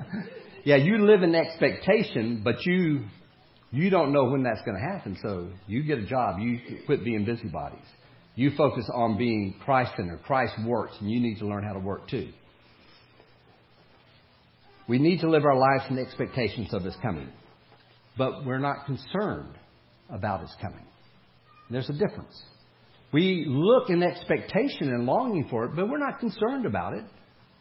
yeah, 0.64 0.76
you 0.76 1.06
live 1.06 1.22
in 1.22 1.34
expectation, 1.34 2.42
but 2.42 2.66
you 2.66 3.04
you 3.72 3.88
don't 3.88 4.12
know 4.12 4.24
when 4.26 4.42
that's 4.42 4.60
going 4.62 4.76
to 4.76 4.94
happen, 4.94 5.18
so 5.22 5.48
you 5.66 5.82
get 5.82 5.98
a 5.98 6.06
job. 6.06 6.38
You 6.38 6.60
quit 6.84 7.04
being 7.04 7.24
busybodies. 7.24 7.80
You 8.34 8.50
focus 8.56 8.88
on 8.94 9.16
being 9.16 9.54
Christ 9.64 9.92
centered. 9.96 10.22
Christ 10.24 10.52
works, 10.64 10.94
and 11.00 11.10
you 11.10 11.20
need 11.20 11.38
to 11.38 11.46
learn 11.46 11.64
how 11.64 11.72
to 11.72 11.78
work 11.78 12.08
too. 12.08 12.28
We 14.88 14.98
need 14.98 15.20
to 15.20 15.30
live 15.30 15.44
our 15.44 15.56
lives 15.56 15.84
in 15.90 15.98
expectations 15.98 16.74
of 16.74 16.82
His 16.82 16.94
coming, 17.00 17.28
but 18.18 18.44
we're 18.44 18.58
not 18.58 18.84
concerned 18.84 19.54
about 20.10 20.42
His 20.42 20.54
coming. 20.60 20.84
There's 21.70 21.88
a 21.88 21.94
difference. 21.94 22.42
We 23.12 23.44
look 23.46 23.88
in 23.88 24.02
expectation 24.02 24.88
and 24.88 25.06
longing 25.06 25.48
for 25.48 25.64
it, 25.64 25.76
but 25.76 25.88
we're 25.88 25.98
not 25.98 26.20
concerned 26.20 26.66
about 26.66 26.94
it. 26.94 27.04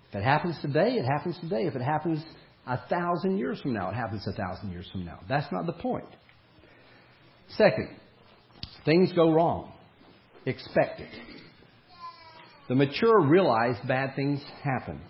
If 0.10 0.16
it 0.16 0.24
happens 0.24 0.58
today, 0.62 0.96
it 0.96 1.06
happens 1.06 1.38
today. 1.40 1.68
If 1.68 1.76
it 1.76 1.82
happens 1.82 2.22
a 2.68 2.78
thousand 2.90 3.38
years 3.38 3.60
from 3.62 3.74
now. 3.74 3.90
It 3.90 3.96
happens 3.96 4.28
a 4.28 4.34
thousand 4.34 4.72
years 4.72 4.88
from 4.92 5.06
now. 5.06 5.20
That's 5.28 5.52
not 5.52 5.66
the 5.66 5.74
point. 5.74 6.06
Second, 7.58 7.90
things 8.86 9.12
go 9.14 9.32
wrong. 9.32 9.74
Expect 10.46 11.02
it. 11.02 11.10
The 12.70 12.76
mature 12.76 13.22
realize 13.22 13.76
bad 13.88 14.16
things 14.16 14.42
happen. 14.64 15.02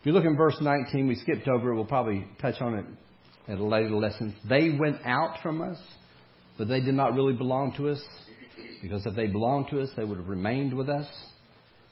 If 0.00 0.06
you 0.06 0.12
look 0.12 0.24
in 0.24 0.36
verse 0.36 0.56
19, 0.60 1.08
we 1.08 1.14
skipped 1.16 1.48
over 1.48 1.72
it. 1.72 1.74
We'll 1.74 1.84
probably 1.84 2.26
touch 2.40 2.60
on 2.60 2.74
it 2.74 2.84
at 3.48 3.58
a 3.58 3.64
later 3.64 3.90
lesson. 3.90 4.34
They 4.48 4.70
went 4.78 4.98
out 5.04 5.38
from 5.42 5.60
us, 5.60 5.78
but 6.56 6.68
they 6.68 6.80
did 6.80 6.94
not 6.94 7.14
really 7.14 7.34
belong 7.34 7.74
to 7.76 7.88
us. 7.90 8.00
Because 8.82 9.04
if 9.04 9.14
they 9.14 9.26
belonged 9.26 9.66
to 9.70 9.80
us, 9.82 9.90
they 9.96 10.04
would 10.04 10.16
have 10.16 10.28
remained 10.28 10.72
with 10.72 10.88
us. 10.88 11.06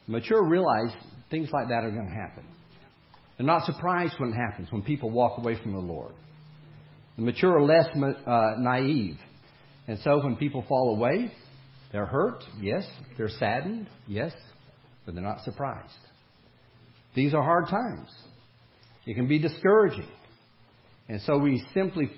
Mature 0.06 0.42
realize 0.42 0.90
things 1.30 1.50
like 1.52 1.68
that 1.68 1.84
are 1.84 1.90
going 1.90 2.08
to 2.08 2.14
happen. 2.14 2.44
They're 3.38 3.46
not 3.46 3.64
surprised 3.64 4.14
when 4.18 4.30
it 4.30 4.34
happens, 4.34 4.70
when 4.70 4.82
people 4.82 5.10
walk 5.10 5.38
away 5.38 5.56
from 5.62 5.72
the 5.72 5.78
Lord. 5.78 6.12
The 7.16 7.22
mature 7.22 7.56
are 7.56 7.62
less 7.62 7.86
uh, 7.94 8.54
naive. 8.58 9.16
And 9.86 9.98
so 10.00 10.22
when 10.22 10.36
people 10.36 10.64
fall 10.68 10.96
away, 10.96 11.32
they're 11.92 12.06
hurt, 12.06 12.44
yes. 12.60 12.84
They're 13.16 13.28
saddened, 13.28 13.88
yes. 14.06 14.32
But 15.06 15.14
they're 15.14 15.24
not 15.24 15.42
surprised. 15.44 15.94
These 17.14 17.32
are 17.32 17.42
hard 17.42 17.68
times. 17.68 18.10
It 19.06 19.14
can 19.14 19.28
be 19.28 19.38
discouraging. 19.38 20.08
And 21.08 21.20
so 21.22 21.38
we 21.38 21.64
simply 21.72 22.10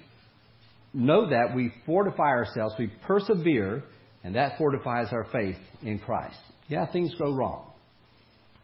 know 0.92 1.30
that 1.30 1.54
we 1.54 1.72
fortify 1.86 2.30
ourselves, 2.30 2.74
we 2.78 2.90
persevere, 3.06 3.84
and 4.24 4.34
that 4.34 4.58
fortifies 4.58 5.08
our 5.12 5.26
faith 5.30 5.56
in 5.82 5.98
Christ. 5.98 6.38
Yeah, 6.68 6.90
things 6.90 7.14
go 7.18 7.32
wrong. 7.32 7.70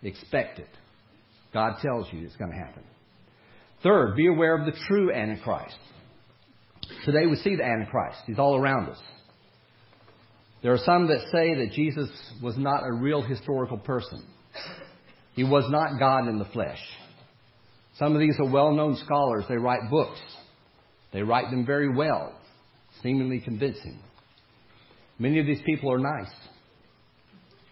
Expect 0.03 0.59
it. 0.59 0.69
God 1.53 1.77
tells 1.81 2.07
you 2.13 2.25
it's 2.25 2.37
going 2.37 2.51
to 2.51 2.57
happen. 2.57 2.83
Third, 3.83 4.17
be 4.17 4.27
aware 4.27 4.57
of 4.57 4.67
the 4.67 4.79
true 4.89 5.13
Antichrist. 5.13 5.77
Today 7.05 7.27
we 7.27 7.37
see 7.37 7.57
the 7.57 7.65
Antichrist. 7.65 8.19
He's 8.27 8.39
all 8.39 8.57
around 8.57 8.89
us. 8.89 8.99
There 10.63 10.73
are 10.73 10.79
some 10.79 11.09
that 11.09 11.21
say 11.33 11.55
that 11.55 11.73
Jesus 11.73 12.11
was 12.43 12.57
not 12.57 12.83
a 12.85 12.93
real 12.93 13.23
historical 13.23 13.79
person. 13.79 14.25
He 15.35 15.45
was 15.45 15.71
not 15.71 15.99
God 15.99 16.29
in 16.29 16.39
the 16.39 16.47
flesh. 16.47 16.81
Some 17.99 18.15
of 18.15 18.21
these 18.21 18.37
are 18.39 18.51
well 18.51 18.73
known 18.73 18.97
scholars. 19.05 19.45
They 19.49 19.57
write 19.57 19.91
books. 19.91 20.19
They 21.13 21.23
write 21.23 21.51
them 21.51 21.65
very 21.65 21.95
well, 21.95 22.39
seemingly 23.03 23.41
convincing. 23.41 23.99
Many 25.19 25.39
of 25.39 25.47
these 25.47 25.63
people 25.65 25.93
are 25.93 25.99
nice. 25.99 26.33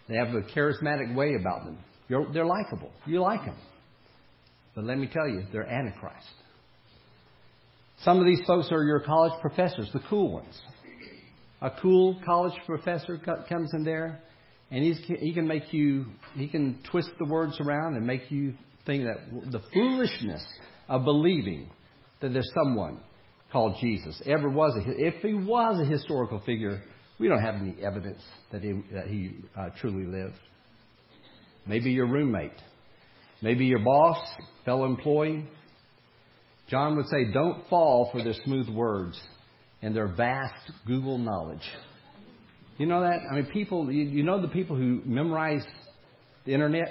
They 0.08 0.16
have 0.16 0.28
a 0.28 0.42
charismatic 0.42 1.14
way 1.14 1.34
about 1.34 1.64
them. 1.64 1.78
You're, 2.08 2.32
they're 2.32 2.46
likable. 2.46 2.90
You 3.06 3.20
like 3.20 3.44
them. 3.44 3.56
But 4.74 4.84
let 4.84 4.98
me 4.98 5.08
tell 5.12 5.28
you, 5.28 5.44
they're 5.52 5.66
Antichrist. 5.66 6.26
Some 8.02 8.18
of 8.18 8.26
these 8.26 8.40
folks 8.46 8.68
are 8.72 8.82
your 8.84 9.00
college 9.00 9.32
professors, 9.40 9.88
the 9.92 10.00
cool 10.10 10.32
ones. 10.32 10.60
A 11.62 11.70
cool 11.80 12.20
college 12.26 12.52
professor 12.66 13.18
comes 13.48 13.72
in 13.72 13.84
there, 13.84 14.20
and 14.70 14.84
he's, 14.84 14.98
he 15.06 15.32
can 15.32 15.46
make 15.46 15.72
you, 15.72 16.06
he 16.34 16.48
can 16.48 16.80
twist 16.90 17.10
the 17.18 17.24
words 17.24 17.58
around 17.60 17.96
and 17.96 18.06
make 18.06 18.30
you 18.30 18.54
think 18.84 19.04
that 19.04 19.50
the 19.50 19.60
foolishness 19.72 20.44
of 20.88 21.04
believing 21.04 21.70
that 22.20 22.32
there's 22.32 22.50
someone 22.54 23.00
called 23.52 23.76
Jesus 23.80 24.20
ever 24.26 24.50
was 24.50 24.76
a, 24.76 25.06
if 25.06 25.22
he 25.22 25.32
was 25.32 25.80
a 25.80 25.84
historical 25.88 26.40
figure, 26.44 26.82
we 27.18 27.28
don't 27.28 27.40
have 27.40 27.54
any 27.54 27.76
evidence 27.82 28.22
that 28.50 28.62
he, 28.62 28.72
that 28.92 29.06
he 29.06 29.36
uh, 29.56 29.68
truly 29.80 30.04
lived. 30.04 30.38
Maybe 31.66 31.90
your 31.90 32.06
roommate, 32.06 32.60
maybe 33.40 33.64
your 33.66 33.78
boss, 33.78 34.18
fellow 34.64 34.84
employee. 34.84 35.48
John 36.68 36.96
would 36.96 37.06
say, 37.06 37.32
don't 37.32 37.68
fall 37.68 38.08
for 38.12 38.22
their 38.22 38.34
smooth 38.44 38.68
words 38.68 39.20
and 39.82 39.94
their 39.94 40.08
vast 40.08 40.70
Google 40.86 41.18
knowledge. 41.18 41.62
You 42.78 42.86
know 42.86 43.02
that? 43.02 43.20
I 43.30 43.36
mean, 43.36 43.46
people, 43.46 43.90
you, 43.90 44.22
know 44.22 44.40
the 44.40 44.48
people 44.48 44.76
who 44.76 45.00
memorize 45.04 45.64
the 46.44 46.52
internet? 46.52 46.88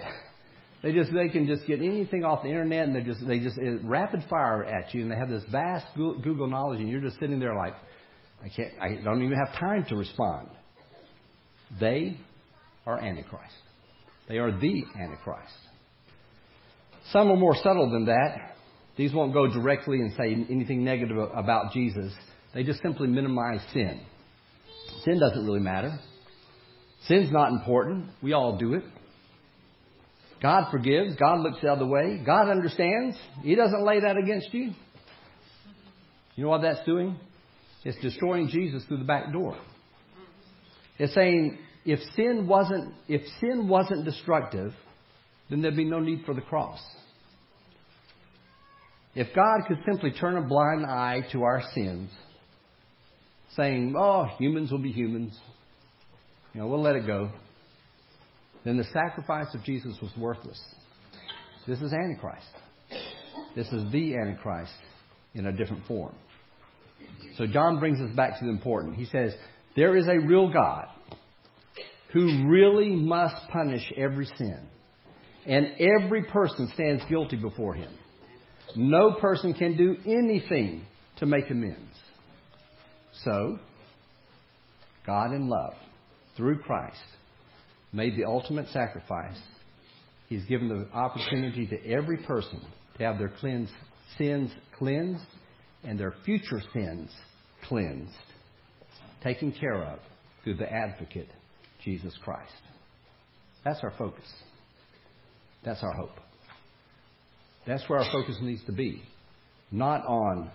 They 0.82 0.94
just, 0.94 1.12
they 1.14 1.30
can 1.30 1.48
just 1.48 1.66
get 1.66 1.80
anything 1.80 2.24
off 2.24 2.44
the 2.44 2.50
internet 2.50 2.88
and 2.88 2.96
they 2.96 3.02
just, 3.02 3.26
they 3.26 3.40
just 3.40 3.58
rapid 3.84 4.24
fire 4.30 4.64
at 4.64 4.94
you 4.94 5.02
and 5.02 5.12
they 5.12 5.16
have 5.16 5.30
this 5.30 5.44
vast 5.52 5.86
Google 5.96 6.48
knowledge 6.48 6.80
and 6.80 6.90
you're 6.90 7.02
just 7.02 7.20
sitting 7.20 7.40
there 7.40 7.56
like, 7.56 7.74
I 8.44 8.50
can't, 8.50 8.74
I 8.82 9.02
don't 9.04 9.24
even 9.24 9.38
have 9.38 9.58
time 9.60 9.86
to 9.90 9.96
respond. 9.96 10.50
They 11.80 12.18
are 12.86 13.00
Antichrist. 13.00 13.54
They 14.28 14.38
are 14.38 14.52
the 14.52 14.84
Antichrist. 15.00 15.54
Some 17.12 17.30
are 17.30 17.36
more 17.36 17.56
subtle 17.56 17.92
than 17.92 18.06
that. 18.06 18.56
These 18.96 19.14
won't 19.14 19.34
go 19.34 19.48
directly 19.48 20.00
and 20.00 20.14
say 20.14 20.34
anything 20.50 20.84
negative 20.84 21.18
about 21.18 21.74
Jesus. 21.74 22.14
They 22.54 22.64
just 22.64 22.82
simply 22.82 23.08
minimize 23.08 23.60
sin. 23.74 24.02
Sin 25.04 25.20
doesn't 25.20 25.46
really 25.46 25.60
matter. 25.60 26.00
Sin's 27.08 27.32
not 27.32 27.52
important. 27.52 28.10
We 28.22 28.34
all 28.34 28.58
do 28.58 28.76
it. 28.76 28.84
God 30.42 30.72
forgives. 30.72 31.16
God 31.16 31.40
looks 31.40 31.58
the 31.62 31.72
other 31.72 31.86
way. 31.86 32.22
God 32.26 32.50
understands. 32.50 33.18
He 33.42 33.56
doesn't 33.56 33.84
lay 33.84 34.02
that 34.02 34.18
against 34.18 34.54
you. 34.54 34.74
You 36.36 36.44
know 36.44 36.50
what 36.50 36.62
that's 36.62 36.86
doing? 36.86 37.18
It's 37.84 38.00
destroying 38.02 38.48
Jesus 38.48 38.84
through 38.86 38.98
the 38.98 39.06
back 39.06 39.32
door. 39.32 39.58
It's 40.98 41.14
saying 41.14 41.58
if 41.86 42.00
sin 42.16 42.48
wasn't 42.48 42.94
if 43.08 43.22
sin 43.40 43.68
wasn't 43.68 44.06
destructive, 44.06 44.74
then 45.50 45.62
there'd 45.62 45.76
be 45.76 45.86
no 45.86 46.00
need 46.00 46.24
for 46.26 46.34
the 46.34 46.42
cross. 46.42 46.82
If 49.16 49.28
God 49.36 49.68
could 49.68 49.78
simply 49.86 50.12
turn 50.12 50.38
a 50.38 50.42
blind 50.42 50.86
eye 50.86 51.22
to 51.34 51.44
our 51.44 51.62
sins, 51.74 52.10
saying, 53.56 53.96
"Oh, 53.98 54.26
humans 54.38 54.72
will 54.72 54.82
be 54.82 54.92
humans," 54.92 55.38
you 56.54 56.62
know, 56.62 56.68
we'll 56.68 56.82
let 56.82 56.96
it 56.96 57.06
go, 57.06 57.32
then 58.64 58.78
the 58.78 58.86
sacrifice 58.86 59.54
of 59.54 59.64
Jesus 59.64 60.00
was 60.02 60.12
worthless. 60.18 60.62
This 61.68 61.82
is 61.82 61.94
Antichrist. 61.94 62.48
This 63.56 63.68
is 63.72 63.92
the 63.92 64.16
Antichrist 64.16 64.74
in 65.34 65.46
a 65.48 65.52
different 65.52 65.86
form. 65.86 66.16
So 67.38 67.46
John 67.46 67.80
brings 67.80 68.00
us 68.00 68.16
back 68.16 68.40
to 68.40 68.46
the 68.46 68.52
important. 68.52 68.96
He 68.96 69.06
says, 69.06 69.34
There 69.76 69.96
is 69.96 70.08
a 70.08 70.20
real 70.20 70.52
God 70.52 70.88
who 72.14 72.48
really 72.48 72.90
must 72.90 73.36
punish 73.50 73.92
every 73.98 74.28
sin. 74.38 74.60
And 75.46 75.68
every 75.80 76.24
person 76.24 76.72
stands 76.74 77.04
guilty 77.10 77.36
before 77.36 77.74
him. 77.74 77.92
No 78.76 79.16
person 79.20 79.54
can 79.54 79.76
do 79.76 79.98
anything 80.06 80.86
to 81.18 81.26
make 81.26 81.50
amends. 81.50 81.98
So, 83.24 83.60
God 85.06 85.34
in 85.34 85.50
love, 85.50 85.74
through 86.38 86.60
Christ, 86.60 87.04
made 87.92 88.16
the 88.16 88.26
ultimate 88.26 88.68
sacrifice. 88.70 89.38
He's 90.30 90.46
given 90.46 90.70
the 90.70 90.88
opportunity 90.98 91.68
to 91.68 91.86
every 91.88 92.18
person 92.18 92.62
to 92.98 93.04
have 93.04 93.18
their 93.18 93.34
sins 94.18 94.52
cleansed 94.78 95.26
and 95.84 96.00
their 96.00 96.14
future 96.24 96.62
sins 96.74 97.12
cleansed, 97.68 98.12
taken 99.24 99.52
care 99.52 99.84
of 99.84 100.00
through 100.44 100.56
the 100.56 100.72
advocate, 100.72 101.30
Jesus 101.84 102.14
Christ. 102.24 102.52
That's 103.64 103.80
our 103.84 103.94
focus. 103.98 104.26
That's 105.64 105.82
our 105.84 105.94
hope. 105.94 106.20
That's 107.66 107.88
where 107.88 108.00
our 108.00 108.12
focus 108.12 108.38
needs 108.42 108.64
to 108.66 108.72
be. 108.72 109.02
Not 109.72 110.06
on 110.06 110.52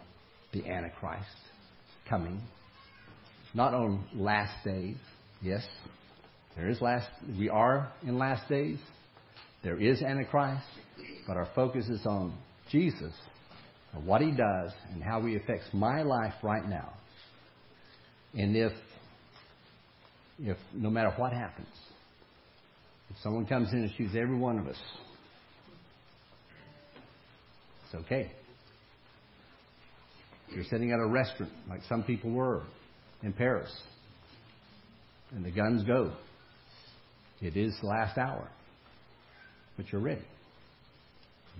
the 0.53 0.67
Antichrist 0.67 1.25
coming, 2.09 2.41
not 3.55 3.75
on 3.75 4.05
last 4.15 4.65
days. 4.65 4.97
Yes, 5.43 5.67
there 6.57 6.69
is 6.69 6.81
last 6.81 7.09
we 7.39 7.49
are 7.49 7.91
in 8.03 8.19
last 8.19 8.49
days. 8.49 8.79
There 9.63 9.81
is 9.81 10.03
Antichrist, 10.03 10.67
but 11.27 11.37
our 11.37 11.49
focus 11.55 11.89
is 11.89 12.05
on 12.07 12.35
Jesus 12.71 13.13
and 13.93 14.07
what 14.07 14.21
he 14.21 14.31
does 14.31 14.73
and 14.93 15.03
how 15.03 15.23
he 15.23 15.37
affects 15.37 15.67
my 15.73 16.03
life 16.03 16.35
right 16.43 16.69
now. 16.69 16.93
And 18.35 18.57
if 18.57 18.73
if 20.39 20.57
no 20.73 20.91
matter 20.91 21.13
what 21.17 21.33
happens, 21.33 21.69
if 23.11 23.17
someone 23.23 23.47
comes 23.47 23.73
in 23.73 23.81
and 23.81 23.93
shoots 23.97 24.15
every 24.15 24.37
one 24.37 24.59
of 24.59 24.67
us, 24.67 24.79
it's 27.85 27.95
okay. 28.05 28.31
If 30.49 30.55
you're 30.55 30.65
sitting 30.65 30.93
at 30.93 31.01
a 31.01 31.07
restaurant, 31.07 31.53
like 31.69 31.81
some 31.89 32.03
people 32.03 32.31
were 32.31 32.63
in 33.23 33.33
Paris, 33.33 33.71
and 35.33 35.45
the 35.45 35.51
guns 35.51 35.85
go, 35.85 36.13
it 37.41 37.57
is 37.57 37.75
the 37.81 37.87
last 37.87 38.17
hour. 38.19 38.49
But 39.77 39.93
you're 39.93 40.01
ready. 40.01 40.25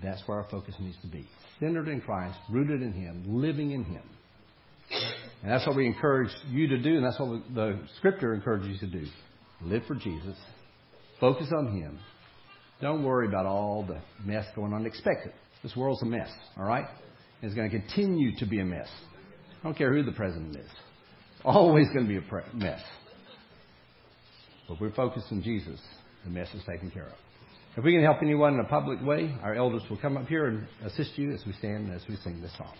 That's 0.03 0.21
where 0.27 0.39
our 0.39 0.47
focus 0.49 0.75
needs 0.79 0.97
to 1.01 1.07
be. 1.07 1.25
Centered 1.59 1.87
in 1.87 2.01
Christ, 2.01 2.37
rooted 2.49 2.81
in 2.81 2.93
Him, 2.93 3.23
living 3.27 3.71
in 3.71 3.83
Him. 3.83 4.03
And 5.41 5.51
that's 5.51 5.65
what 5.65 5.75
we 5.75 5.85
encourage 5.85 6.29
you 6.49 6.67
to 6.67 6.77
do, 6.77 6.97
and 6.97 7.05
that's 7.05 7.19
what 7.19 7.41
the 7.53 7.79
Scripture 7.97 8.33
encourages 8.33 8.81
you 8.81 8.87
to 8.89 8.99
do. 8.99 9.05
Live 9.61 9.83
for 9.87 9.95
Jesus. 9.95 10.35
Focus 11.19 11.47
on 11.57 11.77
Him. 11.79 11.99
Don't 12.81 13.03
worry 13.03 13.27
about 13.27 13.45
all 13.45 13.85
the 13.85 13.99
mess 14.23 14.45
going 14.55 14.73
on. 14.73 14.85
Expect 14.85 15.27
it. 15.27 15.33
This 15.63 15.75
world's 15.75 16.01
a 16.01 16.05
mess, 16.05 16.29
all 16.57 16.65
right? 16.65 16.85
It's 17.41 17.53
going 17.53 17.69
to 17.69 17.79
continue 17.79 18.35
to 18.37 18.45
be 18.45 18.59
a 18.59 18.65
mess. 18.65 18.87
I 19.59 19.63
don't 19.63 19.77
care 19.77 19.93
who 19.93 20.03
the 20.03 20.11
president 20.11 20.55
is. 20.55 20.69
Always 21.43 21.87
going 21.93 22.07
to 22.07 22.09
be 22.09 22.17
a 22.17 22.55
mess. 22.55 22.81
But 24.67 24.79
we're 24.79 24.93
focused 24.93 25.27
on 25.31 25.41
Jesus. 25.41 25.79
The 26.25 26.29
mess 26.29 26.47
is 26.53 26.61
taken 26.69 26.91
care 26.91 27.07
of. 27.07 27.13
If 27.77 27.83
we 27.83 27.93
can 27.93 28.03
help 28.03 28.17
anyone 28.21 28.55
in 28.55 28.59
a 28.59 28.65
public 28.65 29.01
way, 29.01 29.33
our 29.41 29.55
elders 29.55 29.83
will 29.89 29.97
come 29.97 30.17
up 30.17 30.27
here 30.27 30.47
and 30.47 30.67
assist 30.83 31.17
you 31.17 31.31
as 31.33 31.41
we 31.45 31.53
stand 31.53 31.87
and 31.87 31.93
as 31.93 32.01
we 32.09 32.15
sing 32.17 32.41
this 32.41 32.55
song. 32.57 32.73